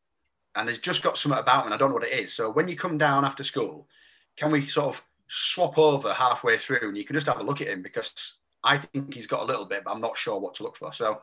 and 0.55 0.68
he's 0.68 0.79
just 0.79 1.03
got 1.03 1.16
something 1.16 1.38
about 1.38 1.61
him, 1.61 1.66
and 1.66 1.75
I 1.75 1.77
don't 1.77 1.90
know 1.90 1.94
what 1.94 2.05
it 2.05 2.18
is. 2.18 2.33
So 2.33 2.51
when 2.51 2.68
you 2.68 2.77
come 2.77 2.99
down 2.99 3.25
after 3.25 3.44
school, 3.44 3.88
can 4.37 4.51
we 4.51 4.66
sort 4.66 4.88
of 4.88 5.03
swap 5.29 5.79
over 5.79 6.12
halfway 6.12 6.59
through 6.59 6.88
and 6.88 6.96
you 6.96 7.05
can 7.05 7.14
just 7.14 7.27
have 7.27 7.38
a 7.38 7.42
look 7.42 7.61
at 7.61 7.68
him 7.68 7.83
because 7.83 8.35
I 8.64 8.79
think 8.79 9.14
he's 9.14 9.29
got 9.29 9.42
a 9.42 9.46
little 9.46 9.64
bit, 9.64 9.85
but 9.85 9.92
I'm 9.92 10.01
not 10.01 10.16
sure 10.16 10.40
what 10.40 10.55
to 10.55 10.64
look 10.64 10.77
for. 10.77 10.92
So 10.92 11.20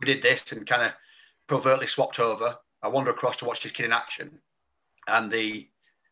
we 0.00 0.06
did 0.06 0.22
this 0.22 0.52
and 0.52 0.66
kind 0.66 0.82
of 0.82 0.92
covertly 1.48 1.86
swapped 1.86 2.20
over. 2.20 2.56
I 2.86 2.88
wander 2.88 3.10
across 3.10 3.36
to 3.38 3.44
watch 3.44 3.62
this 3.62 3.72
kid 3.72 3.86
in 3.86 3.92
action, 3.92 4.38
and 5.08 5.30
the 5.30 5.68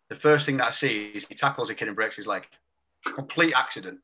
the 0.09 0.15
first 0.15 0.45
thing 0.45 0.59
that 0.59 0.67
I 0.67 0.71
see 0.71 1.13
is 1.15 1.27
he 1.27 1.35
tackles 1.35 1.71
a 1.71 1.75
kid 1.75 1.89
and 1.89 1.97
breaks 1.97 2.17
his 2.17 2.27
leg. 2.27 2.47
Complete 3.05 3.55
accident. 3.55 4.01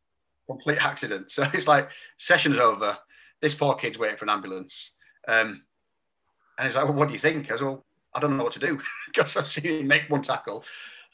Complete 0.46 0.84
accident. 0.84 1.30
So 1.30 1.46
it's 1.52 1.68
like 1.68 1.90
session's 2.16 2.58
over. 2.58 2.96
This 3.40 3.54
poor 3.54 3.74
kid's 3.74 3.98
waiting 3.98 4.16
for 4.16 4.24
an 4.24 4.30
ambulance. 4.30 4.92
Um, 5.28 5.62
and 6.58 6.66
he's 6.66 6.74
like, 6.74 6.84
well, 6.84 6.94
what 6.94 7.08
do 7.08 7.14
you 7.14 7.20
think? 7.20 7.48
I 7.50 7.54
was, 7.54 7.62
well, 7.62 7.84
I 8.14 8.20
don't 8.20 8.36
know 8.36 8.44
what 8.44 8.52
to 8.54 8.58
do 8.58 8.80
because 9.06 9.36
I've 9.36 9.48
seen 9.48 9.80
him 9.80 9.86
make 9.86 10.08
one 10.08 10.22
tackle, 10.22 10.64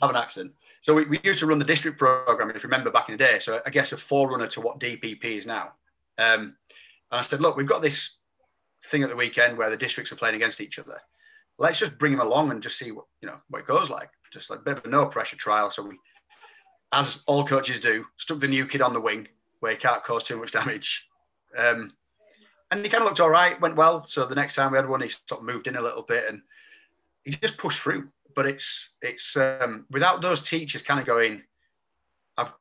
have 0.01 0.11
an 0.11 0.17
accident. 0.17 0.53
So 0.81 0.95
we, 0.95 1.05
we, 1.05 1.21
used 1.23 1.41
to 1.41 1.47
run 1.47 1.59
the 1.59 1.65
district 1.65 1.99
program, 1.99 2.51
if 2.51 2.63
you 2.63 2.69
remember 2.69 2.91
back 2.91 3.09
in 3.09 3.17
the 3.17 3.25
day. 3.25 3.39
So 3.39 3.61
I 3.67 3.71
guess 3.71 3.93
a 3.93 3.97
forerunner 3.97 4.47
to 4.49 4.61
what 4.61 4.81
DPP 4.81 5.25
is 5.25 5.47
now. 5.47 5.73
Um, 6.19 6.57
and 7.11 7.19
I 7.19 7.21
said, 7.21 7.41
look, 7.41 7.57
we've 7.57 7.67
got 7.67 7.83
this 7.83 8.17
thing 8.87 9.03
at 9.03 9.09
the 9.09 9.17
weekend 9.17 9.59
where 9.59 9.71
the 9.71 9.77
districts 9.77 10.13
are 10.13 10.17
playing 10.17 10.37
against 10.37 10.61
each 10.61 10.79
other. 10.79 11.01
Let's 11.59 11.79
just 11.79 11.99
bring 11.99 12.13
him 12.13 12.21
along 12.21 12.51
and 12.51 12.63
just 12.63 12.79
see 12.79 12.93
what 12.93 13.07
you 13.21 13.29
know 13.29 13.39
what 13.49 13.61
it 13.61 13.67
goes 13.67 13.91
like. 13.91 14.11
Just 14.33 14.51
like 14.51 14.61
a 14.61 14.63
bit 14.63 14.79
of 14.79 14.85
a 14.85 14.89
no 14.89 15.07
pressure 15.07 15.37
trial. 15.37 15.71
So 15.71 15.83
we, 15.85 15.99
as 16.93 17.23
all 17.27 17.47
coaches 17.47 17.81
do, 17.81 18.05
stuck 18.17 18.41
the 18.41 18.49
new 18.49 18.67
kid 18.67 18.83
on 18.83 18.93
the 18.93 19.01
wing 19.01 19.29
where 19.61 19.73
he 19.73 19.79
can't 19.79 20.03
cause 20.03 20.25
too 20.25 20.39
much 20.39 20.53
damage. 20.53 21.09
Um, 21.57 21.93
and 22.71 22.85
he 22.85 22.91
kind 22.91 23.03
of 23.03 23.07
looked 23.07 23.21
all 23.21 23.31
right, 23.31 23.61
went 23.61 23.77
well. 23.77 24.05
So 24.05 24.27
the 24.27 24.35
next 24.35 24.55
time 24.55 24.73
we 24.73 24.79
had 24.79 24.89
one, 24.89 25.01
he 25.01 25.09
sort 25.09 25.41
of 25.41 25.45
moved 25.45 25.67
in 25.67 25.77
a 25.77 25.81
little 25.81 26.03
bit 26.03 26.25
and 26.29 26.43
he 27.25 27.31
just 27.31 27.59
pushed 27.59 27.81
through. 27.81 28.09
But 28.35 28.47
it's 28.47 28.91
it's 29.01 29.37
um, 29.37 29.87
without 29.91 30.21
those 30.21 30.43
teachers 30.43 30.83
kind 30.83 31.01
of 31.01 31.07
going, 31.07 31.43
I've 32.37 32.53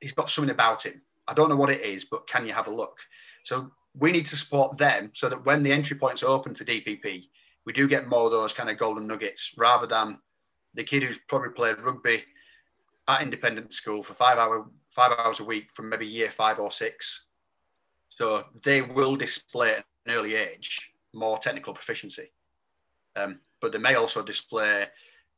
he's 0.00 0.12
got 0.12 0.28
something 0.28 0.50
about 0.50 0.84
him. 0.84 1.02
I 1.28 1.34
don't 1.34 1.48
know 1.48 1.56
what 1.56 1.70
it 1.70 1.82
is, 1.82 2.04
but 2.04 2.26
can 2.26 2.46
you 2.46 2.52
have 2.52 2.66
a 2.66 2.74
look? 2.74 2.98
So 3.44 3.70
we 3.94 4.12
need 4.12 4.26
to 4.26 4.36
support 4.36 4.76
them 4.76 5.10
so 5.14 5.28
that 5.28 5.44
when 5.44 5.62
the 5.62 5.72
entry 5.72 5.96
points 5.96 6.22
open 6.22 6.54
for 6.54 6.64
DPP, 6.64 7.28
we 7.66 7.72
do 7.72 7.88
get 7.88 8.08
more 8.08 8.26
of 8.26 8.32
those 8.32 8.52
kind 8.52 8.70
of 8.70 8.78
golden 8.78 9.06
nuggets 9.06 9.52
rather 9.56 9.86
than 9.86 10.18
the 10.74 10.84
kid 10.84 11.02
who's 11.02 11.18
probably 11.28 11.50
played 11.50 11.80
rugby 11.80 12.24
at 13.08 13.22
independent 13.22 13.72
school 13.74 14.02
for 14.02 14.14
five 14.14 14.38
hour 14.38 14.66
five 14.90 15.12
hours 15.18 15.40
a 15.40 15.44
week 15.44 15.72
from 15.72 15.88
maybe 15.88 16.06
year 16.06 16.30
five 16.30 16.58
or 16.58 16.70
six. 16.70 17.26
So 18.08 18.44
they 18.64 18.82
will 18.82 19.16
display 19.16 19.72
at 19.72 19.84
an 20.06 20.12
early 20.12 20.34
age 20.34 20.90
more 21.14 21.38
technical 21.38 21.74
proficiency. 21.74 22.30
Um, 23.16 23.40
but 23.60 23.72
they 23.72 23.78
may 23.78 23.94
also 23.94 24.22
display 24.22 24.86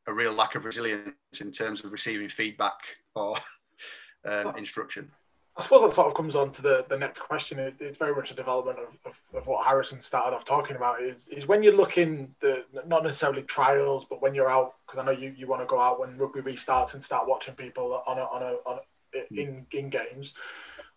a 0.07 0.13
real 0.13 0.33
lack 0.33 0.55
of 0.55 0.65
resilience 0.65 1.15
in 1.41 1.51
terms 1.51 1.85
of 1.85 1.93
receiving 1.93 2.29
feedback 2.29 2.79
or 3.15 3.37
um, 4.29 4.57
instruction. 4.57 5.11
I 5.57 5.61
suppose 5.61 5.83
that 5.83 5.93
sort 5.93 6.07
of 6.09 6.15
comes 6.15 6.35
on 6.35 6.51
to 6.53 6.63
the, 6.63 6.85
the 6.89 6.97
next 6.97 7.19
question. 7.19 7.59
It, 7.59 7.75
it's 7.79 7.99
very 7.99 8.15
much 8.15 8.31
a 8.31 8.35
development 8.35 8.79
of, 8.79 8.97
of, 9.05 9.21
of, 9.35 9.47
what 9.47 9.67
Harrison 9.67 10.01
started 10.01 10.35
off 10.35 10.47
talking 10.47 10.77
about 10.77 11.03
is, 11.03 11.29
is 11.29 11.47
when 11.47 11.63
you're 11.63 11.77
looking, 11.77 12.35
the 12.41 12.65
not 12.87 13.05
necessarily 13.05 13.43
trials, 13.43 14.07
but 14.07 14.23
when 14.23 14.35
you're 14.35 14.51
out, 14.51 14.77
because 14.87 14.99
I 14.99 15.05
know 15.05 15.11
you, 15.11 15.35
you 15.37 15.47
want 15.47 15.61
to 15.61 15.67
go 15.67 15.79
out 15.79 16.01
when 16.01 16.17
rugby 16.17 16.41
restarts 16.41 16.95
and 16.95 17.05
start 17.05 17.29
watching 17.29 17.55
people 17.55 18.03
on 18.07 18.19
a, 18.19 18.23
on 18.23 18.43
a, 18.43 18.57
on 18.67 18.79
a, 18.79 19.39
in, 19.39 19.67
in 19.73 19.91
games. 19.91 20.33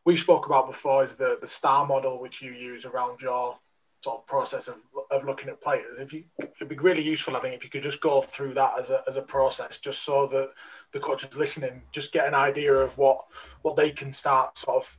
We 0.05 0.15
spoke 0.15 0.45
about 0.45 0.67
before 0.67 1.03
is 1.03 1.15
the, 1.15 1.37
the 1.41 1.47
star 1.47 1.85
model, 1.85 2.21
which 2.21 2.41
you 2.41 2.51
use 2.51 2.85
around 2.85 3.21
your 3.21 3.57
sort 4.05 4.19
of 4.19 4.25
process 4.27 4.67
of, 4.67 4.77
of 5.11 5.25
looking 5.25 5.49
at 5.49 5.61
players. 5.67 5.99
If 5.99 6.13
you, 6.13 6.23
it'd 6.39 6.69
be 6.69 6.77
really 6.89 7.01
useful, 7.03 7.35
I 7.35 7.39
think, 7.39 7.55
if 7.55 7.63
you 7.63 7.71
could 7.73 7.83
just 7.89 8.01
go 8.01 8.21
through 8.21 8.53
that 8.53 8.73
as 8.79 8.89
a, 8.89 9.03
as 9.09 9.15
a 9.15 9.21
process, 9.21 9.79
just 9.87 10.03
so 10.03 10.27
that 10.27 10.49
the 10.93 10.99
coaches 10.99 11.35
listening 11.35 11.81
just 11.91 12.11
get 12.11 12.27
an 12.27 12.35
idea 12.35 12.73
of 12.73 12.97
what 12.97 13.25
what 13.63 13.75
they 13.75 13.91
can 13.91 14.13
start 14.13 14.57
sort 14.57 14.77
of 14.77 14.97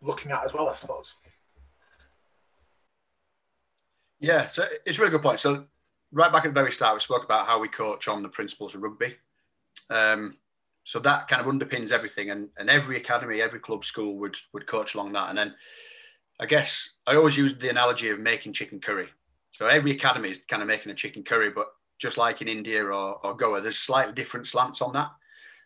looking 0.00 0.32
at 0.32 0.44
as 0.44 0.54
well, 0.54 0.68
I 0.68 0.74
suppose. 0.74 1.14
Yeah, 4.20 4.48
so 4.48 4.62
it's 4.86 4.98
a 4.98 5.00
really 5.00 5.10
good 5.10 5.22
point. 5.22 5.40
So 5.40 5.66
right 6.12 6.32
back 6.32 6.44
at 6.44 6.54
the 6.54 6.60
very 6.60 6.72
start, 6.72 6.94
we 6.94 7.00
spoke 7.00 7.24
about 7.24 7.46
how 7.46 7.58
we 7.60 7.68
coach 7.68 8.08
on 8.08 8.22
the 8.22 8.28
principles 8.28 8.74
of 8.74 8.82
rugby. 8.82 9.16
Um, 9.90 10.38
so 10.84 10.98
that 11.00 11.28
kind 11.28 11.40
of 11.42 11.52
underpins 11.52 11.92
everything, 11.92 12.30
and, 12.30 12.50
and 12.58 12.70
every 12.70 12.96
academy, 12.96 13.42
every 13.42 13.60
club, 13.60 13.84
school 13.84 14.16
would 14.20 14.36
would 14.52 14.66
coach 14.66 14.94
along 14.94 15.12
that, 15.12 15.28
and 15.30 15.38
then 15.38 15.54
I 16.40 16.46
guess 16.46 16.90
I 17.06 17.16
always 17.16 17.36
use 17.36 17.54
the 17.54 17.70
analogy 17.70 18.10
of 18.10 18.18
making 18.18 18.52
chicken 18.52 18.80
curry. 18.80 19.08
So 19.52 19.66
every 19.66 19.92
academy 19.92 20.30
is 20.30 20.40
kind 20.48 20.62
of 20.62 20.68
making 20.68 20.90
a 20.90 20.96
chicken 20.96 21.22
curry, 21.22 21.50
but 21.50 21.68
just 21.98 22.18
like 22.18 22.42
in 22.42 22.48
India 22.48 22.82
or, 22.82 23.24
or 23.24 23.34
Goa, 23.36 23.60
there's 23.60 23.78
slightly 23.78 24.12
different 24.12 24.46
slants 24.46 24.82
on 24.82 24.92
that. 24.94 25.10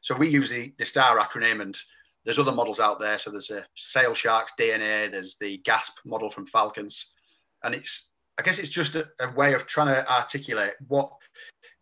So 0.02 0.14
we 0.14 0.28
use 0.28 0.50
the, 0.50 0.72
the 0.78 0.84
STAR 0.84 1.18
acronym, 1.18 1.62
and 1.62 1.76
there's 2.24 2.38
other 2.38 2.52
models 2.52 2.80
out 2.80 3.00
there. 3.00 3.18
So 3.18 3.30
there's 3.30 3.50
a 3.50 3.64
Sale 3.74 4.14
Sharks 4.14 4.52
DNA, 4.58 5.10
there's 5.10 5.36
the 5.36 5.58
GASP 5.58 5.98
model 6.04 6.30
from 6.30 6.46
Falcons. 6.46 7.06
And 7.64 7.74
it's, 7.74 8.10
I 8.38 8.42
guess 8.42 8.58
it's 8.58 8.68
just 8.68 8.94
a, 8.94 9.08
a 9.20 9.32
way 9.32 9.54
of 9.54 9.66
trying 9.66 9.88
to 9.88 10.12
articulate 10.12 10.74
what 10.86 11.10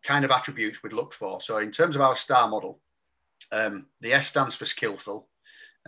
kind 0.05 0.24
of 0.24 0.30
attributes 0.30 0.82
we'd 0.82 0.93
look 0.93 1.12
for. 1.12 1.41
So 1.41 1.59
in 1.59 1.70
terms 1.70 1.97
of 1.97 2.03
our 2.03 2.16
star 2.16 2.49
model, 2.49 2.80
um, 3.53 3.87
the 4.01 4.12
S 4.12 4.28
stands 4.28 4.57
for 4.57 4.64
skillful. 4.64 5.28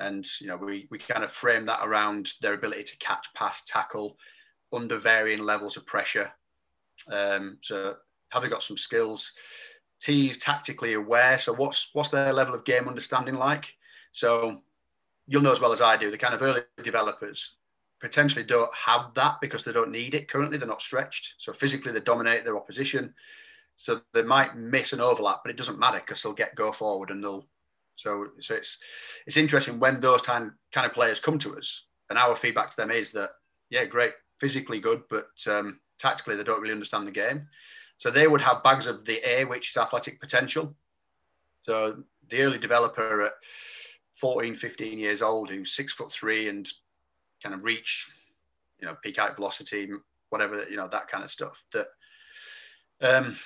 And, 0.01 0.26
you 0.40 0.46
know, 0.46 0.57
we, 0.57 0.86
we 0.90 0.99
kind 0.99 1.24
of 1.24 1.32
frame 1.32 1.64
that 1.66 1.80
around 1.82 2.32
their 2.40 2.55
ability 2.55 2.84
to 2.84 2.99
catch, 2.99 3.32
pass, 3.34 3.62
tackle 3.64 4.16
under 4.72 4.96
varying 4.99 5.42
levels 5.42 5.76
of 5.76 5.86
pressure. 5.86 6.30
Um, 7.12 7.59
so 7.62 7.96
have 8.30 8.42
they 8.42 8.49
got 8.49 8.62
some 8.62 8.76
skills? 8.76 9.32
T 10.01 10.28
is 10.28 10.38
tactically 10.38 10.94
aware. 10.94 11.38
So 11.38 11.53
what's 11.53 11.90
what's 11.92 12.11
their 12.11 12.32
level 12.32 12.55
of 12.55 12.64
game 12.64 12.88
understanding 12.88 13.34
like? 13.34 13.74
So 14.12 14.62
you'll 15.26 15.42
know 15.42 15.53
as 15.53 15.61
well 15.61 15.72
as 15.72 15.80
I 15.80 15.96
do, 15.96 16.11
the 16.11 16.18
kind 16.18 16.34
of 16.34 16.42
early 16.42 16.62
developers 16.82 17.57
potentially 18.01 18.44
don't 18.44 18.72
have 18.74 19.12
that 19.14 19.40
because 19.40 19.64
they 19.64 19.72
don't 19.72 19.90
need 19.90 20.14
it 20.14 20.28
currently. 20.28 20.57
They're 20.57 20.68
not 20.68 20.82
stretched. 20.82 21.34
So 21.38 21.53
physically 21.53 21.92
they 21.92 22.01
dominate 22.01 22.44
their 22.44 22.57
opposition. 22.57 23.12
So 23.74 24.01
they 24.12 24.22
might 24.22 24.57
miss 24.57 24.92
an 24.92 25.01
overlap, 25.01 25.40
but 25.44 25.51
it 25.51 25.57
doesn't 25.57 25.78
matter 25.78 25.99
because 25.99 26.22
they'll 26.22 26.32
get 26.32 26.55
go 26.55 26.72
forward 26.72 27.11
and 27.11 27.22
they'll 27.22 27.46
so 27.99 28.26
so 28.38 28.55
it's 28.55 28.78
it's 29.26 29.36
interesting 29.36 29.80
when 29.80 29.99
those 29.99 30.22
kind 30.22 30.53
kind 30.72 30.86
of 30.86 30.92
players 30.92 31.18
come 31.18 31.36
to 31.40 31.57
us, 31.57 31.86
and 32.09 32.18
our 32.18 32.36
feedback 32.36 32.70
to 32.70 32.76
them 32.76 32.92
is 32.92 33.11
that 33.12 33.30
yeah, 33.70 33.84
great, 33.84 34.12
physically 34.38 34.78
good, 34.78 35.03
but 35.11 35.28
um, 35.49 35.80
tactically 35.99 36.36
they 36.36 36.44
don't 36.44 36.61
really 36.61 36.72
understand 36.72 37.07
the 37.07 37.12
game. 37.12 37.49
So 37.96 38.11
they 38.11 38.28
would 38.28 38.40
have 38.40 38.62
bags 38.62 38.86
of 38.86 39.05
the 39.05 39.20
A, 39.28 39.44
which 39.44 39.70
is 39.70 39.76
athletic 39.76 40.20
potential. 40.20 40.76
So 41.62 42.05
the 42.28 42.42
early 42.42 42.59
developer 42.59 43.22
at 43.22 43.32
14, 44.14 44.55
15 44.55 44.99
years 44.99 45.20
old, 45.20 45.51
who's 45.51 45.74
six 45.74 45.92
foot 45.92 46.11
three 46.11 46.49
and 46.49 46.68
kind 47.42 47.55
of 47.55 47.64
reach, 47.64 48.09
you 48.80 48.86
know, 48.86 48.96
peak 49.03 49.18
height 49.18 49.34
velocity, 49.34 49.88
whatever, 50.30 50.68
you 50.70 50.76
know, 50.76 50.86
that 50.86 51.09
kind 51.09 51.24
of 51.24 51.30
stuff. 51.30 51.64
That 51.72 51.88
um, 53.01 53.36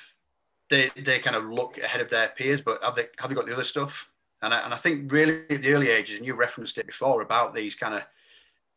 they 0.68 0.90
they 0.96 1.18
kind 1.20 1.36
of 1.36 1.44
look 1.46 1.78
ahead 1.78 2.03
of 2.03 2.11
their 2.11 2.28
peers, 2.28 2.61
but 2.61 2.82
have 2.82 2.94
they 2.94 3.07
have 3.18 3.30
they 3.30 3.34
got 3.34 3.46
the 3.46 3.55
other 3.55 3.64
stuff? 3.64 4.11
And 4.43 4.53
I, 4.53 4.59
and 4.64 4.74
I 4.74 4.76
think 4.76 5.11
really 5.11 5.43
at 5.51 5.62
the 5.62 5.72
early 5.72 5.88
ages, 5.88 6.18
and 6.18 6.26
you 6.26 6.34
referenced 6.34 6.78
it 6.78 6.86
before 6.86 7.22
about 7.22 7.55
these 7.55 7.74
kind 7.74 7.95
of 7.95 8.03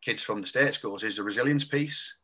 kids 0.02 0.22
from 0.22 0.42
the 0.42 0.48
state 0.48 0.74
schools, 0.74 1.04
is 1.04 1.18
the 1.18 1.24
resilience 1.24 1.66
piece. 1.66 2.16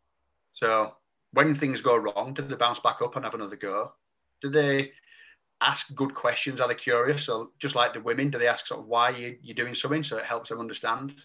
So 0.53 0.93
when 1.33 1.55
things 1.55 1.81
go 1.81 1.97
wrong, 1.97 2.33
do 2.33 2.43
they 2.43 2.55
bounce 2.55 2.79
back 2.79 3.01
up 3.01 3.15
and 3.15 3.25
have 3.25 3.33
another 3.33 3.55
go? 3.55 3.93
Do 4.41 4.49
they 4.49 4.91
ask 5.61 5.93
good 5.95 6.13
questions? 6.13 6.61
Are 6.61 6.67
they 6.67 6.75
curious? 6.75 7.23
So 7.23 7.51
just 7.59 7.75
like 7.75 7.93
the 7.93 8.01
women, 8.01 8.29
do 8.29 8.37
they 8.37 8.47
ask 8.47 8.67
sort 8.67 8.81
of 8.81 8.87
why 8.87 9.09
you, 9.09 9.37
you're 9.41 9.55
doing 9.55 9.75
something 9.75 10.03
so 10.03 10.17
it 10.17 10.25
helps 10.25 10.49
them 10.49 10.59
understand? 10.59 11.15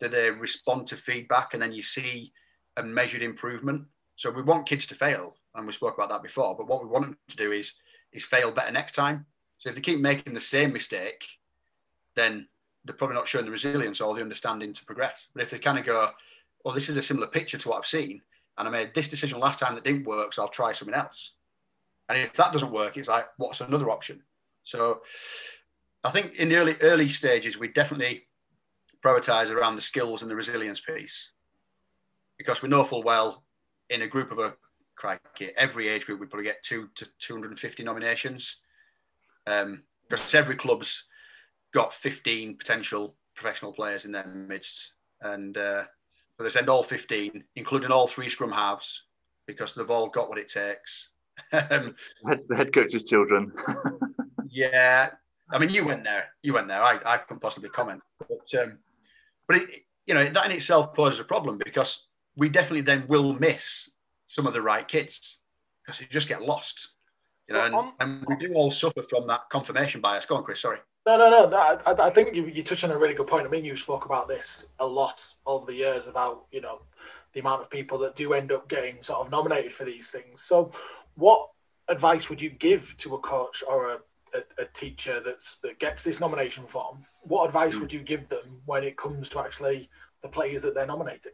Do 0.00 0.08
they 0.08 0.30
respond 0.30 0.86
to 0.88 0.96
feedback 0.96 1.54
and 1.54 1.62
then 1.62 1.72
you 1.72 1.82
see 1.82 2.32
a 2.76 2.82
measured 2.82 3.22
improvement? 3.22 3.84
So 4.16 4.30
we 4.30 4.42
want 4.42 4.66
kids 4.66 4.86
to 4.86 4.94
fail, 4.94 5.36
and 5.54 5.66
we 5.66 5.72
spoke 5.72 5.94
about 5.94 6.08
that 6.10 6.22
before. 6.22 6.56
But 6.56 6.68
what 6.68 6.82
we 6.82 6.88
want 6.88 7.06
them 7.06 7.18
to 7.28 7.36
do 7.36 7.52
is 7.52 7.74
is 8.12 8.24
fail 8.24 8.52
better 8.52 8.70
next 8.70 8.92
time. 8.92 9.26
So 9.58 9.68
if 9.68 9.74
they 9.74 9.80
keep 9.80 9.98
making 9.98 10.34
the 10.34 10.40
same 10.40 10.72
mistake, 10.72 11.26
then 12.16 12.48
they're 12.84 12.94
probably 12.94 13.16
not 13.16 13.28
showing 13.28 13.44
the 13.44 13.50
resilience 13.50 14.00
or 14.00 14.14
the 14.14 14.20
understanding 14.20 14.72
to 14.72 14.84
progress. 14.84 15.28
But 15.34 15.42
if 15.42 15.50
they 15.50 15.58
kind 15.58 15.78
of 15.78 15.84
go, 15.84 16.10
well, 16.64 16.74
this 16.74 16.88
is 16.88 16.96
a 16.96 17.02
similar 17.02 17.26
picture 17.26 17.58
to 17.58 17.68
what 17.68 17.78
I've 17.78 17.86
seen, 17.86 18.20
and 18.58 18.68
I 18.68 18.70
made 18.70 18.94
this 18.94 19.08
decision 19.08 19.40
last 19.40 19.58
time 19.58 19.74
that 19.74 19.84
didn't 19.84 20.04
work, 20.04 20.32
so 20.32 20.42
I'll 20.42 20.48
try 20.48 20.72
something 20.72 20.94
else. 20.94 21.32
And 22.08 22.18
if 22.18 22.34
that 22.34 22.52
doesn't 22.52 22.70
work, 22.70 22.96
it's 22.96 23.08
like, 23.08 23.26
what's 23.36 23.60
another 23.60 23.90
option? 23.90 24.22
So 24.62 25.00
I 26.02 26.10
think 26.10 26.34
in 26.36 26.48
the 26.48 26.56
early 26.56 26.76
early 26.80 27.08
stages, 27.08 27.58
we 27.58 27.68
definitely 27.68 28.24
prioritize 29.04 29.50
around 29.50 29.76
the 29.76 29.82
skills 29.82 30.22
and 30.22 30.30
the 30.30 30.36
resilience 30.36 30.80
piece 30.80 31.32
because 32.38 32.62
we 32.62 32.68
know 32.68 32.84
full 32.84 33.02
well 33.02 33.44
in 33.90 34.02
a 34.02 34.06
group 34.06 34.30
of 34.30 34.38
a 34.38 34.54
crikey, 34.96 35.50
every 35.56 35.88
age 35.88 36.06
group 36.06 36.20
we 36.20 36.26
probably 36.26 36.44
get 36.44 36.62
two 36.62 36.88
to 36.94 37.06
250 37.18 37.82
nominations 37.82 38.58
um, 39.46 39.82
because 40.08 40.34
every 40.34 40.56
club's 40.56 41.06
got 41.74 41.92
15 41.92 42.56
potential 42.56 43.16
professional 43.34 43.72
players 43.72 44.04
in 44.04 44.12
their 44.12 44.26
midst 44.26 44.94
and 45.20 45.58
uh, 45.58 45.82
so 46.36 46.42
they 46.42 46.50
send 46.50 46.68
all 46.68 46.82
15, 46.82 47.44
including 47.56 47.90
all 47.90 48.06
three 48.06 48.28
scrum 48.28 48.50
halves, 48.50 49.04
because 49.46 49.74
they've 49.74 49.90
all 49.90 50.08
got 50.08 50.28
what 50.28 50.38
it 50.38 50.48
takes. 50.48 51.10
um, 51.70 51.94
the 52.24 52.56
head 52.56 52.72
coach's 52.72 53.04
children. 53.04 53.52
yeah, 54.48 55.10
I 55.50 55.58
mean, 55.58 55.70
you 55.70 55.84
went 55.84 56.04
there. 56.04 56.26
You 56.42 56.54
went 56.54 56.68
there. 56.68 56.82
I, 56.82 56.98
I 57.04 57.18
can 57.18 57.38
possibly 57.38 57.68
comment, 57.68 58.00
but 58.18 58.60
um, 58.60 58.78
but 59.46 59.58
it, 59.58 59.70
you 60.06 60.14
know 60.14 60.28
that 60.28 60.46
in 60.46 60.52
itself 60.52 60.94
poses 60.94 61.20
a 61.20 61.24
problem 61.24 61.58
because 61.64 62.08
we 62.36 62.48
definitely 62.48 62.82
then 62.82 63.06
will 63.08 63.32
miss 63.32 63.90
some 64.26 64.46
of 64.46 64.52
the 64.52 64.62
right 64.62 64.86
kids 64.86 65.38
because 65.84 66.00
you 66.00 66.06
just 66.08 66.28
get 66.28 66.42
lost. 66.42 66.94
You 67.48 67.54
know, 67.54 67.64
and, 67.64 67.92
and 68.00 68.24
we 68.26 68.36
do 68.36 68.54
all 68.54 68.70
suffer 68.70 69.02
from 69.02 69.26
that 69.26 69.42
confirmation 69.50 70.00
bias. 70.00 70.24
Go 70.26 70.36
on, 70.36 70.44
Chris. 70.44 70.60
Sorry. 70.60 70.78
No, 71.06 71.18
no, 71.18 71.48
no. 71.48 71.56
I, 71.56 72.06
I 72.06 72.10
think 72.10 72.34
you, 72.34 72.46
you 72.46 72.62
touched 72.62 72.84
on 72.84 72.90
a 72.90 72.98
really 72.98 73.14
good 73.14 73.26
point. 73.26 73.46
I 73.46 73.50
mean, 73.50 73.64
you 73.64 73.76
spoke 73.76 74.06
about 74.06 74.26
this 74.26 74.66
a 74.78 74.86
lot 74.86 75.34
over 75.44 75.66
the 75.66 75.74
years 75.74 76.08
about, 76.08 76.46
you 76.50 76.62
know, 76.62 76.80
the 77.34 77.40
amount 77.40 77.62
of 77.62 77.68
people 77.68 77.98
that 77.98 78.16
do 78.16 78.32
end 78.32 78.52
up 78.52 78.68
getting 78.68 79.02
sort 79.02 79.20
of 79.20 79.30
nominated 79.30 79.72
for 79.72 79.84
these 79.84 80.10
things. 80.10 80.42
So, 80.42 80.72
what 81.16 81.50
advice 81.88 82.30
would 82.30 82.40
you 82.40 82.50
give 82.50 82.96
to 82.98 83.14
a 83.16 83.18
coach 83.18 83.62
or 83.68 83.90
a, 83.90 83.98
a, 84.34 84.62
a 84.62 84.64
teacher 84.72 85.20
that's 85.20 85.58
that 85.58 85.78
gets 85.78 86.02
this 86.02 86.20
nomination 86.20 86.64
form? 86.64 87.04
What 87.22 87.44
advice 87.44 87.74
mm. 87.74 87.80
would 87.80 87.92
you 87.92 88.00
give 88.00 88.28
them 88.28 88.62
when 88.64 88.82
it 88.82 88.96
comes 88.96 89.28
to 89.30 89.40
actually 89.40 89.90
the 90.22 90.28
players 90.28 90.62
that 90.62 90.74
they're 90.74 90.86
nominating? 90.86 91.32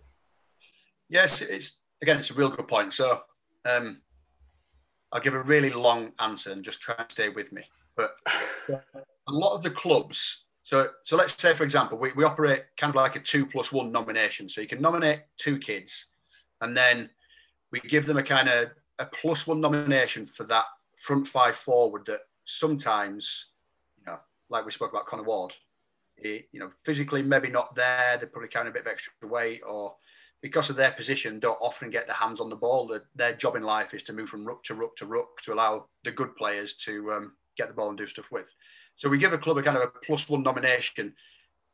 Yes, 1.09 1.43
it's 1.43 1.81
again, 2.03 2.19
it's 2.19 2.31
a 2.31 2.35
real 2.35 2.49
good 2.49 2.67
point. 2.67 2.93
So, 2.93 3.21
um, 3.71 4.01
I'll 5.13 5.21
give 5.21 5.35
a 5.35 5.43
really 5.43 5.71
long 5.71 6.13
answer 6.19 6.51
and 6.51 6.65
just 6.65 6.81
try 6.81 6.97
and 6.99 7.11
stay 7.11 7.29
with 7.29 7.53
me. 7.53 7.63
But 7.95 8.17
a 9.31 9.37
lot 9.37 9.55
of 9.55 9.63
the 9.63 9.71
clubs, 9.71 10.45
so 10.63 10.89
so 11.05 11.17
let's 11.17 11.41
say 11.41 11.55
for 11.55 11.65
example, 11.65 11.99
we, 11.99 12.13
we 12.13 12.25
operate 12.25 12.63
kind 12.77 12.91
of 12.91 12.97
like 12.97 13.17
a 13.17 13.21
two 13.21 13.47
plus 13.47 13.73
one 13.73 13.93
nomination. 13.93 14.49
So 14.49 14.61
you 14.61 14.67
can 14.67 14.81
nominate 14.81 15.21
two 15.37 15.59
kids, 15.59 16.07
and 16.61 16.77
then 16.77 17.11
we 17.73 17.81
give 17.81 18.07
them 18.07 18.17
a 18.17 18.23
kind 18.23 18.49
of 18.49 18.71
a 18.99 19.07
plus 19.07 19.47
one 19.47 19.61
nomination 19.61 20.27
for 20.27 20.45
that 20.45 20.65
front 20.99 21.27
five 21.27 21.57
forward 21.57 22.05
that 22.07 22.21
sometimes, 22.45 23.47
you 23.99 24.05
know, 24.07 24.19
like 24.49 24.67
we 24.67 24.73
spoke 24.73 24.93
about 24.93 25.07
Connor 25.07 25.23
Ward, 25.23 25.55
he, 26.17 26.43
you 26.53 26.61
know, 26.61 26.71
physically 26.85 27.23
maybe 27.23 27.49
not 27.49 27.75
there, 27.75 28.17
they're 28.19 28.29
probably 28.29 28.49
carrying 28.49 28.71
a 28.71 28.73
bit 28.73 28.83
of 28.83 28.89
extra 28.89 29.13
weight, 29.23 29.63
or 29.67 29.95
because 30.43 30.71
of 30.71 30.77
their 30.77 30.93
position, 30.93 31.39
don't 31.39 31.59
often 31.61 31.91
get 31.91 32.07
their 32.07 32.17
hands 32.17 32.41
on 32.41 32.51
the 32.51 32.57
ball. 32.57 32.89
Their, 32.89 33.03
their 33.15 33.35
job 33.35 33.57
in 33.57 33.63
life 33.63 33.95
is 33.95 34.03
to 34.05 34.13
move 34.13 34.29
from 34.29 34.45
ruck 34.45 34.63
to 34.65 34.75
ruck 34.75 34.97
to 34.97 35.07
ruck 35.07 35.41
to 35.43 35.53
allow 35.53 35.87
the 36.05 36.11
good 36.11 36.35
players 36.37 36.75
to 36.75 37.13
um, 37.13 37.33
get 37.57 37.69
the 37.69 37.75
ball 37.75 37.91
and 37.91 37.99
do 37.99 38.07
stuff 38.07 38.33
with. 38.33 38.55
So 39.01 39.09
we 39.09 39.17
give 39.17 39.33
a 39.33 39.39
club 39.39 39.57
a 39.57 39.63
kind 39.63 39.79
of 39.79 39.83
a 39.83 39.87
plus 40.05 40.29
one 40.29 40.43
nomination 40.43 41.15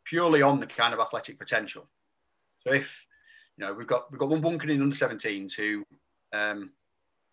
purely 0.05 0.43
on 0.43 0.61
the 0.61 0.67
kind 0.67 0.95
of 0.95 1.01
athletic 1.01 1.41
potential. 1.41 1.89
So 2.65 2.73
if 2.73 3.05
you 3.57 3.67
know 3.67 3.75
we've 3.75 3.89
got 3.89 4.13
we've 4.13 4.21
got 4.21 4.29
one 4.29 4.41
bunker 4.41 4.71
in 4.71 4.81
under 4.81 4.95
17s 4.95 5.55
who 5.55 5.85
um 6.33 6.71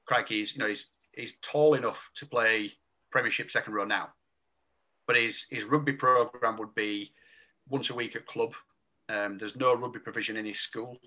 crikey's 0.08 0.56
you 0.56 0.64
know 0.64 0.68
he's 0.68 0.88
he's 1.12 1.34
tall 1.44 1.76
enough 1.76 2.10
to 2.16 2.26
play 2.26 2.72
Premiership 3.12 3.52
second 3.52 3.76
row 3.76 3.86
now. 3.86 4.10
But 5.06 5.18
his 5.18 5.46
his 5.52 5.64
rugby 5.64 5.94
program 5.94 6.58
would 6.58 6.74
be 6.74 7.14
once 7.70 7.92
a 7.92 7.96
week 7.96 8.16
at 8.16 8.26
club. 8.26 8.56
Um, 9.10 9.38
there's 9.38 9.56
no 9.56 9.76
rugby 9.76 10.00
provision 10.00 10.38
in 10.38 10.46
his 10.46 10.60
school. 10.60 10.98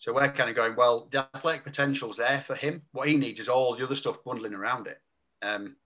So 0.00 0.12
we're 0.12 0.32
kind 0.32 0.50
of 0.50 0.56
going, 0.56 0.74
well, 0.74 1.06
the 1.12 1.28
athletic 1.36 1.62
potential's 1.62 2.16
there 2.16 2.40
for 2.40 2.56
him. 2.56 2.82
What 2.90 3.06
he 3.06 3.16
needs 3.16 3.38
is 3.38 3.48
all 3.48 3.76
the 3.76 3.84
other 3.84 3.94
stuff 3.94 4.24
bundling 4.24 4.54
around 4.54 4.88
it. 4.88 5.00
Um, 5.40 5.76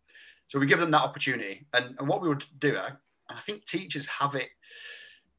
so 0.49 0.59
we 0.59 0.66
give 0.66 0.80
them 0.80 0.90
that 0.90 1.03
opportunity. 1.03 1.66
And, 1.72 1.97
and 1.99 2.09
what 2.09 2.20
we 2.20 2.28
would 2.28 2.45
do, 2.59 2.76
and 2.76 2.97
I 3.30 3.40
think 3.40 3.64
teachers 3.64 4.07
have 4.07 4.34
it 4.34 4.49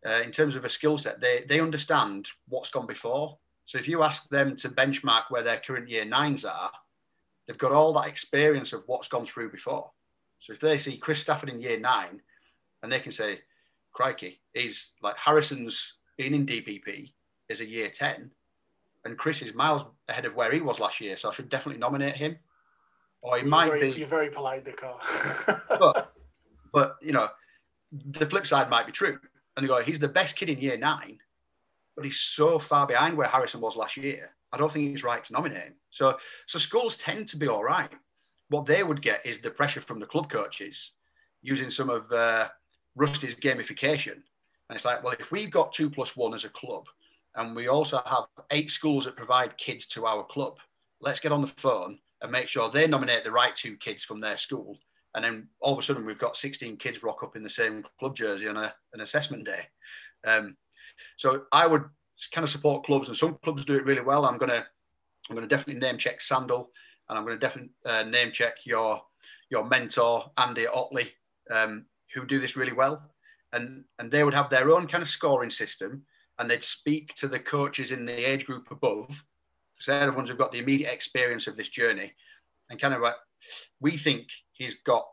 uh, 0.06 0.22
in 0.22 0.32
terms 0.32 0.56
of 0.56 0.66
a 0.66 0.70
skill 0.70 0.98
set, 0.98 1.22
they, 1.22 1.44
they 1.48 1.60
understand 1.60 2.28
what's 2.48 2.70
gone 2.70 2.88
before. 2.88 3.38
So 3.66 3.78
if 3.78 3.88
you 3.88 4.04
ask 4.04 4.28
them 4.30 4.56
to 4.58 4.70
benchmark 4.70 5.24
where 5.30 5.44
their 5.44 5.60
current 5.60 5.90
year 5.90 6.04
nines 6.04 6.44
are, 6.44 6.72
they've 7.48 7.58
got 7.58 7.72
all 7.72 7.94
that 7.94 8.08
experience 8.08 8.74
of 8.74 8.84
what's 8.88 9.08
gone 9.08 9.26
through 9.26 9.52
before. 9.52 9.92
So 10.40 10.52
if 10.54 10.60
they 10.60 10.78
see 10.78 10.98
Chris 10.98 11.20
Stafford 11.20 11.50
in 11.50 11.62
year 11.62 11.80
nine, 11.80 12.22
and 12.82 12.92
they 12.92 13.00
can 13.00 13.12
say, 13.12 13.40
crikey, 13.94 14.42
he's 14.54 14.92
like 15.02 15.16
Harrison's 15.18 15.94
been 16.18 16.34
in 16.34 16.46
DPP 16.46 17.14
is 17.50 17.62
a 17.62 17.66
year 17.66 17.90
10, 17.90 18.30
and 19.06 19.18
Chris 19.18 19.42
is 19.42 19.54
miles 19.54 19.86
ahead 20.10 20.26
of 20.26 20.36
where 20.36 20.52
he 20.52 20.60
was 20.60 20.80
last 20.80 21.00
year. 21.00 21.16
So 21.16 21.30
I 21.30 21.34
should 21.34 21.50
definitely 21.50 21.80
nominate 21.80 22.18
him 22.18 22.38
or 23.24 23.38
he 23.38 23.44
might 23.44 23.70
very, 23.70 23.92
be. 23.92 23.98
You're 23.98 24.08
very 24.08 24.30
polite, 24.30 24.66
Nico. 24.66 25.00
but, 25.48 26.14
but 26.72 26.98
you 27.02 27.14
know, 27.14 27.30
the 27.92 28.26
flip 28.26 28.46
side 28.46 28.70
might 28.70 28.86
be 28.86 28.92
true, 28.92 29.18
and 29.56 29.64
they 29.64 29.68
go, 29.68 29.82
he's 29.82 30.00
the 30.00 30.08
best 30.08 30.36
kid 30.36 30.50
in 30.50 30.60
year 30.60 30.78
nine, 30.78 31.18
but 31.96 32.06
he's 32.06 32.20
so 32.20 32.60
far 32.60 32.86
behind 32.86 33.18
where 33.18 33.28
Harrison 33.28 33.62
was 33.62 33.76
last 33.76 33.98
year. 33.98 34.36
I 34.52 34.58
don't 34.58 34.72
think 34.72 34.94
it's 34.94 35.04
right 35.04 35.24
to 35.24 35.34
nominate 35.34 35.64
him. 35.64 35.76
So, 35.90 36.18
so 36.46 36.60
schools 36.60 36.98
tend 36.98 37.28
to 37.30 37.38
be 37.38 37.48
all 37.48 37.64
right. 37.64 37.90
What 38.50 38.68
they 38.68 38.84
would 38.84 39.02
get 39.02 39.26
is 39.26 39.40
the 39.40 39.50
pressure 39.50 39.82
from 39.82 40.00
the 40.00 40.06
club 40.06 40.30
coaches 40.30 40.92
using 41.42 41.72
some 41.72 41.90
of 41.90 42.12
uh, 42.12 42.50
Rusty's 42.96 43.36
gamification 43.36 44.12
And 44.14 44.76
it's 44.76 44.86
like, 44.86 45.04
well, 45.04 45.16
if 45.20 45.32
we've 45.32 45.50
got 45.50 45.74
two 45.74 45.90
plus 45.90 46.16
one 46.16 46.36
as 46.36 46.44
a 46.44 46.50
club, 46.50 46.86
and 47.36 47.56
we 47.56 47.68
also 47.68 48.00
have 48.06 48.26
eight 48.52 48.70
schools 48.70 49.06
that 49.06 49.16
provide 49.16 49.58
kids 49.58 49.88
to 49.88 50.06
our 50.06 50.24
club, 50.24 50.58
let's 51.02 51.20
get 51.20 51.32
on 51.32 51.42
the 51.42 51.48
phone 51.48 51.98
and 52.24 52.32
make 52.32 52.48
sure 52.48 52.70
they 52.70 52.88
nominate 52.88 53.24
the 53.24 53.32
right 53.32 53.56
two 53.56 53.76
kids 53.78 54.04
from 54.04 54.22
their 54.22 54.38
school. 54.38 54.80
And 55.14 55.24
then 55.24 55.48
all 55.60 55.74
of 55.74 55.80
a 55.80 55.82
sudden, 55.84 56.06
we've 56.06 56.18
got 56.18 56.38
16 56.38 56.78
kids 56.78 57.04
rock 57.04 57.22
up 57.22 57.36
in 57.36 57.44
the 57.44 57.50
same 57.50 57.84
club 58.00 58.16
jersey 58.16 58.48
on 58.48 58.58
a, 58.58 58.74
an 58.94 59.02
assessment 59.02 59.46
day. 59.46 59.62
Um, 60.26 60.58
so 61.18 61.44
I 61.52 61.68
would 61.68 61.84
kind 62.32 62.44
of 62.44 62.50
support 62.50 62.86
clubs, 62.86 63.10
and 63.10 63.18
some 63.18 63.38
clubs 63.44 63.66
do 63.66 63.76
it 63.76 63.86
really 63.86 64.02
well. 64.02 64.26
I'm 64.26 64.38
gonna 64.38 64.66
I'm 65.30 65.36
gonna 65.36 65.48
definitely 65.48 65.82
name 65.82 65.98
check 65.98 66.22
Sandal, 66.22 66.72
and 67.10 67.18
I'm 67.18 67.26
gonna 67.26 67.38
definitely 67.38 67.72
uh, 67.86 68.04
name 68.04 68.32
check 68.32 68.66
your 68.66 69.02
your 69.50 69.66
mentor 69.66 70.32
Andy 70.38 70.66
Otley, 70.66 71.12
um, 71.52 71.86
who 72.14 72.26
do 72.26 72.40
this 72.40 72.56
really 72.56 72.74
well, 72.74 73.12
and 73.52 73.84
and 74.00 74.10
they 74.10 74.24
would 74.24 74.34
have 74.34 74.50
their 74.50 74.72
own 74.72 74.88
kind 74.88 75.02
of 75.02 75.10
scoring 75.10 75.50
system, 75.50 76.04
and 76.40 76.50
they'd 76.50 76.64
speak 76.64 77.14
to 77.16 77.28
the 77.28 77.40
coaches 77.40 77.92
in 77.92 78.06
the 78.06 78.14
age 78.14 78.46
group 78.46 78.72
above, 78.72 79.24
because 79.84 80.00
they're 80.00 80.12
the 80.12 80.18
ones 80.18 80.30
who've 80.30 80.38
got 80.38 80.52
the 80.52 80.60
immediate 80.60 80.92
experience 80.92 81.48
of 81.48 81.58
this 81.58 81.70
journey, 81.70 82.14
and 82.70 82.80
kind 82.80 82.94
of 82.94 83.02
like 83.02 83.16
we 83.80 83.98
think 83.98 84.30
he's 84.52 84.76
got 84.76 85.06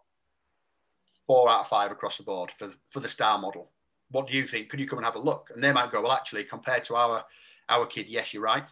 four 1.26 1.48
out 1.48 1.60
of 1.60 1.68
five 1.68 1.90
across 1.90 2.16
the 2.16 2.22
board 2.22 2.50
for 2.52 2.70
for 2.88 3.00
the 3.00 3.08
star 3.08 3.38
model 3.38 3.70
what 4.10 4.26
do 4.26 4.34
you 4.34 4.46
think? 4.46 4.68
Could 4.68 4.80
you 4.80 4.86
come 4.86 4.98
and 4.98 5.06
have 5.06 5.14
a 5.14 5.20
look? 5.20 5.50
And 5.54 5.62
they 5.62 5.72
might 5.72 5.92
go, 5.92 6.02
well, 6.02 6.12
actually, 6.12 6.44
compared 6.44 6.84
to 6.84 6.96
our 6.96 7.24
our 7.68 7.86
kid, 7.86 8.06
yes, 8.08 8.34
you're 8.34 8.42
right. 8.42 8.64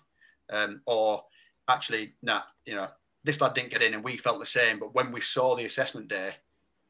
Um, 0.51 0.81
or 0.87 1.25
actually, 1.69 2.15
nah, 2.23 2.43
you 2.67 2.75
know, 2.75 2.89
this 3.23 3.41
lad 3.41 3.55
didn't 3.55 3.71
get 3.71 3.83
in, 3.83 3.95
and 3.95 4.03
we 4.03 4.17
felt 4.17 4.41
the 4.41 4.47
same. 4.47 4.79
But 4.79 4.95
when 4.95 5.13
we 5.13 5.21
saw 5.21 5.55
the 5.55 5.65
assessment 5.65 6.09
day, 6.09 6.33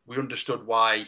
we 0.06 0.16
understood 0.16 0.66
why 0.66 1.04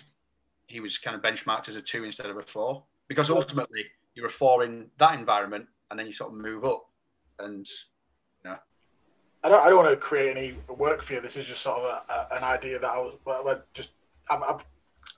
he 0.66 0.80
was 0.80 0.98
kind 0.98 1.16
of 1.16 1.22
benchmarked 1.22 1.68
as 1.68 1.76
a 1.76 1.80
two 1.80 2.04
instead 2.04 2.30
of 2.30 2.36
a 2.36 2.42
four, 2.42 2.84
because 3.08 3.30
ultimately 3.30 3.86
you're 4.14 4.26
a 4.26 4.30
four 4.30 4.64
in 4.64 4.90
that 4.98 5.18
environment, 5.18 5.66
and 5.90 5.98
then 5.98 6.06
you 6.06 6.12
sort 6.12 6.32
of 6.32 6.38
move 6.38 6.64
up, 6.64 6.86
and 7.38 7.66
know. 8.44 8.56
I 9.42 9.48
don't, 9.48 9.62
I 9.62 9.68
don't 9.68 9.84
want 9.84 9.90
to 9.90 9.96
create 9.96 10.36
any 10.36 10.56
work 10.68 11.02
for 11.02 11.14
you. 11.14 11.20
This 11.20 11.36
is 11.36 11.46
just 11.46 11.62
sort 11.62 11.78
of 11.78 11.84
a, 11.84 12.12
a, 12.12 12.38
an 12.38 12.44
idea 12.44 12.78
that 12.78 12.90
I 12.90 12.98
was 12.98 13.14
well, 13.24 13.62
just 13.74 13.90
I've, 14.28 14.42
I've 14.42 14.64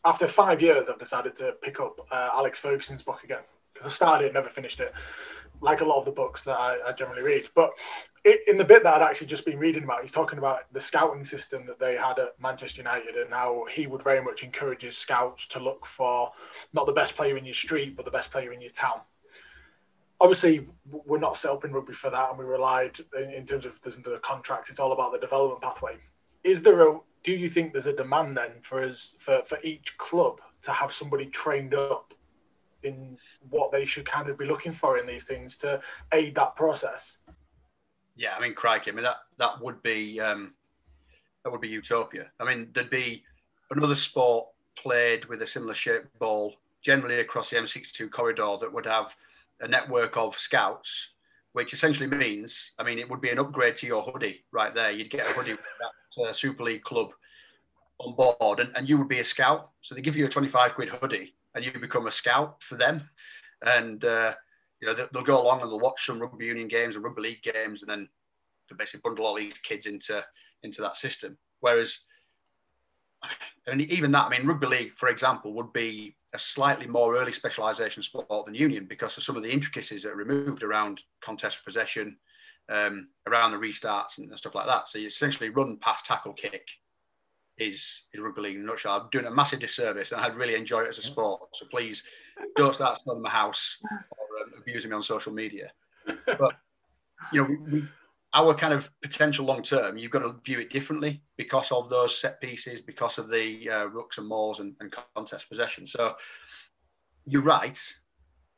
after 0.05 0.27
five 0.27 0.61
years, 0.61 0.89
I've 0.89 0.99
decided 0.99 1.35
to 1.37 1.53
pick 1.63 1.81
up 1.81 2.01
uh, 2.11 2.31
Alex 2.33 2.59
Ferguson's 2.59 3.03
book 3.03 3.23
again 3.25 3.43
because 3.73 3.87
I 3.87 3.91
started 3.91 4.27
it, 4.27 4.35
never 4.35 4.49
finished 4.49 4.81
it, 4.81 4.93
like 5.61 5.81
a 5.81 5.85
lot 5.85 5.99
of 5.99 6.05
the 6.05 6.11
books 6.11 6.45
that 6.45 6.59
I, 6.59 6.77
I 6.89 6.93
generally 6.93 7.23
read. 7.23 7.49
But 7.55 7.71
it, 8.25 8.41
in 8.49 8.57
the 8.57 8.65
bit 8.65 8.83
that 8.83 8.95
I'd 8.95 9.03
actually 9.03 9.29
just 9.29 9.45
been 9.45 9.59
reading 9.59 9.85
about, 9.85 10.03
he's 10.03 10.11
talking 10.11 10.39
about 10.39 10.73
the 10.73 10.81
scouting 10.81 11.25
system 11.25 11.67
that 11.67 11.79
they 11.79 11.97
had 11.97 12.19
at 12.19 12.35
Manchester 12.41 12.83
United 12.83 13.17
and 13.17 13.33
how 13.33 13.65
he 13.71 13.87
would 13.87 14.03
very 14.03 14.23
much 14.23 14.43
encourage 14.43 14.83
his 14.83 14.97
scouts 14.97 15.47
to 15.47 15.61
look 15.61 15.87
for 15.87 16.33
not 16.73 16.87
the 16.87 16.93
best 16.93 17.17
player 17.17 17.37
in 17.37 17.45
your 17.45 17.55
street, 17.55 17.97
but 17.97 18.05
the 18.05 18.11
best 18.11 18.31
player 18.31 18.53
in 18.53 18.61
your 18.61 18.71
town. 18.71 19.01
Obviously, 20.23 20.69
we're 20.89 21.19
not 21.19 21.37
set 21.37 21.51
up 21.51 21.65
in 21.65 21.73
rugby 21.73 21.93
for 21.93 22.09
that, 22.09 22.31
and 22.31 22.39
we 22.39 22.45
relied 22.45 22.97
in, 23.19 23.45
terms 23.45 23.67
of 23.67 23.81
the 23.83 24.21
contracts. 24.23 24.71
It's 24.71 24.79
all 24.79 24.93
about 24.93 25.13
the 25.13 25.19
development 25.19 25.61
pathway. 25.61 25.97
Is 26.45 26.63
there 26.63 26.89
a 26.89 27.01
do 27.25 27.33
you 27.33 27.49
think 27.49 27.73
there's 27.73 27.89
a 27.89 27.93
demand 27.93 28.37
then 28.37 28.53
for 28.63 28.83
us 28.83 29.15
for, 29.19 29.43
for 29.43 29.59
each 29.63 29.97
club 29.99 30.41
to 30.63 30.73
have 30.73 30.93
somebody 30.93 31.27
trained 31.27 31.75
up 31.75 32.15
in 32.83 33.17
what 33.51 33.71
they 33.71 33.85
should 33.85 34.05
kind 34.05 34.29
of 34.29 34.39
be 34.39 34.45
looking 34.45 34.73
for 34.73 34.99
in 34.99 35.07
these 35.07 35.25
things 35.25 35.57
to 35.59 35.81
aid 36.13 36.35
that 36.37 36.57
process? 36.57 37.19
Yeah, 38.17 38.35
I 38.37 38.41
mean, 38.41 38.55
crikey, 38.55 38.91
I 38.91 38.95
mean 38.95 39.05
that 39.05 39.19
that 39.39 39.61
would 39.61 39.83
be 39.83 40.21
um, 40.21 40.55
that 41.43 41.51
would 41.51 41.61
be 41.61 41.69
utopia. 41.69 42.27
I 42.39 42.45
mean, 42.45 42.69
there'd 42.75 42.91
be 42.91 43.25
another 43.73 43.97
sport 43.97 44.47
played 44.77 45.25
with 45.27 45.43
a 45.43 45.47
similar 45.47 45.75
shaped 45.75 46.17
ball, 46.19 46.55
generally 46.81 47.21
across 47.21 47.51
the 47.51 47.57
M62 47.57 48.11
corridor, 48.11 48.57
that 48.61 48.73
would 48.73 48.87
have 48.87 49.17
a 49.63 49.69
network 49.69 50.17
of 50.17 50.37
scouts, 50.37 51.15
which 51.53 51.73
essentially 51.73 52.09
means, 52.09 52.73
I 52.79 52.83
mean, 52.83 52.99
it 52.99 53.09
would 53.09 53.21
be 53.21 53.31
an 53.31 53.39
upgrade 53.39 53.77
to 53.77 53.87
your 53.87 54.03
hoodie 54.03 54.45
right 54.53 54.75
there. 54.75 54.91
You'd 54.91 55.11
get 55.11 55.29
a 55.29 55.33
hoodie 55.33 55.53
with 55.53 55.61
that 55.81 56.29
uh, 56.29 56.33
Super 56.33 56.65
League 56.65 56.83
club 56.83 57.13
on 57.99 58.15
board, 58.15 58.61
and, 58.61 58.75
and 58.77 58.89
you 58.89 58.99
would 58.99 59.09
be 59.09 59.21
a 59.21 59.25
scout. 59.25 59.71
So 59.81 59.95
they 59.95 60.03
give 60.03 60.17
you 60.17 60.27
a 60.27 60.29
25 60.29 60.75
quid 60.75 60.89
hoodie, 60.89 61.35
and 61.55 61.65
you 61.65 61.73
become 61.73 62.07
a 62.07 62.13
scout 62.13 62.63
for 62.63 62.77
them. 62.77 63.03
And, 63.63 64.05
uh, 64.05 64.35
you 64.81 64.89
know, 64.89 64.95
they'll 65.13 65.23
go 65.23 65.41
along 65.41 65.63
and 65.63 65.71
they'll 65.71 65.81
watch 65.81 66.07
some 66.07 66.21
rugby 66.21 66.47
union 66.47 66.69
games 66.69 66.97
and 66.97 67.05
rugby 67.05 67.23
league 67.23 67.43
games, 67.43 67.83
and 67.83 67.91
then 67.91 68.09
they 68.69 68.77
basically 68.77 69.03
bundle 69.05 69.27
all 69.27 69.37
these 69.37 69.59
kids 69.59 69.87
into, 69.87 70.25
into 70.65 70.83
that 70.83 70.97
system. 70.97 71.39
Whereas, 71.61 72.01
and 73.67 73.81
even 73.81 74.11
that, 74.13 74.27
I 74.27 74.29
mean, 74.31 74.47
rugby 74.47 74.67
league, 74.67 74.97
for 74.97 75.09
example, 75.09 75.53
would 75.55 75.73
be 75.73 76.17
a 76.35 76.39
slightly 76.39 76.87
more 76.87 77.17
early 77.17 77.33
specialisation 77.33 78.03
sport 78.03 78.47
than 78.47 78.55
union 78.55 78.87
because 78.87 79.17
of 79.17 79.23
some 79.23 79.37
of 79.37 79.43
the 79.43 79.53
intricacies 79.53 80.03
that 80.03 80.13
are 80.13 80.17
removed 80.17 80.63
around 80.63 81.03
contest 81.21 81.59
for 81.59 81.65
possession, 81.65 82.17
um, 82.71 83.09
around 83.29 83.53
the 83.53 83.57
restarts 83.57 84.19
and 84.19 84.37
stuff 84.39 84.55
like 84.55 84.67
that. 84.67 84.89
So 84.89 84.99
you 84.99 85.07
essentially 85.07 85.51
run, 85.51 85.79
pass, 85.79 86.03
tackle, 86.03 86.33
kick 86.33 86.69
is, 87.59 88.05
is 88.13 88.21
rugby 88.21 88.43
league 88.43 88.57
in 88.57 88.63
a 88.63 88.65
nutshell. 88.65 89.01
I'm 89.01 89.09
doing 89.11 89.27
a 89.27 89.31
massive 89.31 89.61
disservice 89.61 90.13
and 90.13 90.21
I'd 90.21 90.37
really 90.37 90.55
enjoy 90.55 90.83
it 90.83 90.89
as 90.89 90.99
a 90.99 91.03
sport. 91.03 91.55
So 91.55 91.67
please 91.67 92.03
don't 92.57 92.75
start 92.75 92.99
smelling 93.01 93.23
my 93.23 93.31
house 93.31 93.79
or 93.83 94.43
um, 94.43 94.53
abusing 94.61 94.91
me 94.91 94.97
on 94.97 95.03
social 95.03 95.33
media. 95.33 95.73
But, 96.27 96.55
you 97.33 97.43
know, 97.43 97.49
we, 97.49 97.57
we, 97.81 97.89
our 98.35 98.55
kind 98.55 98.73
of 98.73 98.91
potential 99.03 99.45
long 99.45 99.63
term, 99.63 99.99
you've 99.99 100.11
got 100.11 100.21
to 100.21 100.35
view 100.45 100.59
it 100.59 100.71
differently 100.71 101.23
because 101.37 101.71
of 101.71 101.89
those 101.89 102.19
set 102.19 102.41
pieces, 102.41 102.81
because 102.81 103.19
of 103.19 103.29
the 103.29 103.69
uh, 103.69 103.87
rucks 103.89 104.19
and 104.19 104.27
mauls 104.27 104.61
and, 104.61 104.75
and 104.81 104.95
contest 105.15 105.49
possession. 105.49 105.87
So 105.87 106.15
you're 107.27 107.43
right. 107.43 107.79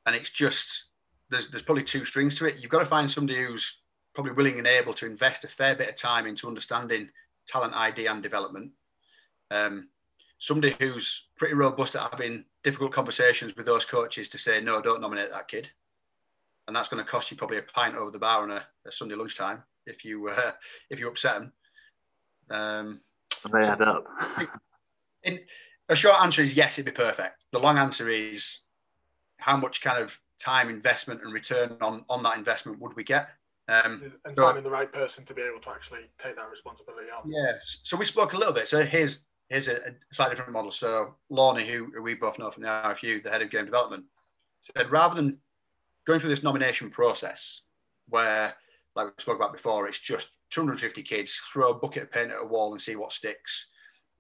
And 0.07 0.15
it's 0.15 0.31
just, 0.31 0.91
there's, 1.31 1.51
there's 1.51 1.63
probably 1.63 1.83
two 1.83 2.05
strings 2.05 2.39
to 2.39 2.47
it. 2.47 2.57
You've 2.61 2.71
got 2.71 2.81
to 2.81 2.85
find 2.85 3.11
somebody 3.11 3.45
who's 3.45 3.81
probably 4.15 4.33
willing 4.33 4.59
and 4.59 4.67
able 4.67 4.95
to 4.95 5.07
invest 5.07 5.45
a 5.45 5.49
fair 5.49 5.75
bit 5.75 5.89
of 5.89 5.97
time 5.97 6.27
into 6.27 6.47
understanding 6.47 7.09
talent 7.47 7.75
ID 7.75 8.07
and 8.07 8.23
development. 8.23 8.71
Um, 9.51 9.89
somebody 10.39 10.77
who's 10.79 11.29
pretty 11.37 11.55
robust 11.55 11.97
at 11.97 12.11
having 12.11 12.45
difficult 12.63 12.93
conversations 12.93 13.57
with 13.57 13.67
those 13.67 13.85
coaches 13.85 14.29
to 14.29 14.39
say, 14.39 14.61
no, 14.61 14.81
don't 14.81 15.01
nominate 15.01 15.33
that 15.33 15.49
kid. 15.49 15.71
And 16.67 16.75
that's 16.75 16.89
going 16.89 17.03
to 17.05 17.09
cost 17.09 17.31
you 17.31 17.37
probably 17.37 17.59
a 17.59 17.63
pint 17.63 17.95
over 17.95 18.11
the 18.11 18.19
bar 18.19 18.43
on 18.43 18.51
a, 18.51 18.65
a 18.87 18.93
Sunday 18.93 19.15
lunchtime 19.15 19.63
if 19.87 20.05
you 20.05 20.29
uh, 20.29 20.53
if 20.91 20.99
you 20.99 21.09
upset 21.09 21.41
them. 21.41 21.53
Um, 22.51 23.01
they 23.53 23.63
so, 23.63 23.73
add 23.73 23.83
up. 23.83 24.07
in, 25.23 25.41
a 25.89 25.97
short 25.97 26.21
answer 26.21 26.43
is 26.43 26.55
yes, 26.55 26.79
it'd 26.79 26.87
be 26.87 26.97
perfect. 26.97 27.47
The 27.53 27.59
long 27.59 27.79
answer 27.79 28.09
is 28.09 28.61
how 29.39 29.57
much 29.57 29.83
kind 29.83 30.03
of 30.03 30.19
time 30.39 30.69
investment 30.69 31.23
and 31.23 31.33
return 31.33 31.77
on 31.81 32.05
on 32.09 32.23
that 32.23 32.39
investment 32.39 32.81
would 32.81 32.97
we 32.97 33.05
get? 33.05 33.29
Um, 33.67 34.13
and 34.27 34.37
finding 34.37 34.63
the 34.63 34.71
right 34.71 34.93
person 34.93 35.25
to 35.25 35.35
be 35.35 35.41
able 35.41 35.61
to 35.61 35.71
actually 35.71 36.11
take 36.19 36.37
that 36.37 36.51
responsibility 36.51 37.09
on. 37.11 37.31
Yes. 37.31 37.81
So 37.83 37.97
we 37.97 38.05
spoke 38.05 38.35
a 38.35 38.37
little 38.37 38.53
bit. 38.53 38.69
So 38.69 38.85
here's 38.85 39.21
here's 39.49 39.69
a, 39.69 39.77
a 39.77 39.93
slightly 40.13 40.37
different 40.37 40.53
model. 40.53 40.71
So 40.71 41.15
Lorna, 41.31 41.63
who 41.65 41.91
we 42.03 42.15
both 42.15 42.39
know 42.39 42.51
from 42.51 42.63
the 42.63 42.69
RFU, 42.69 43.23
the 43.23 43.31
head 43.31 43.43
of 43.43 43.51
game 43.51 43.65
development, 43.65 44.05
said 44.77 44.91
rather 44.91 45.15
than 45.15 45.39
going 46.07 46.21
through 46.21 46.31
this 46.31 46.43
nomination 46.43 46.91
process 46.91 47.63
where, 48.09 48.55
like 48.95 49.07
we 49.07 49.13
spoke 49.19 49.37
about 49.37 49.53
before, 49.53 49.89
it's 49.89 49.99
just 49.99 50.39
250 50.51 51.03
kids, 51.03 51.41
throw 51.53 51.71
a 51.71 51.75
bucket 51.75 52.05
of 52.05 52.13
paint 52.13 52.31
at 52.31 52.43
a 52.43 52.47
wall 52.47 52.73
and 52.73 52.81
see 52.81 52.97
what 52.97 53.13
sticks. 53.13 53.71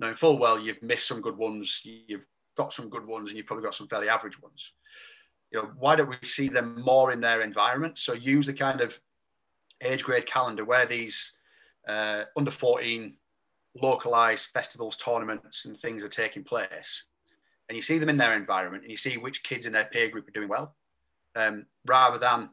Knowing 0.01 0.14
full 0.14 0.39
well 0.39 0.59
you've 0.59 0.82
missed 0.82 1.07
some 1.07 1.20
good 1.20 1.37
ones, 1.37 1.80
you've 1.85 2.26
got 2.57 2.72
some 2.72 2.89
good 2.89 3.07
ones, 3.07 3.28
and 3.30 3.37
you've 3.37 3.47
probably 3.47 3.64
got 3.64 3.74
some 3.74 3.89
fairly 3.89 4.09
average 4.09 4.41
ones. 4.41 4.72
You 5.51 5.62
know, 5.62 5.70
why 5.78 5.95
don't 5.95 6.09
we 6.09 6.16
see 6.26 6.49
them 6.49 6.82
more 6.82 7.12
in 7.12 7.20
their 7.20 7.43
environment? 7.43 7.99
So 7.99 8.12
use 8.12 8.47
the 8.47 8.53
kind 8.53 8.80
of 8.80 8.99
age 9.82 10.03
grade 10.03 10.26
calendar 10.26 10.64
where 10.64 10.87
these 10.87 11.32
uh, 11.87 12.24
under 12.37 12.51
14 12.51 13.16
localized 13.80 14.49
festivals, 14.53 14.97
tournaments, 14.97 15.64
and 15.64 15.78
things 15.78 16.03
are 16.03 16.09
taking 16.09 16.45
place. 16.45 17.05
And 17.68 17.76
you 17.76 17.82
see 17.82 17.99
them 17.99 18.09
in 18.09 18.16
their 18.16 18.35
environment 18.35 18.82
and 18.85 18.91
you 18.91 18.97
see 18.97 19.16
which 19.16 19.43
kids 19.43 19.66
in 19.66 19.72
their 19.72 19.87
peer 19.87 20.09
group 20.09 20.28
are 20.28 20.32
doing 20.32 20.49
well, 20.49 20.76
um, 21.37 21.66
rather 21.87 22.18
than 22.18 22.51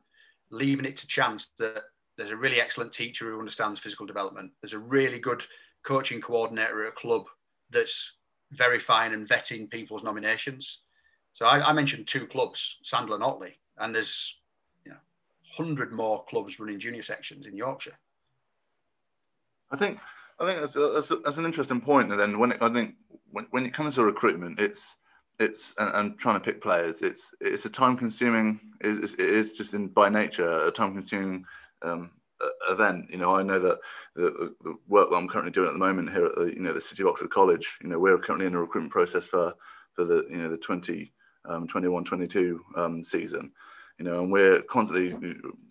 leaving 0.51 0.85
it 0.85 0.97
to 0.97 1.07
chance 1.07 1.51
that 1.59 1.83
there's 2.17 2.31
a 2.31 2.37
really 2.37 2.59
excellent 2.59 2.91
teacher 2.91 3.31
who 3.31 3.39
understands 3.39 3.79
physical 3.79 4.05
development. 4.05 4.51
There's 4.61 4.73
a 4.73 4.79
really 4.79 5.19
good 5.19 5.43
coaching 5.83 6.21
coordinator 6.21 6.83
at 6.83 6.89
a 6.89 6.91
club 6.91 7.23
that's 7.69 8.13
verifying 8.51 9.13
and 9.13 9.27
vetting 9.27 9.69
people's 9.69 10.03
nominations. 10.03 10.79
So 11.33 11.45
I, 11.45 11.69
I 11.69 11.73
mentioned 11.73 12.07
two 12.07 12.27
clubs, 12.27 12.77
Sandal 12.83 13.15
and 13.15 13.23
Otley, 13.23 13.59
and 13.77 13.95
there's 13.95 14.39
you 14.85 14.91
know 14.91 14.97
100 15.57 15.91
more 15.93 16.25
clubs 16.25 16.59
running 16.59 16.79
junior 16.79 17.01
sections 17.01 17.45
in 17.45 17.55
Yorkshire. 17.55 17.97
I 19.71 19.77
think 19.77 19.99
I 20.39 20.45
think 20.45 20.59
that's, 20.59 20.73
that's, 20.73 21.23
that's 21.23 21.37
an 21.37 21.45
interesting 21.45 21.81
point. 21.81 22.11
And 22.11 22.19
then 22.19 22.39
when 22.39 22.51
it, 22.51 22.61
I 22.61 22.71
think 22.73 22.95
when, 23.31 23.47
when 23.51 23.65
it 23.65 23.73
comes 23.73 23.95
to 23.95 24.03
recruitment, 24.03 24.59
it's 24.59 24.97
it's 25.41 25.73
and, 25.77 25.93
and 25.95 26.17
trying 26.17 26.39
to 26.39 26.45
pick 26.45 26.61
players. 26.61 27.01
It's 27.01 27.33
it's 27.41 27.65
a 27.65 27.69
time 27.69 27.97
consuming. 27.97 28.59
It, 28.79 29.19
is 29.19 29.51
just 29.51 29.73
in 29.73 29.87
by 29.87 30.09
nature 30.09 30.67
a 30.67 30.71
time 30.71 30.93
consuming 30.93 31.45
um, 31.81 32.11
event. 32.69 33.05
You 33.09 33.17
know, 33.17 33.35
I 33.35 33.43
know 33.43 33.59
that 33.59 33.79
the, 34.15 34.53
the, 34.63 34.75
work 34.87 35.09
that 35.09 35.15
I'm 35.15 35.27
currently 35.27 35.51
doing 35.51 35.67
at 35.67 35.73
the 35.73 35.79
moment 35.79 36.11
here 36.11 36.25
at 36.27 36.35
the 36.35 36.45
you 36.45 36.61
know 36.61 36.73
the 36.73 36.81
City 36.81 37.03
of 37.03 37.09
Oxford 37.09 37.31
College. 37.31 37.67
You 37.81 37.89
know, 37.89 37.99
we're 37.99 38.17
currently 38.17 38.47
in 38.47 38.55
a 38.55 38.59
recruitment 38.59 38.93
process 38.93 39.27
for 39.27 39.53
for 39.93 40.05
the 40.05 40.25
you 40.29 40.37
know 40.37 40.49
the 40.49 40.57
20 40.57 41.11
um, 41.45 41.67
21-22 41.67 42.59
um, 42.75 43.03
season. 43.03 43.51
You 43.97 44.05
know, 44.05 44.21
and 44.21 44.31
we're 44.31 44.61
constantly 44.63 45.15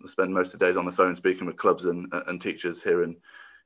spend 0.07 0.33
most 0.33 0.53
of 0.53 0.59
the 0.59 0.65
days 0.65 0.77
on 0.77 0.85
the 0.85 0.91
phone 0.91 1.15
speaking 1.15 1.47
with 1.47 1.57
clubs 1.57 1.85
and, 1.85 2.07
and 2.27 2.41
teachers 2.41 2.81
hearing, 2.81 3.15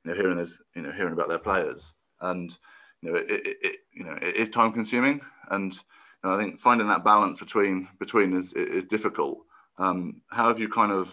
you 0.04 0.10
know, 0.10 0.16
hearing 0.16 0.36
this, 0.36 0.58
you 0.74 0.82
know, 0.82 0.90
hearing 0.92 1.12
about 1.12 1.28
their 1.28 1.38
players, 1.38 1.94
and 2.20 2.56
you 3.02 3.10
know, 3.10 3.16
it, 3.16 3.30
it, 3.30 3.56
it 3.62 3.76
you 3.94 4.04
know, 4.04 4.18
it 4.20 4.36
is 4.36 4.50
time 4.50 4.72
consuming, 4.72 5.20
and 5.50 5.74
you 5.74 5.80
know, 6.24 6.34
I 6.34 6.38
think 6.38 6.60
finding 6.60 6.88
that 6.88 7.04
balance 7.04 7.38
between 7.38 7.88
between 7.98 8.36
is 8.36 8.52
is 8.52 8.84
difficult. 8.84 9.38
Um, 9.78 10.22
how 10.30 10.48
have 10.48 10.58
you 10.58 10.68
kind 10.68 10.92
of 10.92 11.12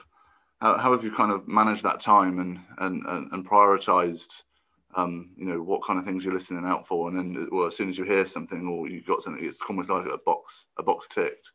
how, 0.61 0.77
how 0.77 0.91
have 0.91 1.03
you 1.03 1.11
kind 1.11 1.31
of 1.31 1.47
managed 1.47 1.83
that 1.83 2.01
time 2.01 2.39
and 2.39 2.59
and 2.79 3.05
and, 3.05 3.31
and 3.31 3.49
prioritized 3.49 4.29
um, 4.95 5.31
you 5.35 5.45
know 5.45 5.61
what 5.61 5.83
kind 5.83 5.99
of 5.99 6.05
things 6.05 6.23
you're 6.23 6.33
listening 6.33 6.65
out 6.65 6.87
for, 6.87 7.09
and 7.09 7.17
then 7.17 7.47
well, 7.51 7.67
as 7.67 7.75
soon 7.75 7.89
as 7.89 7.97
you 7.97 8.05
hear 8.05 8.27
something 8.27 8.67
or 8.67 8.87
you've 8.87 9.05
got 9.05 9.21
something, 9.21 9.43
it's 9.43 9.59
almost 9.67 9.89
like 9.89 10.05
a 10.05 10.17
box 10.25 10.65
a 10.77 10.83
box 10.83 11.07
ticked. 11.09 11.51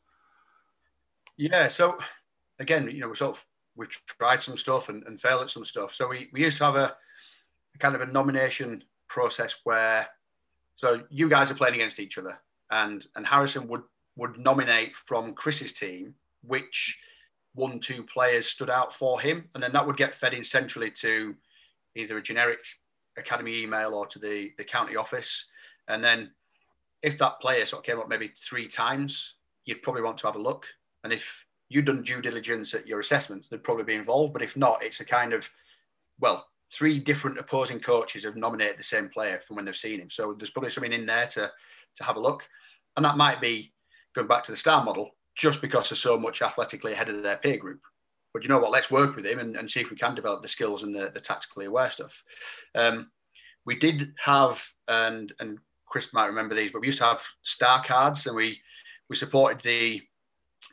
Yeah. 1.36 1.68
So 1.68 1.96
again, 2.58 2.90
you 2.90 3.00
know, 3.00 3.08
we 3.08 3.14
sort 3.14 3.36
of 3.36 3.46
we've 3.76 3.88
tried 3.88 4.42
some 4.42 4.56
stuff 4.56 4.88
and, 4.88 5.04
and 5.06 5.20
failed 5.20 5.42
at 5.42 5.50
some 5.50 5.64
stuff. 5.64 5.94
So 5.94 6.08
we, 6.08 6.28
we 6.32 6.42
used 6.42 6.58
to 6.58 6.64
have 6.64 6.76
a, 6.76 6.96
a 7.74 7.78
kind 7.78 7.94
of 7.94 8.00
a 8.00 8.06
nomination 8.06 8.82
process 9.08 9.56
where 9.64 10.08
so 10.78 11.02
you 11.10 11.28
guys 11.28 11.50
are 11.50 11.54
playing 11.54 11.74
against 11.74 11.98
each 11.98 12.18
other, 12.18 12.38
and 12.70 13.04
and 13.16 13.26
Harrison 13.26 13.66
would 13.66 13.82
would 14.16 14.38
nominate 14.38 14.94
from 14.94 15.34
Chris's 15.34 15.72
team 15.72 16.14
which 16.42 16.98
one 17.54 17.80
two 17.80 18.04
players 18.04 18.46
stood 18.46 18.70
out 18.70 18.94
for 18.94 19.20
him, 19.20 19.48
and 19.54 19.62
then 19.62 19.72
that 19.72 19.84
would 19.84 19.96
get 19.96 20.14
fed 20.14 20.34
in 20.34 20.44
centrally 20.44 20.90
to 20.92 21.34
either 21.96 22.16
a 22.16 22.22
generic 22.22 22.60
academy 23.16 23.60
email 23.60 23.92
or 23.92 24.06
to 24.06 24.20
the, 24.20 24.52
the 24.56 24.62
county 24.62 24.94
office. 24.94 25.46
And 25.88 26.02
then 26.02 26.30
if 27.02 27.18
that 27.18 27.40
player 27.40 27.66
sort 27.66 27.80
of 27.80 27.86
came 27.86 27.98
up 27.98 28.08
maybe 28.08 28.28
three 28.28 28.68
times, 28.68 29.34
you'd 29.64 29.82
probably 29.82 30.02
want 30.02 30.18
to 30.18 30.28
have 30.28 30.36
a 30.36 30.40
look. 30.40 30.66
And 31.02 31.12
if 31.12 31.44
you'd 31.68 31.86
done 31.86 32.02
due 32.02 32.22
diligence 32.22 32.72
at 32.72 32.86
your 32.86 33.00
assessments, 33.00 33.48
they'd 33.48 33.64
probably 33.64 33.84
be 33.84 33.96
involved. 33.96 34.32
But 34.32 34.42
if 34.42 34.56
not, 34.56 34.84
it's 34.84 35.00
a 35.00 35.04
kind 35.04 35.32
of, 35.32 35.50
well, 36.20 36.46
three 36.72 36.98
different 36.98 37.38
opposing 37.38 37.80
coaches 37.80 38.24
have 38.24 38.36
nominated 38.36 38.78
the 38.78 38.82
same 38.82 39.08
player 39.08 39.40
from 39.40 39.56
when 39.56 39.64
they've 39.64 39.76
seen 39.76 40.00
him. 40.00 40.10
So 40.10 40.34
there's 40.34 40.50
probably 40.50 40.70
something 40.70 40.92
in 40.92 41.06
there 41.06 41.26
to, 41.28 41.50
to 41.96 42.04
have 42.04 42.16
a 42.16 42.20
look. 42.20 42.48
And 42.96 43.04
that 43.04 43.16
might 43.16 43.40
be 43.40 43.72
going 44.14 44.28
back 44.28 44.44
to 44.44 44.52
the 44.52 44.56
star 44.56 44.84
model, 44.84 45.10
just 45.34 45.60
because 45.60 45.88
they're 45.88 45.96
so 45.96 46.18
much 46.18 46.42
athletically 46.42 46.92
ahead 46.92 47.08
of 47.08 47.22
their 47.22 47.36
peer 47.36 47.56
group 47.56 47.80
but 48.32 48.42
you 48.42 48.48
know 48.48 48.58
what? 48.58 48.70
Let's 48.70 48.90
work 48.90 49.16
with 49.16 49.26
him 49.26 49.38
and, 49.38 49.56
and 49.56 49.70
see 49.70 49.80
if 49.80 49.90
we 49.90 49.96
can 49.96 50.14
develop 50.14 50.42
the 50.42 50.48
skills 50.48 50.82
and 50.82 50.94
the, 50.94 51.10
the 51.12 51.20
tactically 51.20 51.66
aware 51.66 51.90
stuff. 51.90 52.22
Um, 52.74 53.10
we 53.64 53.76
did 53.76 54.12
have, 54.22 54.64
and 54.86 55.32
and 55.40 55.58
Chris 55.86 56.12
might 56.12 56.26
remember 56.26 56.54
these, 56.54 56.70
but 56.70 56.80
we 56.80 56.88
used 56.88 56.98
to 56.98 57.04
have 57.04 57.22
star 57.42 57.82
cards, 57.82 58.26
and 58.26 58.36
we 58.36 58.60
we 59.08 59.16
supported 59.16 59.60
the 59.62 60.02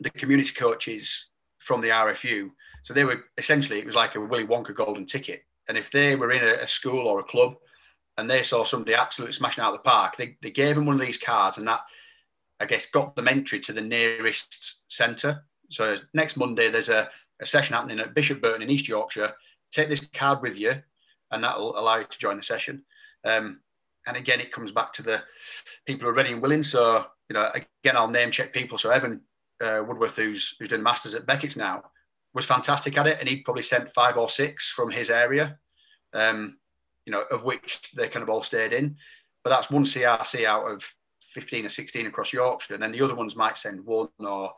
the 0.02 0.10
community 0.12 0.54
coaches 0.54 1.30
from 1.60 1.82
the 1.82 1.90
RFU. 1.90 2.50
So 2.84 2.94
they 2.94 3.06
were 3.06 3.24
essentially 3.38 3.80
it 3.80 3.86
was 3.86 3.96
like 3.96 4.16
a 4.16 4.22
Willy 4.22 4.46
Wonka 4.46 4.76
golden 4.76 5.06
ticket, 5.06 5.44
and 5.68 5.78
if 5.78 5.92
they 5.92 6.16
were 6.16 6.32
in 6.32 6.44
a, 6.44 6.64
a 6.64 6.68
school 6.68 7.08
or 7.08 7.20
a 7.20 7.24
club, 7.24 7.56
and 8.18 8.30
they 8.30 8.44
saw 8.44 8.64
somebody 8.64 8.94
absolutely 8.94 9.34
smashing 9.34 9.64
out 9.64 9.74
the 9.74 9.80
park, 9.80 10.16
they, 10.16 10.38
they 10.42 10.52
gave 10.52 10.76
them 10.76 10.86
one 10.86 10.96
of 10.96 11.02
these 11.02 11.18
cards, 11.18 11.58
and 11.58 11.68
that 11.68 11.82
I 12.60 12.66
guess 12.66 12.86
got 12.86 13.16
them 13.16 13.28
entry 13.28 13.60
to 13.62 13.74
the 13.74 13.82
nearest 13.82 14.84
centre. 14.92 15.44
So 15.70 15.96
next 16.14 16.38
Monday 16.38 16.70
there's 16.70 16.90
a 16.90 17.10
a 17.42 17.46
session 17.46 17.76
happening 17.76 18.00
at 18.00 18.14
Bishop 18.14 18.42
Burton 18.42 18.62
in 18.62 18.70
East 18.70 18.88
Yorkshire. 18.88 19.34
Take 19.72 19.90
this 19.90 20.08
card 20.14 20.42
with 20.42 20.58
you, 20.58 20.74
and 21.32 21.44
that'll 21.44 21.78
allow 21.78 21.98
you 21.98 22.06
to 22.06 22.18
join 22.18 22.38
the 22.38 22.44
session. 22.44 22.84
Um, 23.24 23.60
and 24.08 24.16
again, 24.16 24.40
it 24.40 24.52
comes 24.52 24.72
back 24.72 24.94
to 24.94 25.04
the 25.04 25.24
people 25.86 26.06
who 26.06 26.12
are 26.12 26.16
ready 26.16 26.32
and 26.32 26.42
willing. 26.42 26.64
So, 26.64 27.06
you 27.30 27.34
know, 27.34 27.50
again, 27.54 27.98
I'll 27.98 28.08
name 28.08 28.32
check 28.32 28.54
people. 28.54 28.78
So, 28.78 28.92
Evan 28.92 29.22
uh, 29.64 29.82
Woodworth, 29.86 30.16
who's 30.16 30.56
who's 30.60 30.70
doing 30.70 30.84
masters 30.84 31.16
at 31.16 31.26
Beckett's 31.26 31.58
now, 31.58 31.84
was 32.36 32.46
fantastic 32.46 32.98
at 32.98 33.08
it, 33.08 33.18
and 33.20 33.28
he'd 33.28 33.44
probably 33.44 33.64
sent 33.64 33.90
five 33.90 34.18
or 34.18 34.30
six 34.30 34.72
from 34.72 34.92
his 34.92 35.10
area. 35.10 35.58
Um, 36.14 36.58
you 37.06 37.12
know, 37.12 37.24
of 37.32 37.44
which 37.44 37.92
they 37.92 38.08
kind 38.08 38.24
of 38.24 38.30
all 38.30 38.44
stayed 38.44 38.74
in. 38.74 38.98
But 39.44 39.52
that's 39.52 39.70
one 39.70 39.86
CRC 39.86 40.46
out 40.46 40.70
of 40.70 40.84
15 41.22 41.66
or 41.66 41.70
16 41.70 42.08
across 42.08 42.34
Yorkshire. 42.34 42.74
And 42.74 42.84
then 42.84 42.92
the 42.92 43.02
other 43.02 43.16
ones 43.16 43.36
might 43.36 43.58
send 43.58 43.86
one 43.86 44.10
or 44.20 44.54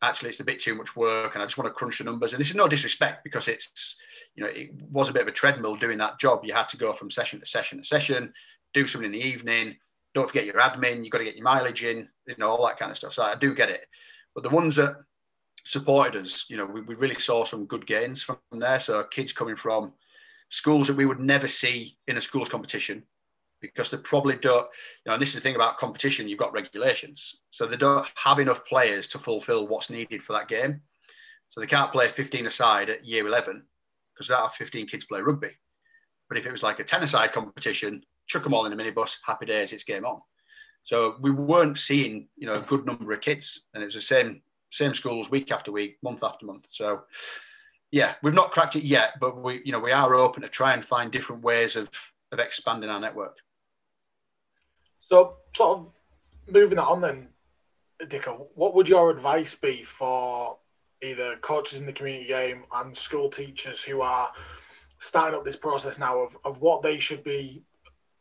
actually 0.00 0.30
it's 0.30 0.40
a 0.40 0.44
bit 0.44 0.58
too 0.58 0.74
much 0.74 0.96
work 0.96 1.34
and 1.34 1.42
I 1.42 1.46
just 1.46 1.58
want 1.58 1.68
to 1.68 1.74
crunch 1.74 1.98
the 1.98 2.04
numbers. 2.04 2.32
And 2.32 2.40
this 2.40 2.50
is 2.50 2.56
no 2.56 2.66
disrespect 2.66 3.22
because 3.24 3.46
it's, 3.46 3.96
you 4.34 4.42
know, 4.42 4.50
it 4.50 4.70
was 4.90 5.08
a 5.08 5.12
bit 5.12 5.22
of 5.22 5.28
a 5.28 5.32
treadmill 5.32 5.76
doing 5.76 5.98
that 5.98 6.18
job. 6.18 6.40
You 6.44 6.54
had 6.54 6.68
to 6.70 6.76
go 6.76 6.92
from 6.92 7.10
session 7.10 7.40
to 7.40 7.46
session 7.46 7.78
to 7.78 7.84
session, 7.84 8.32
do 8.72 8.86
something 8.86 9.12
in 9.12 9.20
the 9.20 9.26
evening. 9.26 9.76
Don't 10.14 10.26
forget 10.26 10.46
your 10.46 10.60
admin. 10.60 11.02
You've 11.02 11.12
got 11.12 11.18
to 11.18 11.24
get 11.24 11.36
your 11.36 11.44
mileage 11.44 11.84
in, 11.84 12.08
you 12.26 12.34
know, 12.38 12.48
all 12.48 12.66
that 12.66 12.78
kind 12.78 12.90
of 12.90 12.96
stuff. 12.96 13.12
So 13.12 13.22
I 13.22 13.34
do 13.34 13.54
get 13.54 13.70
it. 13.70 13.86
But 14.34 14.44
the 14.44 14.50
ones 14.50 14.76
that 14.76 14.96
supported 15.64 16.20
us, 16.20 16.46
you 16.48 16.56
know, 16.56 16.66
we, 16.66 16.80
we 16.82 16.94
really 16.94 17.14
saw 17.14 17.44
some 17.44 17.66
good 17.66 17.86
gains 17.86 18.22
from 18.22 18.38
there. 18.52 18.78
So 18.78 19.04
kids 19.04 19.32
coming 19.32 19.56
from 19.56 19.92
schools 20.48 20.88
that 20.88 20.96
we 20.96 21.06
would 21.06 21.20
never 21.20 21.48
see 21.48 21.96
in 22.06 22.16
a 22.16 22.20
schools 22.20 22.48
competition 22.48 23.04
because 23.60 23.90
they 23.90 23.96
probably 23.98 24.36
don't, 24.36 24.66
you 25.04 25.08
know, 25.08 25.12
and 25.14 25.22
this 25.22 25.30
is 25.30 25.36
the 25.36 25.40
thing 25.40 25.54
about 25.54 25.78
competition, 25.78 26.28
you've 26.28 26.38
got 26.38 26.52
regulations. 26.52 27.36
So 27.50 27.66
they 27.66 27.76
don't 27.76 28.06
have 28.16 28.40
enough 28.40 28.66
players 28.66 29.06
to 29.08 29.18
fulfill 29.18 29.68
what's 29.68 29.88
needed 29.88 30.20
for 30.22 30.32
that 30.32 30.48
game. 30.48 30.80
So 31.48 31.60
they 31.60 31.66
can't 31.66 31.92
play 31.92 32.08
15 32.08 32.46
aside 32.46 32.90
at 32.90 33.04
year 33.04 33.26
11 33.26 33.62
because 34.12 34.26
they 34.26 34.34
don't 34.34 34.42
have 34.42 34.52
15 34.52 34.86
kids 34.88 35.04
play 35.04 35.20
rugby. 35.20 35.50
But 36.28 36.38
if 36.38 36.46
it 36.46 36.52
was 36.52 36.62
like 36.62 36.80
a 36.80 36.84
10 36.84 37.02
aside 37.02 37.32
competition, 37.32 38.02
chuck 38.26 38.42
them 38.42 38.54
all 38.54 38.66
in 38.66 38.72
a 38.72 38.76
minibus, 38.76 39.18
happy 39.24 39.46
days, 39.46 39.72
it's 39.72 39.84
game 39.84 40.04
on. 40.04 40.20
So 40.82 41.16
we 41.20 41.30
weren't 41.30 41.78
seeing, 41.78 42.28
you 42.36 42.46
know, 42.46 42.54
a 42.54 42.60
good 42.60 42.84
number 42.84 43.12
of 43.12 43.20
kids. 43.20 43.66
And 43.74 43.82
it 43.82 43.86
was 43.86 43.94
the 43.94 44.00
same, 44.00 44.42
same 44.72 44.94
schools 44.94 45.30
week 45.30 45.52
after 45.52 45.70
week, 45.70 45.98
month 46.02 46.24
after 46.24 46.46
month. 46.46 46.66
So 46.70 47.02
yeah, 47.90 48.14
we've 48.22 48.34
not 48.34 48.52
cracked 48.52 48.74
it 48.74 48.84
yet, 48.84 49.20
but 49.20 49.40
we, 49.40 49.60
you 49.64 49.70
know, 49.70 49.78
we 49.78 49.92
are 49.92 50.14
open 50.14 50.42
to 50.42 50.48
try 50.48 50.72
and 50.72 50.82
find 50.82 51.12
different 51.12 51.42
ways 51.42 51.76
of, 51.76 51.90
of 52.32 52.38
expanding 52.38 52.88
our 52.88 52.98
network. 52.98 53.36
So, 55.00 55.36
sort 55.54 55.78
of 55.78 55.86
moving 56.48 56.76
that 56.76 56.86
on 56.86 57.02
then, 57.02 57.28
Dicker, 58.08 58.30
what 58.30 58.74
would 58.74 58.88
your 58.88 59.10
advice 59.10 59.54
be 59.54 59.84
for 59.84 60.56
either 61.02 61.36
coaches 61.42 61.80
in 61.80 61.86
the 61.86 61.92
community 61.92 62.26
game 62.26 62.64
and 62.74 62.96
school 62.96 63.28
teachers 63.28 63.82
who 63.82 64.00
are 64.00 64.32
starting 64.96 65.38
up 65.38 65.44
this 65.44 65.56
process 65.56 65.98
now 65.98 66.18
of, 66.18 66.36
of 66.44 66.62
what 66.62 66.80
they 66.80 66.98
should 66.98 67.22
be 67.22 67.62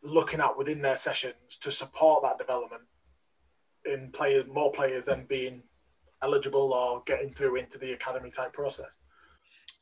looking 0.04 0.42
at 0.42 0.58
within 0.58 0.82
their 0.82 0.98
sessions 0.98 1.58
to 1.62 1.72
support 1.72 2.24
that 2.24 2.38
development 2.38 2.82
in 3.86 4.12
players, 4.12 4.46
more 4.52 4.72
players 4.72 5.06
than 5.06 5.26
being 5.26 5.64
eligible 6.24 6.74
or 6.74 7.04
getting 7.06 7.32
through 7.34 7.58
into 7.58 7.78
the 7.78 7.94
academy 7.94 8.32
type 8.32 8.54
process? 8.54 8.98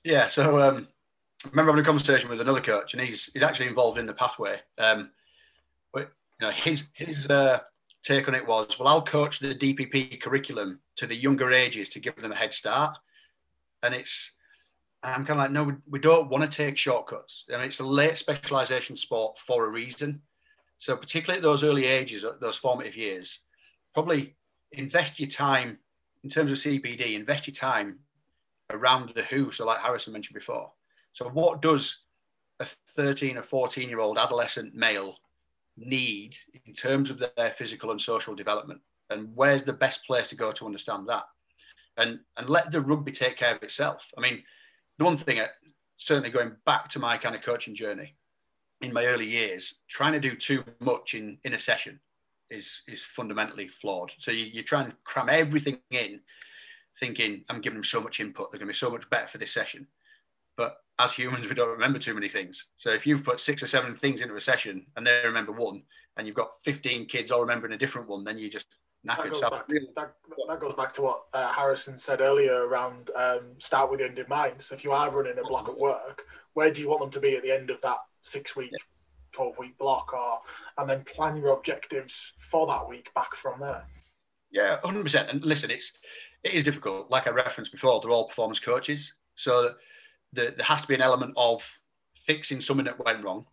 Yeah, 0.04 0.28
so 0.28 0.60
um, 0.60 0.88
I 1.46 1.50
remember 1.50 1.72
having 1.72 1.84
a 1.84 1.86
conversation 1.86 2.30
with 2.30 2.42
another 2.42 2.62
coach, 2.62 2.94
and 2.94 3.04
he's 3.04 3.30
he's 3.34 3.44
actually 3.44 3.68
involved 3.68 3.98
in 3.98 4.06
the 4.06 4.14
pathway. 4.14 4.60
Um, 4.78 5.12
you 6.40 6.48
know, 6.48 6.54
his 6.54 6.88
his 6.94 7.28
uh, 7.28 7.60
take 8.04 8.28
on 8.28 8.36
it 8.36 8.48
was, 8.48 8.80
well, 8.80 8.88
I'll 8.88 9.02
coach 9.02 9.40
the 9.40 9.54
DPP 9.54 10.22
curriculum 10.22 10.80
to 10.96 11.06
the 11.06 11.16
younger 11.16 11.52
ages 11.52 11.90
to 11.90 12.00
give 12.00 12.16
them 12.16 12.32
a 12.32 12.36
head 12.36 12.54
start, 12.54 12.98
and 13.84 13.94
it's. 13.94 14.34
I'm 15.02 15.26
kind 15.26 15.40
of 15.40 15.46
like, 15.46 15.52
no, 15.52 15.64
we, 15.64 15.74
we 15.90 16.00
don't 16.00 16.30
want 16.30 16.44
to 16.44 16.50
take 16.50 16.78
shortcuts. 16.78 17.46
I 17.50 17.56
mean, 17.56 17.68
it's 17.68 17.80
a 17.80 17.86
late 17.86 18.18
specialization 18.18 18.98
sport 18.98 19.38
for 19.38 19.66
a 19.66 19.70
reason. 19.70 20.22
So, 20.78 20.98
particularly 20.98 21.38
at 21.38 21.44
those 21.44 21.64
early 21.64 21.86
ages, 21.86 22.26
those 22.42 22.58
formative 22.58 22.98
years, 22.98 23.40
probably 23.94 24.36
invest 24.74 25.18
your 25.18 25.30
time 25.30 25.78
in 26.24 26.30
terms 26.30 26.52
of 26.52 26.58
CPD, 26.58 27.16
invest 27.16 27.48
your 27.48 27.54
time 27.54 28.00
around 28.70 29.10
the 29.10 29.24
who. 29.24 29.52
So, 29.52 29.66
like 29.66 29.80
Harrison 29.80 30.14
mentioned 30.14 30.36
before. 30.36 30.72
So, 31.14 31.30
what 31.30 31.62
does 31.62 32.04
a 32.60 32.66
13 32.66 33.38
or 33.38 33.44
14 33.44 33.90
year 33.90 34.00
old 34.00 34.18
adolescent 34.18 34.76
male 34.76 35.16
need 35.78 36.36
in 36.66 36.74
terms 36.74 37.10
of 37.10 37.20
their 37.20 37.52
physical 37.52 37.92
and 37.92 38.02
social 38.02 38.36
development 38.36 38.82
and 39.10 39.30
where's 39.36 39.64
the 39.64 39.74
best 39.74 40.06
place 40.06 40.28
to 40.30 40.36
go 40.36 40.52
to 40.52 40.66
understand 40.66 41.08
that 41.08 41.24
and 41.98 42.20
and 42.38 42.50
let 42.50 42.70
the 42.72 42.82
rugby 42.82 43.12
take 43.12 43.38
care 43.38 43.56
of 43.56 43.64
itself 43.64 44.12
i 44.18 44.22
mean 44.22 44.44
the 44.98 45.06
one 45.06 45.16
thing 45.16 45.40
uh, 45.40 45.48
certainly 45.98 46.30
going 46.30 46.52
back 46.66 46.90
to 46.90 47.00
my 47.00 47.18
kind 47.18 47.36
of 47.36 47.42
coaching 47.42 47.74
journey 47.74 48.16
in 48.82 48.92
my 48.92 49.06
early 49.06 49.26
years 49.26 49.76
trying 49.88 50.14
to 50.14 50.20
do 50.20 50.36
too 50.36 50.64
much 50.80 51.14
in 51.14 51.38
in 51.46 51.54
a 51.54 51.60
session 51.60 52.00
is 52.50 52.84
is 52.88 53.02
fundamentally 53.04 53.68
flawed 53.68 54.12
so 54.20 54.32
you, 54.32 54.46
you 54.46 54.62
try 54.62 54.84
and 54.84 54.94
cram 55.04 55.30
everything 55.30 55.80
in 55.92 56.20
thinking 57.00 57.44
i'm 57.50 57.62
giving 57.62 57.78
them 57.78 57.84
so 57.84 58.02
much 58.02 58.20
input 58.20 58.52
they're 58.52 58.60
going 58.60 58.68
to 58.68 58.74
be 58.74 58.78
so 58.78 58.90
much 58.90 59.10
better 59.10 59.28
for 59.28 59.38
this 59.38 59.52
session 59.52 59.88
but 60.60 60.76
as 61.00 61.14
humans, 61.14 61.48
we 61.48 61.56
don't 61.56 61.70
remember 61.70 61.98
too 61.98 62.14
many 62.14 62.28
things. 62.28 62.68
So 62.76 62.92
if 62.92 63.08
you've 63.08 63.24
put 63.24 63.40
six 63.40 63.64
or 63.64 63.68
seven 63.68 63.96
things 63.96 64.22
into 64.22 64.36
a 64.36 64.42
session 64.42 64.86
and 64.98 65.08
they 65.08 65.22
remember 65.24 65.54
one, 65.54 65.84
and 66.18 66.28
you've 66.28 66.36
got 66.36 66.62
15 66.64 67.06
kids 67.06 67.32
all 67.32 67.40
remembering 67.40 67.72
a 67.72 67.78
different 67.78 68.10
one, 68.10 68.26
then 68.26 68.38
you 68.38 68.50
just 68.50 68.66
knackered. 69.08 69.32
That 69.32 69.32
goes, 69.32 69.42
back, 69.42 69.68
that, 69.96 70.14
that 70.50 70.60
goes 70.60 70.76
back 70.76 70.92
to 70.94 71.02
what 71.02 71.22
uh, 71.34 71.54
Harrison 71.54 71.98
said 71.98 72.20
earlier 72.20 72.68
around 72.68 73.10
um, 73.16 73.40
start 73.58 73.90
with 73.90 74.02
the 74.02 74.06
end 74.06 74.20
in 74.20 74.28
mind. 74.28 74.56
So 74.60 74.76
if 74.76 74.84
you 74.84 74.92
are 74.92 75.10
running 75.10 75.40
a 75.40 75.48
block 75.48 75.70
at 75.70 75.78
work, 75.78 76.24
where 76.56 76.70
do 76.70 76.82
you 76.82 76.90
want 76.90 77.00
them 77.00 77.12
to 77.12 77.22
be 77.22 77.38
at 77.38 77.44
the 77.44 77.52
end 77.52 77.70
of 77.70 77.80
that 77.80 78.00
six 78.22 78.58
week, 78.58 78.74
12 79.32 79.58
week 79.58 79.78
block? 79.78 80.14
or 80.14 80.40
And 80.78 80.90
then 80.90 81.04
plan 81.04 81.38
your 81.38 81.54
objectives 81.54 82.34
for 82.38 82.68
that 82.68 82.88
week 82.88 83.14
back 83.14 83.36
from 83.36 83.60
there. 83.60 83.86
Yeah, 84.52 84.80
hundred 84.84 85.04
percent. 85.04 85.30
And 85.30 85.44
listen, 85.46 85.70
it's 85.72 85.94
it 86.44 86.54
is 86.54 86.64
difficult. 86.64 87.12
Like 87.12 87.28
I 87.28 87.32
referenced 87.32 87.72
before, 87.72 88.02
they're 88.02 88.12
all 88.12 88.28
performance 88.28 88.60
coaches, 88.60 89.14
so 89.36 89.74
the, 90.34 90.54
there 90.58 90.66
has 90.66 90.82
to 90.82 90.88
be 90.88 90.96
an 90.96 91.02
element 91.02 91.34
of 91.38 91.80
fixing 92.16 92.62
something 92.62 92.86
that 92.86 93.04
went 93.04 93.24
wrong. 93.24 93.46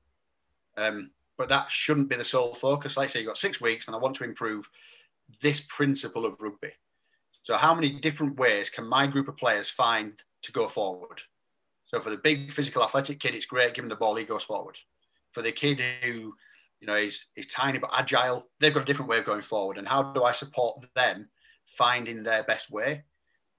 Um, 0.77 1.11
but 1.39 1.49
that 1.49 1.71
shouldn't 1.71 2.09
be 2.09 2.17
the 2.17 2.25
sole 2.25 2.55
focus. 2.55 2.97
Like 2.97 3.05
I 3.05 3.09
say, 3.09 3.19
you've 3.21 3.29
got 3.29 3.39
six 3.39 3.61
weeks, 3.61 3.87
and 3.87 3.95
I 3.95 3.99
want 3.99 4.17
to 4.17 4.25
improve 4.25 4.69
this 5.43 5.61
principle 5.69 6.25
of 6.25 6.41
rugby. 6.41 6.73
So, 7.43 7.57
how 7.57 7.75
many 7.75 7.91
different 7.91 8.39
ways 8.39 8.71
can 8.71 8.87
my 8.87 9.07
group 9.07 9.29
of 9.29 9.37
players 9.37 9.69
find 9.69 10.21
to 10.43 10.53
go 10.53 10.69
forward? 10.69 11.21
So, 11.87 12.01
for 12.01 12.11
the 12.11 12.17
big 12.17 12.53
physical 12.53 12.83
athletic 12.83 13.21
kid, 13.21 13.35
it's 13.35 13.47
great. 13.47 13.79
Him 13.79 13.89
the 13.89 13.97
ball, 13.97 14.17
he 14.17 14.25
goes 14.25 14.43
forward. 14.43 14.79
For 15.33 15.43
the 15.43 15.53
kid 15.53 15.81
who, 16.03 16.35
you 16.81 16.87
know, 16.87 16.97
is 16.97 17.27
is 17.37 17.47
tiny 17.47 17.79
but 17.79 17.91
agile, 17.93 18.47
they've 18.61 18.73
got 18.73 18.83
a 18.83 18.87
different 18.87 19.11
way 19.11 19.19
of 19.19 19.25
going 19.25 19.43
forward. 19.43 19.79
And 19.79 19.87
how 19.87 20.13
do 20.13 20.25
I 20.25 20.33
support 20.33 20.87
them 20.95 21.29
finding 21.67 22.23
their 22.23 22.45
best 22.45 22.71
way? 22.71 23.05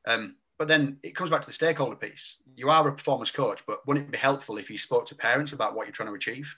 Um, 0.08 0.38
but 0.58 0.68
then 0.68 0.98
it 1.04 1.16
comes 1.16 1.30
back 1.30 1.42
to 1.42 1.48
the 1.48 1.54
stakeholder 1.54 1.96
piece. 1.96 2.38
You 2.56 2.70
are 2.70 2.88
a 2.88 2.96
performance 2.96 3.30
coach, 3.30 3.62
but 3.68 3.86
wouldn't 3.86 4.08
it 4.08 4.12
be 4.12 4.18
helpful 4.18 4.58
if 4.58 4.72
you 4.72 4.78
spoke 4.78 5.06
to 5.08 5.16
parents 5.16 5.54
about 5.54 5.76
what 5.76 5.86
you're 5.86 5.94
trying 5.94 6.10
to 6.10 6.16
achieve? 6.16 6.56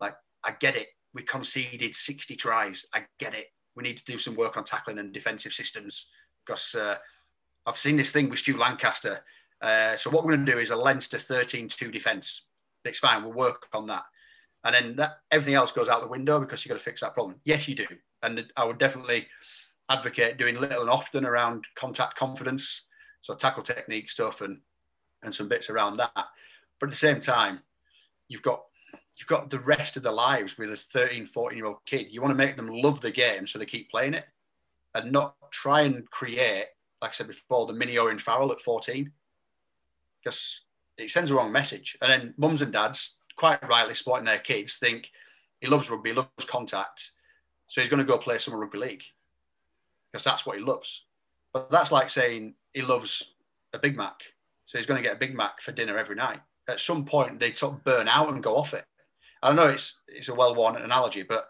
Like, 0.00 0.14
I 0.44 0.52
get 0.52 0.76
it. 0.76 0.88
We 1.14 1.22
conceded 1.22 1.94
60 1.94 2.36
tries. 2.36 2.84
I 2.92 3.04
get 3.18 3.34
it. 3.34 3.46
We 3.74 3.82
need 3.82 3.96
to 3.96 4.04
do 4.04 4.18
some 4.18 4.36
work 4.36 4.56
on 4.56 4.64
tackling 4.64 4.98
and 4.98 5.12
defensive 5.12 5.52
systems 5.52 6.08
because 6.44 6.74
uh, 6.74 6.96
I've 7.64 7.78
seen 7.78 7.96
this 7.96 8.12
thing 8.12 8.28
with 8.28 8.40
Stu 8.40 8.58
Lancaster. 8.58 9.20
Uh, 9.62 9.96
so 9.96 10.10
what 10.10 10.24
we're 10.24 10.34
going 10.34 10.44
to 10.44 10.52
do 10.52 10.58
is 10.58 10.70
a 10.70 10.76
Leinster 10.76 11.16
13-2 11.16 11.92
defence. 11.92 12.42
It's 12.88 12.98
fine. 12.98 13.22
We'll 13.22 13.32
work 13.32 13.66
on 13.72 13.86
that. 13.88 14.04
And 14.64 14.74
then 14.74 14.96
that, 14.96 15.18
everything 15.30 15.54
else 15.54 15.72
goes 15.72 15.88
out 15.88 16.02
the 16.02 16.08
window 16.08 16.40
because 16.40 16.64
you've 16.64 16.70
got 16.70 16.78
to 16.78 16.84
fix 16.84 17.00
that 17.00 17.14
problem. 17.14 17.36
Yes, 17.44 17.68
you 17.68 17.74
do. 17.74 17.86
And 18.22 18.44
I 18.56 18.64
would 18.64 18.78
definitely 18.78 19.26
advocate 19.88 20.36
doing 20.36 20.56
little 20.56 20.82
and 20.82 20.90
often 20.90 21.24
around 21.24 21.64
contact 21.74 22.16
confidence, 22.16 22.82
so 23.20 23.34
tackle 23.34 23.62
technique 23.62 24.10
stuff 24.10 24.40
and 24.40 24.60
and 25.22 25.34
some 25.34 25.48
bits 25.48 25.70
around 25.70 25.96
that. 25.96 26.12
But 26.14 26.86
at 26.86 26.90
the 26.90 26.96
same 26.96 27.20
time, 27.20 27.60
you've 28.28 28.42
got 28.42 28.62
you've 29.16 29.28
got 29.28 29.50
the 29.50 29.58
rest 29.60 29.96
of 29.96 30.02
their 30.02 30.12
lives 30.12 30.58
with 30.58 30.72
a 30.72 30.76
13, 30.76 31.26
14 31.26 31.56
year 31.56 31.66
old 31.66 31.84
kid. 31.86 32.06
You 32.10 32.20
want 32.20 32.32
to 32.32 32.36
make 32.36 32.56
them 32.56 32.68
love 32.68 33.00
the 33.00 33.10
game 33.10 33.46
so 33.46 33.58
they 33.58 33.66
keep 33.66 33.90
playing 33.90 34.14
it 34.14 34.26
and 34.94 35.12
not 35.12 35.34
try 35.50 35.82
and 35.82 36.08
create, 36.10 36.66
like 37.02 37.10
I 37.10 37.12
said 37.12 37.26
before, 37.26 37.66
the 37.66 37.72
mini 37.72 37.98
Owen 37.98 38.18
Farrell 38.18 38.52
at 38.52 38.60
14. 38.60 39.10
Because 40.22 40.62
it 40.98 41.10
sends 41.10 41.30
a 41.30 41.34
wrong 41.34 41.52
message. 41.52 41.96
And 42.02 42.10
then 42.10 42.34
mums 42.36 42.60
and 42.62 42.72
dads, 42.72 43.16
quite 43.36 43.66
rightly 43.68 43.94
spotting 43.94 44.24
their 44.24 44.38
kids, 44.38 44.76
think 44.76 45.10
he 45.60 45.68
loves 45.68 45.88
rugby, 45.90 46.12
loves 46.12 46.44
contact. 46.46 47.12
So 47.66 47.80
he's 47.80 47.90
going 47.90 48.04
to 48.04 48.12
go 48.12 48.18
play 48.18 48.38
some 48.38 48.54
rugby 48.54 48.78
league 48.78 49.04
because 50.10 50.24
that's 50.24 50.44
what 50.44 50.58
he 50.58 50.64
loves. 50.64 51.06
But 51.52 51.70
that's 51.70 51.92
like 51.92 52.10
saying 52.10 52.54
he 52.72 52.82
loves 52.82 53.34
a 53.72 53.78
Big 53.78 53.96
Mac. 53.96 54.20
So 54.66 54.76
he's 54.78 54.86
going 54.86 55.02
to 55.02 55.06
get 55.06 55.16
a 55.16 55.20
Big 55.20 55.34
Mac 55.34 55.60
for 55.60 55.72
dinner 55.72 55.96
every 55.96 56.16
night. 56.16 56.40
At 56.68 56.80
some 56.80 57.04
point, 57.04 57.40
they 57.40 57.54
sort 57.54 57.74
of 57.74 57.84
burn 57.84 58.08
out 58.08 58.30
and 58.30 58.42
go 58.42 58.56
off 58.56 58.74
it. 58.74 58.84
I 59.42 59.52
know 59.52 59.68
it's 59.68 60.00
it's 60.08 60.28
a 60.28 60.34
well-worn 60.34 60.76
analogy, 60.76 61.22
but 61.22 61.48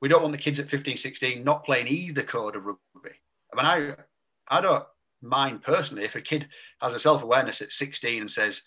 we 0.00 0.08
don't 0.08 0.22
want 0.22 0.32
the 0.32 0.38
kids 0.38 0.60
at 0.60 0.68
15, 0.68 0.96
16 0.96 1.42
not 1.42 1.64
playing 1.64 1.88
either 1.88 2.22
code 2.22 2.56
of 2.56 2.66
rugby. 2.66 3.16
I 3.52 3.56
mean, 3.56 3.66
I 3.66 4.56
I 4.56 4.60
don't 4.60 4.84
mind 5.22 5.62
personally 5.62 6.04
if 6.04 6.14
a 6.14 6.20
kid 6.20 6.48
has 6.80 6.94
a 6.94 6.98
self-awareness 6.98 7.60
at 7.60 7.72
16 7.72 8.20
and 8.20 8.30
says, 8.30 8.62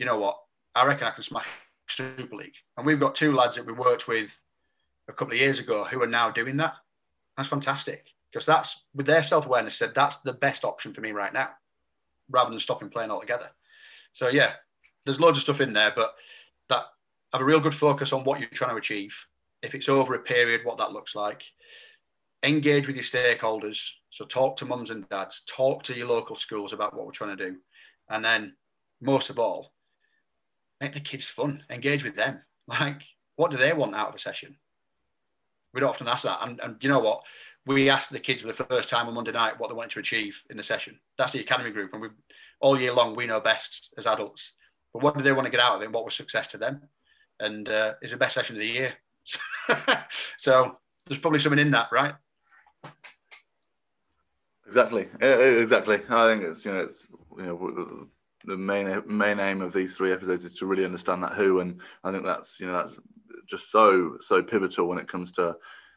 you 0.00 0.06
know 0.06 0.18
what, 0.18 0.38
I 0.74 0.86
reckon 0.86 1.06
I 1.06 1.10
can 1.10 1.22
smash 1.22 1.46
Super 1.86 2.34
League. 2.34 2.54
And 2.76 2.86
we've 2.86 2.98
got 2.98 3.14
two 3.14 3.34
lads 3.34 3.56
that 3.56 3.66
we 3.66 3.74
worked 3.74 4.08
with 4.08 4.42
a 5.08 5.12
couple 5.12 5.34
of 5.34 5.40
years 5.40 5.60
ago 5.60 5.84
who 5.84 6.02
are 6.02 6.06
now 6.06 6.30
doing 6.30 6.56
that. 6.56 6.74
That's 7.36 7.50
fantastic. 7.50 8.14
Because 8.32 8.46
that's 8.46 8.84
with 8.94 9.06
their 9.06 9.22
self-awareness 9.22 9.76
said 9.76 9.92
that's 9.94 10.18
the 10.18 10.32
best 10.32 10.64
option 10.64 10.94
for 10.94 11.02
me 11.02 11.12
right 11.12 11.32
now 11.32 11.50
rather 12.30 12.48
than 12.48 12.58
stopping 12.58 12.88
playing 12.88 13.10
altogether. 13.10 13.50
So 14.12 14.28
yeah 14.28 14.52
there's 15.04 15.20
loads 15.20 15.36
of 15.36 15.42
stuff 15.42 15.60
in 15.60 15.72
there 15.72 15.92
but 15.94 16.14
that 16.68 16.84
have 17.32 17.42
a 17.42 17.44
real 17.44 17.60
good 17.60 17.74
focus 17.74 18.12
on 18.12 18.24
what 18.24 18.40
you're 18.40 18.48
trying 18.50 18.70
to 18.70 18.76
achieve. 18.76 19.14
If 19.62 19.74
it's 19.74 19.88
over 19.88 20.14
a 20.14 20.20
period 20.20 20.62
what 20.64 20.78
that 20.78 20.92
looks 20.92 21.14
like. 21.14 21.44
Engage 22.42 22.86
with 22.86 22.96
your 22.96 23.02
stakeholders. 23.02 23.90
So 24.08 24.24
talk 24.24 24.56
to 24.58 24.64
mums 24.64 24.90
and 24.90 25.06
dads. 25.10 25.42
Talk 25.46 25.82
to 25.84 25.94
your 25.94 26.06
local 26.06 26.36
schools 26.36 26.72
about 26.72 26.94
what 26.96 27.04
we're 27.04 27.12
trying 27.12 27.36
to 27.36 27.50
do. 27.50 27.56
And 28.08 28.24
then 28.24 28.54
most 29.02 29.28
of 29.28 29.38
all 29.38 29.72
make 30.80 30.92
the 30.92 31.00
kids 31.00 31.24
fun 31.24 31.62
engage 31.70 32.04
with 32.04 32.16
them 32.16 32.40
like 32.68 33.02
what 33.36 33.50
do 33.50 33.56
they 33.56 33.72
want 33.72 33.94
out 33.94 34.08
of 34.08 34.14
a 34.14 34.18
session 34.18 34.56
we 35.72 35.80
don't 35.80 35.90
often 35.90 36.08
ask 36.08 36.24
that 36.24 36.38
and, 36.42 36.60
and 36.60 36.82
you 36.82 36.90
know 36.90 37.00
what 37.00 37.22
we 37.66 37.90
asked 37.90 38.10
the 38.10 38.18
kids 38.18 38.42
for 38.42 38.48
the 38.48 38.54
first 38.54 38.88
time 38.88 39.06
on 39.06 39.14
Monday 39.14 39.32
night 39.32 39.58
what 39.58 39.68
they 39.68 39.74
wanted 39.74 39.90
to 39.90 40.00
achieve 40.00 40.42
in 40.50 40.56
the 40.56 40.62
session. 40.62 40.98
That's 41.18 41.32
the 41.32 41.40
academy 41.40 41.70
group, 41.70 41.92
and 41.92 42.02
we 42.02 42.08
all 42.60 42.80
year 42.80 42.92
long 42.92 43.14
we 43.14 43.26
know 43.26 43.40
best 43.40 43.92
as 43.98 44.06
adults. 44.06 44.52
But 44.92 45.02
what 45.02 45.16
do 45.16 45.22
they 45.22 45.32
want 45.32 45.46
to 45.46 45.50
get 45.50 45.60
out 45.60 45.76
of 45.76 45.82
it? 45.82 45.86
And 45.86 45.94
What 45.94 46.04
was 46.04 46.14
success 46.14 46.48
to 46.48 46.58
them? 46.58 46.82
And 47.38 47.68
uh, 47.68 47.94
it's 48.02 48.12
the 48.12 48.18
best 48.18 48.34
session 48.34 48.56
of 48.56 48.60
the 48.60 48.66
year. 48.66 48.94
so 50.36 50.78
there's 51.06 51.18
probably 51.18 51.38
something 51.38 51.58
in 51.58 51.70
that, 51.70 51.88
right? 51.92 52.14
Exactly, 54.66 55.08
exactly. 55.20 56.00
I 56.08 56.26
think 56.28 56.42
it's 56.42 56.64
you 56.64 56.72
know 56.72 56.78
it's 56.78 57.06
you 57.36 57.42
know 57.44 58.08
the 58.44 58.56
main 58.56 59.02
main 59.06 59.40
aim 59.40 59.60
of 59.60 59.72
these 59.72 59.94
three 59.94 60.12
episodes 60.12 60.44
is 60.44 60.54
to 60.54 60.66
really 60.66 60.84
understand 60.84 61.22
that 61.22 61.34
who, 61.34 61.60
and 61.60 61.80
I 62.04 62.12
think 62.12 62.24
that's 62.24 62.58
you 62.58 62.66
know 62.66 62.72
that's 62.72 62.96
just 63.46 63.70
so 63.70 64.18
so 64.22 64.42
pivotal 64.42 64.86
when 64.86 64.98
it 64.98 65.08
comes 65.08 65.32
to 65.32 65.56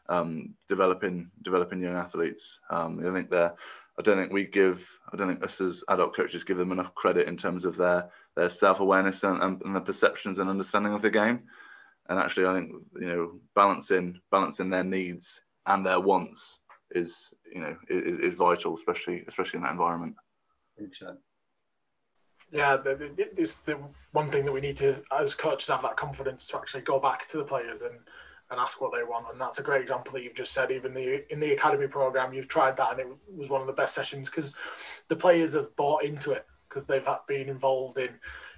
um, 0.10 0.54
developing 0.68 1.30
developing 1.44 1.82
young 1.82 1.96
athletes. 1.96 2.60
Um, 2.70 3.06
I 3.06 3.14
think 3.14 3.30
they're. 3.30 3.54
I 3.98 4.02
don't 4.02 4.18
think 4.18 4.34
we 4.34 4.46
give. 4.46 4.84
I 5.12 5.18
don't 5.18 5.28
think 5.28 5.44
us 5.44 5.62
as 5.62 5.84
adult 5.88 6.16
coaches 6.16 6.44
give 6.44 6.58
them 6.58 6.72
enough 6.72 6.96
credit 6.96 7.28
in 7.28 7.38
terms 7.38 7.64
of 7.64 7.78
their 7.78 8.10
their 8.36 8.50
self 8.50 8.80
awareness 8.80 9.24
and, 9.24 9.42
and, 9.42 9.62
and 9.62 9.76
the 9.76 9.82
perceptions 9.82 10.40
and 10.40 10.50
understanding 10.50 10.94
of 10.94 11.02
the 11.02 11.12
game. 11.12 11.44
And 12.10 12.20
actually, 12.20 12.48
I 12.48 12.54
think 12.54 12.72
you 13.00 13.08
know 13.08 13.40
balancing 13.56 14.20
balancing 14.32 14.70
their 14.70 14.84
needs 14.84 15.42
and 15.68 15.86
their 15.86 16.00
wants 16.00 16.58
is 16.92 17.34
you 17.54 17.62
know 17.62 17.78
is, 17.88 18.20
is 18.20 18.34
vital, 18.34 18.76
especially 18.76 19.24
especially 19.28 19.58
in 19.58 19.64
that 19.64 19.72
environment. 19.72 20.16
100%. 20.82 21.18
Yeah, 22.54 22.78
this 23.36 23.56
the 23.56 23.80
one 24.12 24.30
thing 24.30 24.46
that 24.46 24.52
we 24.52 24.62
need 24.62 24.78
to, 24.78 25.02
as 25.12 25.34
coaches, 25.34 25.70
have 25.70 25.82
that 25.82 25.98
confidence 25.98 26.46
to 26.48 26.58
actually 26.58 26.82
go 26.82 27.00
back 27.00 27.28
to 27.30 27.38
the 27.38 27.44
players 27.44 27.82
and 27.82 27.96
and 28.52 28.60
ask 28.60 28.80
what 28.80 28.92
they 28.96 29.04
want. 29.04 29.26
And 29.32 29.42
that's 29.42 29.58
a 29.58 29.64
great 29.64 29.82
example 29.82 30.14
that 30.14 30.24
you've 30.24 30.36
just 30.36 30.54
said. 30.54 30.72
Even 30.72 30.94
the 30.94 31.32
in 31.34 31.40
the 31.40 31.54
academy 31.54 31.88
program, 31.88 32.32
you've 32.32 32.48
tried 32.48 32.78
that, 32.78 32.92
and 32.92 33.00
it 33.00 33.08
was 33.36 33.50
one 33.50 33.62
of 33.62 33.68
the 33.68 33.74
best 33.74 33.96
sessions 33.96 34.30
because 34.30 34.54
the 35.08 35.16
players 35.16 35.56
have 35.56 35.76
bought 35.76 36.04
into 36.04 36.32
it 36.32 36.46
because 36.70 36.86
they've 36.86 37.08
been 37.28 37.50
involved 37.50 37.98
in 37.98 38.10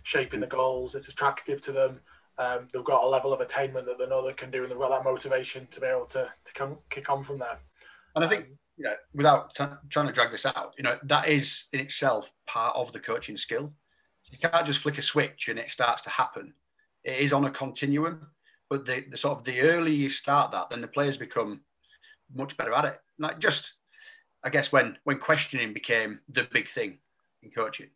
shaping 0.03 0.41
the 0.41 0.47
goals. 0.47 0.93
It's 0.95 1.07
attractive 1.07 1.61
to 1.61 1.71
them. 1.71 1.99
Um, 2.37 2.67
they've 2.73 2.83
got 2.83 3.03
a 3.03 3.07
level 3.07 3.31
of 3.31 3.39
attainment 3.39 3.85
that 3.85 3.97
they 3.97 4.07
know 4.07 4.25
they 4.25 4.33
can 4.33 4.51
do, 4.51 4.63
and 4.63 4.71
they've 4.71 4.77
got 4.77 4.89
that 4.89 5.09
motivation 5.09 5.67
to 5.71 5.79
be 5.79 5.87
able 5.87 6.05
to 6.07 6.29
to 6.43 6.53
come, 6.53 6.77
kick 6.89 7.09
on 7.09 7.23
from 7.23 7.39
there. 7.39 7.59
And 8.15 8.25
I 8.25 8.29
think, 8.29 8.45
um, 8.45 8.57
you 8.77 8.83
know, 8.83 8.93
without 9.13 9.55
t- 9.55 9.63
trying 9.89 10.07
to 10.07 10.13
drag 10.13 10.31
this 10.31 10.45
out, 10.45 10.73
you 10.77 10.83
know, 10.83 10.97
that 11.03 11.29
is 11.29 11.65
in 11.71 11.79
itself 11.79 12.31
part 12.45 12.75
of 12.75 12.91
the 12.91 12.99
coaching 12.99 13.37
skill. 13.37 13.73
You 14.31 14.37
can't 14.37 14.65
just 14.65 14.81
flick 14.81 14.97
a 14.97 15.01
switch 15.01 15.49
and 15.49 15.59
it 15.59 15.69
starts 15.69 16.01
to 16.03 16.09
happen. 16.09 16.53
It 17.03 17.19
is 17.19 17.33
on 17.33 17.45
a 17.45 17.51
continuum. 17.51 18.27
But 18.69 18.85
the, 18.85 19.05
the 19.11 19.17
sort 19.17 19.37
of 19.37 19.43
the 19.43 19.61
earlier 19.61 19.93
you 19.93 20.09
start 20.09 20.51
that, 20.51 20.69
then 20.69 20.81
the 20.81 20.87
players 20.87 21.17
become 21.17 21.63
much 22.33 22.57
better 22.57 22.73
at 22.73 22.85
it. 22.85 22.99
Like 23.19 23.39
just, 23.39 23.75
I 24.43 24.49
guess 24.49 24.71
when 24.71 24.97
when 25.03 25.19
questioning 25.19 25.73
became 25.73 26.19
the 26.29 26.47
big 26.51 26.67
thing 26.67 26.97
in 27.43 27.51
coaching, 27.51 27.89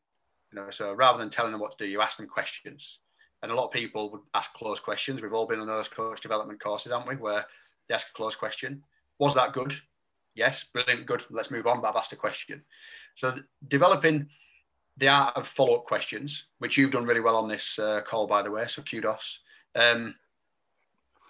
you 0.52 0.60
know. 0.60 0.70
So 0.70 0.94
rather 0.94 1.18
than 1.18 1.32
telling 1.32 1.52
them 1.52 1.62
what 1.62 1.78
to 1.78 1.84
do, 1.84 1.90
you 1.90 2.02
ask 2.02 2.18
them 2.18 2.28
questions. 2.28 3.00
And 3.42 3.52
a 3.52 3.56
lot 3.56 3.66
of 3.66 3.72
people 3.72 4.12
would 4.12 4.22
ask 4.34 4.54
closed 4.54 4.84
questions. 4.84 5.22
We've 5.22 5.34
all 5.34 5.48
been 5.48 5.60
on 5.60 5.68
those 5.68 5.88
coach 5.88 6.22
development 6.22 6.62
courses, 6.62 6.92
haven't 6.92 7.08
we? 7.08 7.16
Where 7.16 7.46
they 7.88 7.96
ask 7.96 8.08
a 8.10 8.14
closed 8.14 8.38
question. 8.38 8.84
Was 9.18 9.34
that 9.36 9.54
good? 9.54 9.74
Yes, 10.36 10.66
brilliant, 10.66 11.08
good. 11.08 11.26
Let's 11.32 11.50
move 11.50 11.66
on. 11.66 11.82
But 11.82 11.90
I've 11.90 11.96
asked 11.96 12.14
a 12.14 12.18
question. 12.18 12.64
So 13.16 13.34
developing 13.68 14.28
the 15.00 15.08
art 15.08 15.36
of 15.36 15.48
follow-up 15.48 15.86
questions, 15.86 16.46
which 16.60 16.78
you've 16.78 16.92
done 16.92 17.06
really 17.06 17.22
well 17.22 17.38
on 17.38 17.50
this 17.50 17.80
uh, 17.80 18.02
call, 18.06 18.28
by 18.28 18.42
the 18.42 18.52
way. 18.52 18.68
So 18.68 18.82
kudos. 18.82 19.40
Um, 19.76 20.16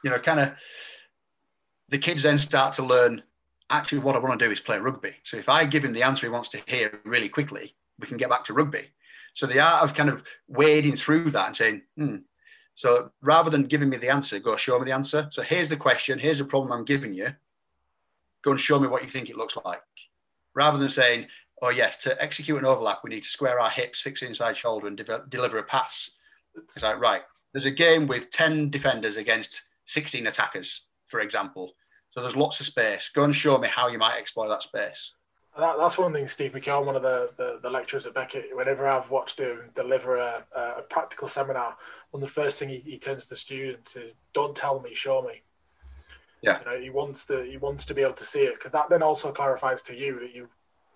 you 0.04 0.10
know, 0.10 0.20
kind 0.20 0.40
of 0.40 0.54
the 1.90 1.98
kids 1.98 2.24
then 2.24 2.38
start 2.38 2.74
to 2.74 2.84
learn 2.84 3.24
actually 3.70 4.00
what 4.00 4.16
I 4.16 4.20
want 4.20 4.40
to 4.40 4.46
do 4.46 4.52
is 4.52 4.60
play 4.60 4.80
rugby. 4.80 5.14
So 5.24 5.38
if 5.38 5.50
I 5.50 5.66
give 5.66 5.86
him 5.86 5.94
the 5.94 6.04
answer 6.04 6.26
he 6.26 6.32
wants 6.32 6.50
to 6.50 6.62
hear 6.66 7.00
really 7.06 7.30
quickly, 7.30 7.76
we 8.00 8.08
can 8.08 8.18
get 8.18 8.30
back 8.30 8.44
to 8.46 8.54
rugby. 8.54 8.88
So 9.34 9.46
the 9.46 9.60
art 9.60 9.84
of 9.84 9.94
kind 9.94 10.10
of 10.10 10.26
wading 10.48 10.96
through 10.96 11.30
that 11.32 11.48
and 11.48 11.56
saying, 11.56 11.82
hmm. 11.96 12.16
So 12.74 13.12
rather 13.22 13.50
than 13.50 13.64
giving 13.64 13.90
me 13.90 13.98
the 13.98 14.10
answer, 14.10 14.40
go 14.40 14.56
show 14.56 14.80
me 14.80 14.86
the 14.86 14.94
answer. 14.94 15.28
So 15.32 15.42
here's 15.42 15.70
the 15.70 15.76
question, 15.76 16.18
here's 16.18 16.40
the 16.40 16.46
problem 16.46 16.72
I'm 16.72 16.86
giving 16.86 17.14
you. 17.14 17.36
Go 18.42 18.52
and 18.52 18.60
show 18.60 18.80
me 18.80 18.88
what 18.88 19.04
you 19.04 19.10
think 19.10 19.30
it 19.30 19.36
looks 19.36 19.58
like. 19.66 19.82
Rather 20.56 20.78
than 20.78 20.90
saying, 20.90 21.28
oh 21.62 21.70
yes, 21.70 21.98
to 21.98 22.22
execute 22.22 22.60
an 22.60 22.66
overlap, 22.66 23.00
we 23.04 23.10
need 23.10 23.24
to 23.24 23.30
square 23.30 23.60
our 23.60 23.70
hips, 23.70 24.02
fix 24.02 24.22
the 24.22 24.28
inside 24.28 24.56
shoulder, 24.56 24.88
and 24.88 24.98
de- 24.98 25.24
deliver 25.30 25.58
a 25.58 25.64
pass. 25.64 26.12
It's 26.56 26.84
like 26.84 27.00
right. 27.00 27.22
There's 27.54 27.66
a 27.66 27.72
game 27.72 28.08
with 28.08 28.30
ten 28.30 28.70
defenders 28.70 29.18
against 29.18 29.64
16 29.86 30.28
attackers, 30.28 30.86
for 31.08 31.20
example. 31.20 31.74
So 32.12 32.22
there's 32.22 32.36
lots 32.36 32.60
of 32.60 32.66
space. 32.66 33.10
Go 33.10 33.24
and 33.24 33.36
show 33.36 33.58
me 33.58 33.68
how 33.68 33.88
you 33.88 33.98
might 33.98 34.18
exploit 34.18 34.48
that 34.50 34.62
space. 34.62 35.14
That, 35.58 35.78
that's 35.78 35.98
one 35.98 36.14
thing 36.14 36.28
Steve 36.28 36.54
McKeown, 36.54 36.86
one 36.86 36.96
of 36.96 37.02
the, 37.02 37.32
the, 37.38 37.60
the, 37.62 37.70
lecturers 37.70 38.06
at 38.06 38.14
Beckett, 38.14 38.56
whenever 38.56 38.88
I've 38.88 39.10
watched 39.10 39.40
him 39.40 39.72
deliver 39.76 40.18
a, 40.18 40.46
a 40.56 40.82
practical 40.84 41.28
seminar, 41.28 41.76
one 42.12 42.24
of 42.24 42.30
the 42.30 42.34
first 42.34 42.60
thing 42.60 42.70
he, 42.70 42.78
he 42.78 42.98
turns 42.98 43.26
to 43.28 43.36
students 43.36 43.96
is, 43.96 44.16
"Don't 44.34 44.56
tell 44.56 44.80
me, 44.80 44.94
show 44.94 45.22
me." 45.22 45.42
Yeah, 46.42 46.60
you 46.60 46.66
know, 46.66 46.80
he 46.80 46.90
wants 46.90 47.26
to 47.26 47.44
he 47.44 47.58
wants 47.58 47.84
to 47.86 47.94
be 47.94 48.04
able 48.04 48.14
to 48.14 48.24
see 48.24 48.42
it 48.42 48.56
because 48.56 48.72
that 48.72 48.90
then 48.90 49.04
also 49.04 49.32
clarifies 49.32 49.82
to 49.84 49.96
you 49.96 50.20
that 50.20 50.34
you 50.34 50.48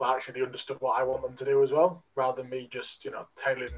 well 0.03 0.15
actually 0.15 0.43
understood 0.43 0.77
what 0.79 0.99
I 0.99 1.03
want 1.03 1.21
them 1.21 1.35
to 1.35 1.45
do 1.45 1.63
as 1.63 1.71
well, 1.71 2.03
rather 2.15 2.41
than 2.41 2.51
me 2.51 2.67
just 2.71 3.05
you 3.05 3.11
know 3.11 3.25
tailing 3.35 3.69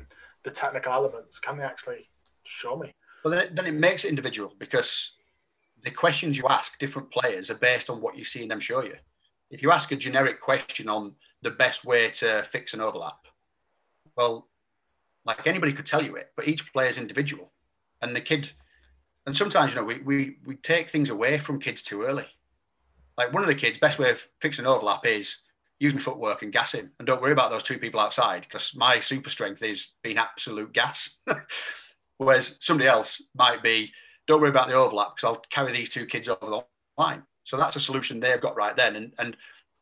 the 0.43 0.51
technical 0.51 0.93
elements. 0.93 1.39
Can 1.39 1.57
they 1.57 1.63
actually 1.63 2.09
show 2.43 2.75
me? 2.75 2.91
Well, 3.23 3.33
then, 3.33 3.55
then 3.55 3.65
it 3.65 3.73
makes 3.73 4.05
it 4.05 4.09
individual 4.09 4.53
because 4.59 5.13
the 5.83 5.91
questions 5.91 6.37
you 6.37 6.47
ask 6.47 6.77
different 6.77 7.11
players 7.11 7.49
are 7.49 7.55
based 7.55 7.89
on 7.89 8.01
what 8.01 8.17
you 8.17 8.23
see 8.23 8.47
them 8.47 8.59
show 8.59 8.83
you. 8.83 8.95
If 9.51 9.61
you 9.61 9.71
ask 9.71 9.91
a 9.91 9.95
generic 9.95 10.41
question 10.41 10.89
on 10.89 11.15
the 11.41 11.51
best 11.51 11.85
way 11.85 12.09
to 12.11 12.43
fix 12.43 12.73
an 12.73 12.81
overlap, 12.81 13.19
well, 14.17 14.47
like 15.25 15.47
anybody 15.47 15.73
could 15.73 15.85
tell 15.85 16.03
you 16.03 16.15
it, 16.15 16.31
but 16.35 16.47
each 16.47 16.71
player 16.71 16.89
is 16.89 16.97
individual. 16.97 17.51
And 18.01 18.15
the 18.15 18.21
kid, 18.21 18.51
and 19.25 19.35
sometimes, 19.35 19.73
you 19.73 19.81
know, 19.81 19.85
we, 19.85 20.01
we, 20.01 20.37
we 20.45 20.55
take 20.55 20.89
things 20.89 21.09
away 21.09 21.39
from 21.39 21.59
kids 21.59 21.81
too 21.81 22.03
early. 22.03 22.25
Like 23.17 23.33
one 23.33 23.43
of 23.43 23.47
the 23.47 23.55
kids, 23.55 23.77
best 23.77 23.97
way 23.99 24.09
of 24.11 24.27
fixing 24.41 24.67
overlap 24.67 25.05
is 25.05 25.37
my 25.81 25.89
footwork 25.99 26.41
and 26.41 26.53
gassing. 26.53 26.89
And 26.99 27.05
don't 27.05 27.21
worry 27.21 27.31
about 27.31 27.51
those 27.51 27.63
two 27.63 27.79
people 27.79 27.99
outside 27.99 28.41
because 28.41 28.75
my 28.75 28.99
super 28.99 29.29
strength 29.29 29.61
is 29.61 29.93
being 30.03 30.17
absolute 30.17 30.73
gas. 30.73 31.19
Whereas 32.17 32.57
somebody 32.59 32.87
else 32.87 33.21
might 33.35 33.61
be, 33.61 33.91
don't 34.27 34.39
worry 34.39 34.49
about 34.49 34.67
the 34.67 34.73
overlap 34.73 35.15
because 35.15 35.27
I'll 35.27 35.43
carry 35.49 35.73
these 35.73 35.89
two 35.89 36.05
kids 36.05 36.29
over 36.29 36.39
the 36.41 36.61
line. 36.97 37.23
So 37.43 37.57
that's 37.57 37.75
a 37.75 37.79
solution 37.79 38.19
they've 38.19 38.41
got 38.41 38.55
right 38.55 38.75
then. 38.75 38.95
And, 38.95 39.13
and 39.19 39.37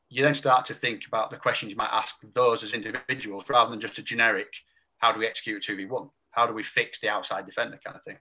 you 0.09 0.23
then 0.23 0.33
start 0.33 0.65
to 0.65 0.73
think 0.73 1.07
about 1.07 1.31
the 1.31 1.37
questions 1.37 1.71
you 1.71 1.77
might 1.77 1.91
ask 1.91 2.15
those 2.33 2.63
as 2.63 2.73
individuals 2.73 3.49
rather 3.49 3.69
than 3.69 3.79
just 3.79 3.97
a 3.99 4.03
generic, 4.03 4.51
how 4.97 5.11
do 5.11 5.19
we 5.19 5.27
execute 5.27 5.63
2v1? 5.63 6.09
How 6.31 6.47
do 6.47 6.53
we 6.53 6.63
fix 6.63 6.99
the 6.99 7.09
outside 7.09 7.45
defender 7.45 7.79
kind 7.83 7.95
of 7.95 8.03
thing? 8.03 8.17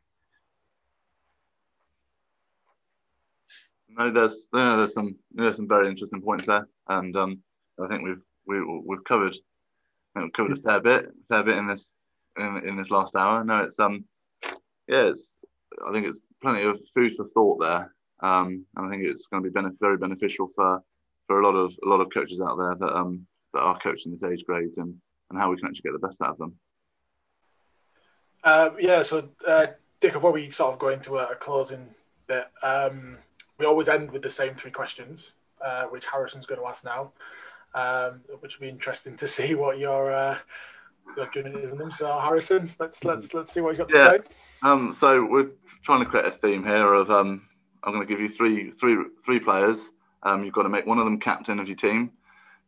No, 3.88 4.10
there's 4.10 4.46
there's 4.52 4.94
some 4.94 5.16
there's 5.32 5.56
some 5.56 5.68
very 5.68 5.88
interesting 5.88 6.22
points 6.22 6.46
there, 6.46 6.66
and 6.88 7.14
um, 7.14 7.42
I 7.80 7.86
think 7.88 8.02
we've 8.02 8.22
we, 8.46 8.56
have 8.56 8.66
we 8.84 8.96
have 8.96 9.04
covered 9.04 9.36
we've 10.14 10.32
covered 10.32 10.58
a 10.58 10.62
fair 10.62 10.80
bit, 10.80 11.04
a 11.06 11.26
fair 11.28 11.42
bit 11.42 11.56
in 11.56 11.66
this 11.66 11.92
in, 12.38 12.68
in 12.68 12.76
this 12.76 12.90
last 12.90 13.14
hour. 13.14 13.44
No, 13.44 13.64
it's 13.64 13.78
um, 13.78 14.04
yeah, 14.88 15.04
it's 15.04 15.36
I 15.86 15.92
think 15.92 16.06
it's 16.06 16.20
plenty 16.42 16.62
of 16.62 16.80
food 16.94 17.14
for 17.16 17.28
thought 17.28 17.60
there, 17.60 17.94
um, 18.20 18.64
and 18.76 18.86
I 18.86 18.90
think 18.90 19.04
it's 19.04 19.26
going 19.26 19.42
to 19.42 19.50
be 19.50 19.54
benef- 19.54 19.78
very 19.80 19.96
beneficial 19.96 20.50
for 20.54 20.82
for 21.26 21.40
a 21.40 21.46
lot 21.46 21.56
of 21.56 21.72
a 21.84 21.88
lot 21.88 22.00
of 22.00 22.08
coaches 22.12 22.40
out 22.40 22.58
there 22.58 22.74
that 22.74 22.96
um 22.96 23.26
that 23.54 23.60
are 23.60 23.78
coaching 23.78 24.12
this 24.12 24.30
age 24.30 24.44
grade 24.46 24.70
and 24.76 24.94
and 25.30 25.40
how 25.40 25.50
we 25.50 25.56
can 25.56 25.66
actually 25.66 25.90
get 25.90 25.92
the 25.92 26.06
best 26.06 26.20
out 26.20 26.30
of 26.30 26.38
them. 26.38 26.54
Uh, 28.44 28.70
yeah, 28.78 29.02
so 29.02 29.28
uh, 29.46 29.66
Dick, 30.00 30.12
before 30.12 30.32
we 30.32 30.50
sort 30.50 30.72
of 30.72 30.78
go 30.78 30.88
into 30.88 31.18
a, 31.18 31.34
closing 31.36 31.88
bit, 32.26 32.48
um, 32.62 33.16
we 33.58 33.66
always 33.66 33.88
end 33.88 34.10
with 34.10 34.22
the 34.22 34.30
same 34.30 34.54
three 34.56 34.70
questions, 34.70 35.32
uh, 35.64 35.84
which 35.84 36.06
Harrison's 36.06 36.44
going 36.44 36.60
to 36.60 36.66
ask 36.66 36.84
now, 36.84 37.12
um, 37.74 38.20
which 38.40 38.58
will 38.58 38.66
be 38.66 38.68
interesting 38.68 39.16
to 39.16 39.26
see 39.26 39.54
what 39.54 39.78
your 39.78 40.12
uh, 40.12 40.38
your 41.16 41.26
journey 41.26 41.50
is 41.60 41.72
in 41.72 41.78
them. 41.78 41.90
So 41.90 42.18
Harrison, 42.18 42.70
let's 42.78 43.04
let's 43.04 43.34
let's 43.34 43.52
see 43.52 43.60
what 43.60 43.70
you've 43.70 43.88
got 43.88 43.88
to 43.88 43.94
say. 43.94 44.18
Um, 44.62 44.94
so 44.94 45.26
we're 45.26 45.50
trying 45.82 46.04
to 46.04 46.06
create 46.06 46.26
a 46.26 46.30
theme 46.30 46.64
here 46.64 46.94
of 46.94 47.10
um, 47.10 47.42
I'm 47.82 47.92
going 47.92 48.06
to 48.06 48.12
give 48.12 48.20
you 48.20 48.28
three 48.28 48.70
three 48.70 48.96
three 49.24 49.40
players. 49.40 49.90
Um, 50.22 50.44
you've 50.44 50.54
got 50.54 50.62
to 50.62 50.68
make 50.68 50.86
one 50.86 50.98
of 50.98 51.04
them 51.04 51.18
captain 51.18 51.58
of 51.58 51.68
your 51.68 51.76
team. 51.76 52.12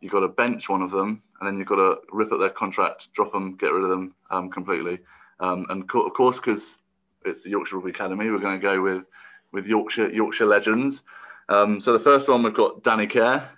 You've 0.01 0.13
got 0.13 0.21
to 0.21 0.29
bench 0.29 0.69
one 0.69 0.83
of 0.83 0.91
them, 0.91 1.23
and 1.39 1.47
then 1.47 1.57
you've 1.59 1.69
got 1.69 1.77
to 1.77 1.99
rip 2.13 2.33
up 2.33 2.41
their 2.41 2.51
contract, 2.51 3.13
drop 3.13 3.33
them, 3.33 3.57
get 3.57 3.73
rid 3.73 3.85
of 3.85 3.91
them 3.91 4.15
um, 4.31 4.51
completely. 4.51 4.99
Um, 5.41 5.67
and 5.71 5.89
co- 5.89 6.07
of 6.07 6.13
course, 6.15 6.37
because 6.37 6.79
it's 7.25 7.43
the 7.43 7.51
Yorkshire 7.51 7.77
Rugby 7.77 7.91
Academy, 7.91 8.31
we're 8.31 8.39
going 8.39 8.61
to 8.61 8.63
go 8.63 8.81
with 8.81 9.05
with 9.53 9.67
Yorkshire 9.67 10.11
Yorkshire 10.11 10.47
legends. 10.47 11.05
Um, 11.49 11.81
so 11.81 11.93
the 11.93 12.01
first 12.01 12.29
one 12.29 12.43
we've 12.43 12.55
got 12.55 12.83
Danny 12.83 13.07
Care. 13.07 13.51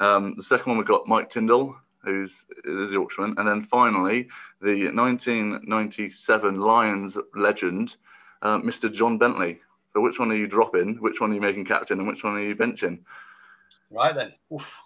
Um, 0.00 0.34
the 0.36 0.42
second 0.42 0.66
one 0.70 0.78
we've 0.78 0.86
got 0.86 1.06
Mike 1.06 1.30
Tindall, 1.30 1.74
who's 2.04 2.44
is 2.64 2.92
Yorkshireman, 2.92 3.38
and 3.38 3.48
then 3.48 3.62
finally 3.62 4.28
the 4.60 4.90
1997 4.92 6.60
Lions 6.60 7.16
legend, 7.34 7.96
uh, 8.42 8.58
Mr. 8.58 8.92
John 8.92 9.18
Bentley. 9.18 9.60
So 9.92 10.00
which 10.00 10.18
one 10.18 10.30
are 10.30 10.36
you 10.36 10.46
dropping? 10.46 10.96
Which 10.96 11.20
one 11.20 11.32
are 11.32 11.34
you 11.34 11.40
making 11.40 11.64
captain, 11.64 11.98
and 11.98 12.06
which 12.08 12.22
one 12.22 12.34
are 12.34 12.42
you 12.42 12.54
benching? 12.54 13.00
Right 13.90 14.14
then. 14.14 14.34
Oof. 14.52 14.82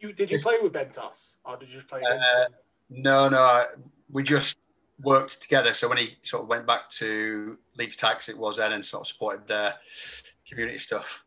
You 0.00 0.12
did 0.12 0.30
you 0.30 0.38
play 0.38 0.56
with 0.62 0.72
Bentos, 0.72 1.36
or 1.44 1.56
did 1.56 1.72
you 1.72 1.80
play 1.82 2.02
uh, 2.02 2.14
him? 2.14 2.54
No, 2.90 3.28
no. 3.28 3.64
We 4.10 4.22
just 4.22 4.58
worked 5.02 5.40
together. 5.40 5.72
So 5.72 5.88
when 5.88 5.98
he 5.98 6.16
sort 6.22 6.42
of 6.42 6.48
went 6.48 6.66
back 6.66 6.88
to 6.90 7.58
Leeds 7.76 7.96
Tykes, 7.96 8.28
it 8.28 8.36
was 8.36 8.56
then 8.58 8.72
and 8.72 8.84
sort 8.84 9.02
of 9.02 9.06
supported 9.06 9.46
their 9.46 9.74
community 10.46 10.78
stuff. 10.78 11.24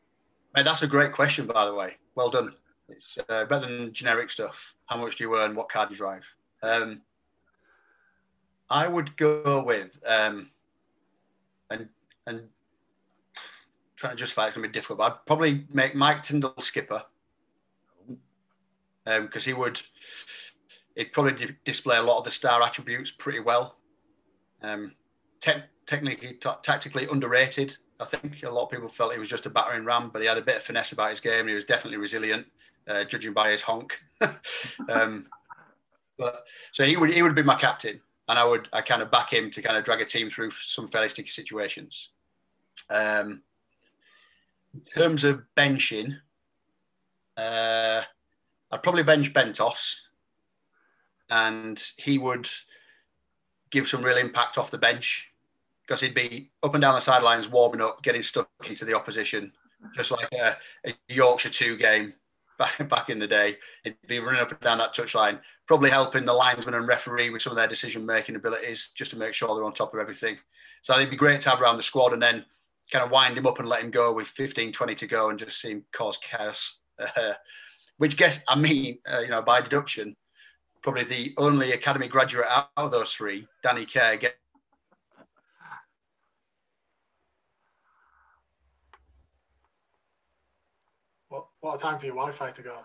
Mate, 0.56 0.66
that's 0.66 0.82
a 0.82 0.88
great 0.88 1.14
question, 1.14 1.46
by 1.46 1.66
the 1.66 1.74
way. 1.74 1.96
Well 2.16 2.30
done. 2.30 2.54
It's 2.92 3.18
uh, 3.30 3.46
better 3.46 3.66
than 3.66 3.94
generic 3.94 4.32
stuff. 4.32 4.76
How 4.86 4.98
much 4.98 5.16
do 5.16 5.24
you 5.24 5.38
earn? 5.38 5.56
What 5.56 5.70
car 5.70 5.86
do 5.86 5.94
you 5.94 5.98
drive? 5.98 6.26
Um, 6.62 7.02
I 8.70 8.88
would 8.88 9.16
go 9.18 9.64
with 9.64 10.00
um, 10.06 10.52
and 11.70 11.90
and 12.28 12.42
trying 13.96 14.16
to 14.16 14.20
justify 14.20 14.46
it's 14.46 14.56
to 14.56 14.62
be 14.62 14.68
difficult. 14.68 15.00
But 15.00 15.12
I'd 15.12 15.26
probably 15.26 15.66
make 15.72 15.96
Mike 15.96 16.24
Tindall 16.24 16.54
skipper 16.60 17.04
because 19.06 19.48
um, 19.48 19.50
he 19.50 19.54
would 19.54 19.82
he'd 20.96 21.12
probably 21.12 21.56
display 21.64 21.98
a 21.98 22.02
lot 22.02 22.20
of 22.20 22.24
the 22.24 22.32
star 22.32 22.62
attributes 22.62 23.12
pretty 23.12 23.40
well. 23.40 23.78
Um, 24.62 24.94
te- 25.40 25.64
technically, 25.86 26.34
t- 26.34 26.50
tactically 26.64 27.08
underrated. 27.12 27.76
I 28.00 28.06
think 28.06 28.44
a 28.44 28.50
lot 28.50 28.66
of 28.66 28.72
people 28.72 28.90
felt 28.90 29.14
he 29.14 29.20
was 29.20 29.28
just 29.28 29.46
a 29.46 29.50
battering 29.50 29.86
ram, 29.86 30.10
but 30.10 30.22
he 30.22 30.28
had 30.28 30.38
a 30.38 30.42
bit 30.42 30.58
of 30.58 30.64
finesse 30.64 30.92
about 30.92 31.10
his 31.10 31.20
game. 31.20 31.48
He 31.48 31.54
was 31.54 31.66
definitely 31.66 31.98
resilient, 31.98 32.46
uh, 32.90 33.04
judging 33.06 33.34
by 33.34 33.52
his 33.52 33.62
honk. 33.62 34.00
um, 34.90 35.28
but 36.18 36.44
so 36.72 36.86
he 36.86 36.98
would 36.98 37.12
he 37.12 37.22
would 37.22 37.36
be 37.36 37.44
my 37.44 37.56
captain, 37.56 38.02
and 38.28 38.38
I 38.38 38.44
would 38.44 38.68
I 38.74 38.82
kind 38.82 39.02
of 39.02 39.12
back 39.12 39.32
him 39.32 39.50
to 39.52 39.62
kind 39.62 39.78
of 39.78 39.86
drag 39.86 40.02
a 40.02 40.06
team 40.06 40.30
through 40.30 40.52
some 40.52 40.88
fairly 40.88 41.10
sticky 41.10 41.30
situations. 41.30 42.10
Um, 42.90 43.44
in 44.74 44.82
terms 44.82 45.24
of 45.24 45.44
benching, 45.56 46.18
uh, 47.38 48.02
I'd 48.72 48.84
probably 48.84 49.04
bench 49.04 49.34
Bentos, 49.34 49.96
and 51.30 51.82
he 51.98 52.18
would 52.18 52.50
give 53.70 53.88
some 53.88 54.02
real 54.02 54.18
impact 54.18 54.58
off 54.58 54.72
the 54.72 54.78
bench 54.78 55.32
because 55.84 56.02
he'd 56.02 56.14
be 56.14 56.52
up 56.64 56.74
and 56.76 56.82
down 56.82 56.96
the 56.96 57.02
sidelines, 57.02 57.50
warming 57.50 57.82
up, 57.82 58.04
getting 58.04 58.22
stuck 58.22 58.50
into 58.68 58.86
the 58.86 58.96
opposition, 58.96 59.52
just 59.96 60.12
like 60.12 60.32
a, 60.34 60.56
a 60.86 60.94
Yorkshire 61.08 61.50
two 61.50 61.78
game 61.78 62.14
back 62.60 62.78
back 62.90 63.10
in 63.10 63.18
the 63.18 63.26
day. 63.26 63.58
He'd 63.84 63.96
be 64.08 64.20
running 64.20 64.42
up 64.42 64.52
and 64.52 64.60
down 64.60 64.78
that 64.78 64.94
touchline, 64.94 65.40
probably 65.68 65.90
helping 65.90 66.26
the 66.26 66.34
linesman 66.34 66.76
and 66.76 66.88
referee 66.88 67.32
with 67.32 67.42
some 67.42 67.52
of 67.52 67.58
their 67.58 67.68
decision 67.68 68.06
making 68.06 68.36
abilities, 68.36 68.92
just 68.96 69.12
to 69.12 69.18
make 69.18 69.34
sure 69.34 69.56
they're 69.56 69.66
on 69.66 69.74
top 69.74 69.96
of 69.96 70.00
everything. 70.00 70.38
So 70.84 70.96
it'd 70.96 71.10
be 71.10 71.18
great 71.18 71.42
to 71.42 71.50
have 71.50 71.62
around 71.62 71.78
the 71.78 71.84
squad, 71.84 72.14
and 72.14 72.22
then 72.22 72.46
kind 72.92 73.04
of 73.04 73.12
wind 73.12 73.38
him 73.38 73.48
up 73.48 73.60
and 73.60 73.68
let 73.68 73.84
him 73.84 73.92
go 73.92 74.14
with 74.14 74.28
15, 74.28 74.72
20 74.72 74.96
to 74.96 75.08
go 75.08 75.30
and 75.30 75.40
just 75.40 75.60
see 75.60 75.72
him 75.72 75.86
cause 75.92 76.18
chaos. 76.18 76.80
Uh, 77.00 77.34
which 77.98 78.16
guess 78.16 78.40
I 78.48 78.56
mean, 78.56 79.00
uh, 79.12 79.20
you 79.20 79.30
know, 79.30 79.42
by 79.42 79.62
deduction, 79.62 80.16
probably 80.82 81.04
the 81.04 81.34
only 81.38 81.74
academy 81.74 82.08
graduate 82.08 82.48
out 82.50 82.70
of 82.78 82.92
those 82.92 83.12
three, 83.12 83.48
Danny 83.64 83.86
Care, 83.86 84.16
get. 84.18 84.36
What, 91.60 91.72
what 91.72 91.76
a 91.76 91.78
time 91.78 92.00
for 92.00 92.06
your 92.06 92.16
Wi-Fi 92.16 92.52
to 92.52 92.62
go! 92.62 92.78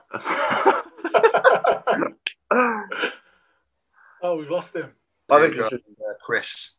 oh, 4.23 4.37
we've 4.37 4.51
lost 4.51 4.75
him. 4.75 4.91
I 5.31 5.41
think 5.41 5.55
you 5.55 5.69
should, 5.69 5.81
uh, 5.81 6.15
Chris. 6.23 6.73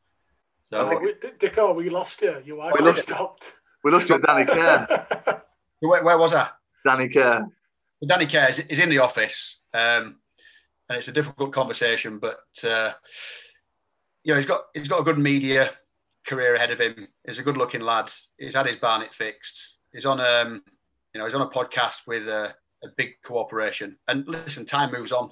So, 0.72 0.89
oh, 0.91 1.00
we, 1.00 1.14
Dicko, 1.14 1.76
we 1.76 1.89
lost 1.89 2.22
you. 2.22 2.32
Your 2.46 2.58
Wi-Fi 2.58 2.80
we 2.80 2.86
lost, 2.86 3.04
stopped. 3.04 3.56
We 3.84 3.91
lost 3.91 4.10
you, 4.10 4.20
Danny 4.20 4.46
Care. 4.46 4.88
where, 5.80 6.04
where, 6.04 6.18
was 6.18 6.34
I? 6.34 6.50
Danny 6.86 7.10
Care. 7.10 7.48
Danny 8.06 8.26
Care 8.26 8.50
is, 8.50 8.60
is 8.60 8.80
in 8.80 8.89
the 8.89 9.00
office, 9.00 9.60
um, 9.74 10.18
and 10.89 10.98
it's 10.98 11.08
a 11.08 11.14
difficult 11.14 11.54
conversation. 11.54 12.20
But 12.20 12.39
uh, 12.64 12.91
you 14.24 14.34
know, 14.34 14.36
he's 14.36 14.46
got 14.46 14.66
he's 14.74 14.88
got 14.88 15.00
a 15.00 15.04
good 15.04 15.18
media 15.18 15.72
career 16.28 16.56
ahead 16.56 16.72
of 16.72 16.80
him. 16.80 17.08
He's 17.26 17.39
a 17.39 17.43
good-looking 17.43 17.82
lad. 17.82 18.12
He's 18.38 18.56
had 18.56 18.66
his 18.66 18.76
Barnet 18.76 19.14
fixed. 19.14 19.78
He's 19.93 20.06
on 20.06 20.20
um, 20.20 20.64
you 21.16 21.20
know, 21.20 21.26
he's 21.26 21.34
on 21.34 21.41
a 21.41 21.47
podcast 21.47 22.07
with 22.07 22.28
a, 22.28 22.53
a 22.84 22.88
big 22.97 23.11
corporation. 23.24 23.97
And 24.09 24.28
listen, 24.28 24.66
time 24.66 24.91
moves 24.91 25.13
on, 25.13 25.32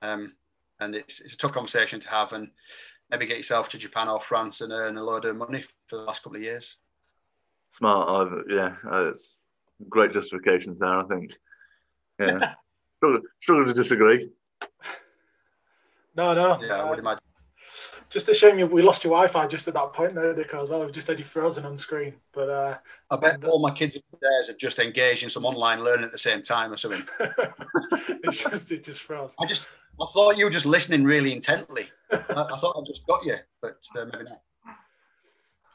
um, 0.00 0.32
and 0.80 0.94
it's 0.94 1.20
it's 1.20 1.34
a 1.34 1.36
tough 1.36 1.52
conversation 1.52 2.00
to 2.00 2.08
have. 2.08 2.32
And 2.32 2.48
maybe 3.10 3.26
get 3.26 3.36
yourself 3.36 3.68
to 3.68 3.78
Japan 3.78 4.08
or 4.08 4.18
France 4.18 4.62
and 4.62 4.72
earn 4.72 4.96
a 4.96 5.02
load 5.02 5.26
of 5.26 5.36
money 5.36 5.60
for 5.60 5.96
the 5.96 6.04
last 6.04 6.22
couple 6.22 6.38
of 6.38 6.42
years. 6.42 6.78
Smart, 7.72 8.32
yeah. 8.48 8.76
It's 8.92 9.36
great 9.90 10.14
justifications 10.14 10.78
there. 10.78 11.00
I 11.00 11.04
think. 11.04 11.32
Yeah, 12.18 12.54
struggle, 12.96 13.20
struggle 13.42 13.66
to 13.66 13.74
disagree. 13.74 14.30
No, 16.16 16.32
no. 16.32 16.62
Yeah, 16.62 16.80
I 16.80 16.88
would 16.88 16.98
uh, 16.98 17.02
imagine. 17.02 17.20
Just 18.08 18.28
a 18.28 18.34
shame 18.34 18.58
you, 18.58 18.66
we 18.66 18.82
lost 18.82 19.04
your 19.04 19.12
Wi-Fi 19.12 19.46
just 19.46 19.68
at 19.68 19.74
that 19.74 19.92
point 19.92 20.14
there, 20.14 20.34
Dick, 20.34 20.52
as 20.54 20.68
well. 20.68 20.84
We 20.84 20.92
just 20.92 21.06
had 21.06 21.18
you 21.18 21.24
frozen 21.24 21.64
on 21.64 21.78
screen. 21.78 22.14
But 22.32 22.48
uh, 22.48 22.78
I 23.10 23.16
bet 23.16 23.44
all 23.44 23.60
my 23.60 23.72
kids 23.72 23.96
upstairs 23.96 24.48
have 24.48 24.58
just 24.58 24.78
engaged 24.78 25.22
in 25.22 25.30
some 25.30 25.44
online 25.44 25.84
learning 25.84 26.04
at 26.04 26.12
the 26.12 26.18
same 26.18 26.42
time 26.42 26.72
or 26.72 26.76
something. 26.76 27.04
it 27.20 28.32
just 28.32 28.72
it 28.72 28.84
just 28.84 29.02
froze. 29.02 29.34
I 29.40 29.46
just 29.46 29.68
I 30.00 30.06
thought 30.12 30.36
you 30.36 30.44
were 30.44 30.50
just 30.50 30.66
listening 30.66 31.04
really 31.04 31.32
intently. 31.32 31.88
I, 32.10 32.16
I 32.18 32.58
thought 32.58 32.76
I 32.76 32.82
just 32.86 33.06
got 33.06 33.24
you, 33.24 33.36
but 33.62 33.86
uh, 33.96 34.04
maybe 34.06 34.24
not. 34.24 34.42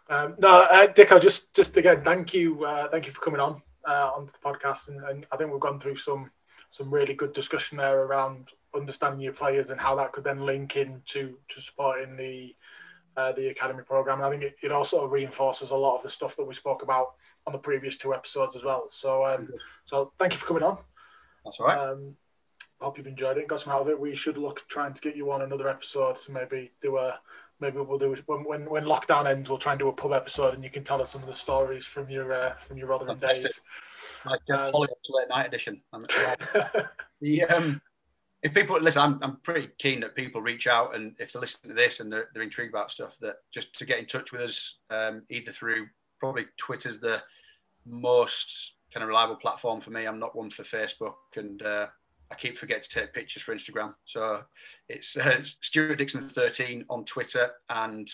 Um, 0.08 0.36
no, 0.40 0.68
uh, 0.72 0.88
Dick, 0.88 1.12
I 1.12 1.20
just 1.20 1.54
just 1.54 1.78
again 1.78 2.04
thank 2.04 2.34
you, 2.34 2.64
uh, 2.66 2.90
thank 2.90 3.06
you 3.06 3.12
for 3.12 3.22
coming 3.22 3.40
on 3.40 3.62
uh, 3.88 4.12
onto 4.16 4.34
the 4.34 4.40
podcast, 4.40 4.90
and, 4.90 5.04
and 5.04 5.26
I 5.32 5.38
think 5.38 5.52
we've 5.52 5.60
gone 5.60 5.80
through 5.80 5.96
some 5.96 6.32
some 6.70 6.94
really 6.94 7.14
good 7.14 7.34
discussion 7.34 7.78
there 7.78 8.02
around 8.02 8.52
understanding 8.76 9.22
your 9.22 9.34
players 9.34 9.70
and 9.70 9.80
how 9.80 9.96
that 9.96 10.12
could 10.12 10.24
then 10.24 10.46
link 10.46 10.76
into 10.76 11.38
to 11.50 11.62
supporting 11.62 12.16
the 12.16 12.56
uh, 13.18 13.32
the 13.32 13.48
academy 13.48 13.84
program. 13.84 14.18
And 14.18 14.26
I 14.26 14.30
think 14.30 14.44
it, 14.44 14.56
it 14.62 14.72
also 14.72 15.06
reinforces 15.06 15.72
a 15.72 15.76
lot 15.76 15.96
of 15.96 16.04
the 16.04 16.10
stuff 16.10 16.36
that 16.36 16.44
we 16.44 16.54
spoke 16.54 16.84
about 16.84 17.14
on 17.48 17.54
the 17.54 17.60
previous 17.60 17.96
two 17.96 18.14
episodes 18.14 18.56
as 18.56 18.64
well. 18.64 18.88
So 18.90 19.26
um, 19.26 19.50
so 19.86 20.12
thank 20.18 20.34
you 20.34 20.40
for 20.40 20.48
coming 20.48 20.64
on. 20.64 20.78
That's 21.44 21.60
all 21.60 21.68
right. 21.68 21.78
Um, 21.78 22.16
I 22.82 22.86
hope 22.86 22.98
you've 22.98 23.08
enjoyed 23.08 23.38
it 23.38 23.42
and 23.42 23.50
got 23.50 23.62
some 23.62 23.74
out 23.74 23.82
of 23.82 23.90
it. 23.90 24.00
We 24.00 24.16
should 24.16 24.38
look 24.38 24.68
trying 24.68 24.94
to 24.94 25.02
get 25.02 25.16
you 25.16 25.32
on 25.32 25.42
another 25.42 25.70
episode 25.70 26.18
to 26.18 26.32
maybe 26.32 26.72
do 26.82 26.98
a 26.98 27.20
maybe 27.62 27.78
we'll 27.78 27.98
do 27.98 28.12
it 28.12 28.22
when, 28.26 28.44
when 28.44 28.70
when 28.70 28.84
lockdown 28.84 29.28
ends. 29.28 29.50
We'll 29.50 29.60
try 29.60 29.74
and 29.74 29.80
do 29.80 29.88
a 29.88 29.94
pub 29.94 30.12
episode 30.12 30.54
and 30.54 30.64
you 30.64 30.70
can 30.70 30.84
tell 30.84 31.02
us 31.02 31.12
some 31.12 31.22
of 31.22 31.28
the 31.28 31.34
stories 31.34 31.86
from 31.86 32.10
your 32.10 32.34
uh, 32.34 32.56
from 32.56 32.78
your 32.78 32.88
Rotherham 32.88 33.18
Fantastic. 33.18 33.44
days. 33.44 33.62
like 34.26 34.42
uh, 34.52 34.72
um, 34.74 34.82
late 34.82 35.30
night 35.30 35.48
edition. 35.48 35.82
The, 37.22 37.44
um, 37.46 37.82
if 38.46 38.54
people 38.54 38.80
listen, 38.80 39.02
I'm, 39.02 39.20
I'm 39.24 39.38
pretty 39.38 39.70
keen 39.80 40.02
that 40.02 40.14
people 40.14 40.40
reach 40.40 40.68
out 40.68 40.94
and 40.94 41.16
if 41.18 41.34
they 41.34 41.40
listen 41.40 41.68
to 41.68 41.74
this 41.74 42.00
and 42.00 42.14
they're, 42.14 42.30
they're 42.32 42.44
intrigued 42.44 42.72
about 42.72 42.92
stuff, 42.92 43.18
that 43.22 43.38
just 43.52 43.74
to 43.80 43.86
get 43.86 43.98
in 43.98 44.06
touch 44.06 44.32
with 44.32 44.42
us, 44.42 44.78
um, 44.92 45.24
either 45.32 45.52
through 45.52 45.88
probably 46.20 46.46
Twitter's 46.56 47.00
the 47.00 47.24
most 47.88 48.74
kind 48.94 49.02
of 49.02 49.08
reliable 49.08 49.36
platform 49.36 49.82
for 49.82 49.90
me. 49.90 50.06
I'm 50.06 50.20
not 50.20 50.36
one 50.36 50.52
for 50.52 50.62
Facebook, 50.62 51.16
and 51.36 51.60
uh, 51.64 51.88
I 52.32 52.36
keep 52.36 52.60
forgetting 52.60 52.84
to 52.84 52.90
take 52.90 53.16
pictures 53.16 53.42
for 53.42 53.56
Instagram. 53.56 53.96
So 54.06 54.42
it's 54.90 55.18
uh, 55.18 55.42
Stuart 55.62 55.96
Dixon 55.96 56.22
13 56.22 56.86
on 56.88 57.04
Twitter 57.04 57.50
and 57.72 58.08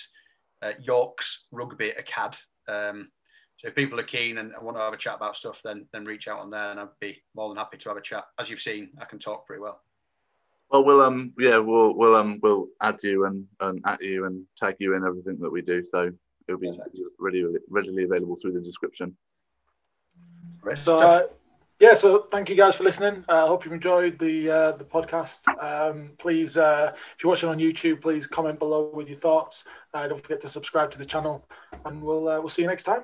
uh, 0.61 0.71
York's 0.81 1.47
Rugby 1.51 1.89
Acad. 1.89 2.37
Um, 2.69 3.11
so 3.57 3.67
if 3.67 3.75
people 3.75 3.99
are 3.99 4.03
keen 4.03 4.37
and, 4.37 4.53
and 4.53 4.63
want 4.63 4.77
to 4.77 4.81
have 4.81 4.93
a 4.93 4.97
chat 4.97 5.15
about 5.15 5.35
stuff, 5.35 5.61
then 5.61 5.87
then 5.91 6.05
reach 6.05 6.29
out 6.29 6.39
on 6.39 6.49
there, 6.49 6.71
and 6.71 6.79
I'd 6.79 6.87
be 7.01 7.21
more 7.35 7.49
than 7.49 7.57
happy 7.57 7.77
to 7.79 7.89
have 7.89 7.97
a 7.97 8.01
chat. 8.01 8.23
As 8.39 8.49
you've 8.49 8.61
seen, 8.61 8.91
I 8.97 9.03
can 9.03 9.19
talk 9.19 9.45
pretty 9.45 9.61
well. 9.61 9.81
Well, 10.71 10.85
we'll 10.85 11.01
um 11.01 11.33
yeah 11.37 11.57
we'll 11.57 11.93
we'll 11.93 12.15
um 12.15 12.39
we'll 12.41 12.67
add 12.81 12.99
you 13.03 13.25
and 13.25 13.45
and 13.59 13.81
at 13.85 14.01
you 14.01 14.25
and 14.25 14.45
tag 14.57 14.75
you 14.79 14.95
in 14.95 15.05
everything 15.05 15.37
that 15.39 15.49
we 15.49 15.61
do. 15.61 15.83
So 15.83 16.11
it'll 16.47 16.59
be 16.59 16.69
Perfect. 16.69 16.97
ready 17.19 17.45
readily 17.69 18.03
available 18.03 18.37
through 18.41 18.53
the 18.53 18.61
description. 18.61 19.15
Great 20.61 20.77
So 20.77 20.95
uh, 20.95 21.21
yeah, 21.81 21.95
so 21.95 22.27
thank 22.31 22.47
you 22.47 22.55
guys 22.55 22.75
for 22.75 22.83
listening. 22.83 23.25
I 23.27 23.39
uh, 23.39 23.47
hope 23.47 23.65
you've 23.65 23.73
enjoyed 23.73 24.17
the 24.19 24.49
uh, 24.49 24.71
the 24.73 24.85
podcast. 24.85 25.47
Um, 25.61 26.11
please, 26.19 26.55
uh, 26.55 26.91
if 26.93 27.23
you're 27.23 27.31
watching 27.31 27.49
on 27.49 27.57
YouTube, 27.57 28.01
please 28.01 28.27
comment 28.27 28.59
below 28.59 28.91
with 28.93 29.09
your 29.09 29.17
thoughts. 29.17 29.63
Uh, 29.93 30.07
don't 30.07 30.21
forget 30.21 30.39
to 30.41 30.49
subscribe 30.49 30.91
to 30.91 30.99
the 30.99 31.05
channel, 31.05 31.45
and 31.85 32.01
we'll 32.01 32.29
uh, 32.29 32.39
we'll 32.39 32.49
see 32.49 32.61
you 32.61 32.67
next 32.67 32.83
time. 32.83 33.01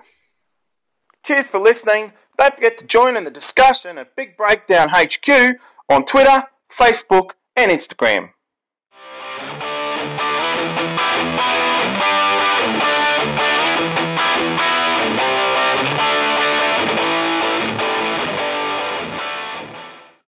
Cheers 1.26 1.50
for 1.50 1.60
listening. 1.60 2.14
Don't 2.38 2.54
forget 2.54 2.78
to 2.78 2.86
join 2.86 3.18
in 3.18 3.24
the 3.24 3.32
discussion 3.32 3.98
at 3.98 4.16
Big 4.16 4.38
Breakdown 4.38 4.90
HQ 4.92 5.58
on 5.90 6.06
Twitter, 6.06 6.44
Facebook, 6.72 7.32
and 7.58 7.72
Instagram. 7.72 8.30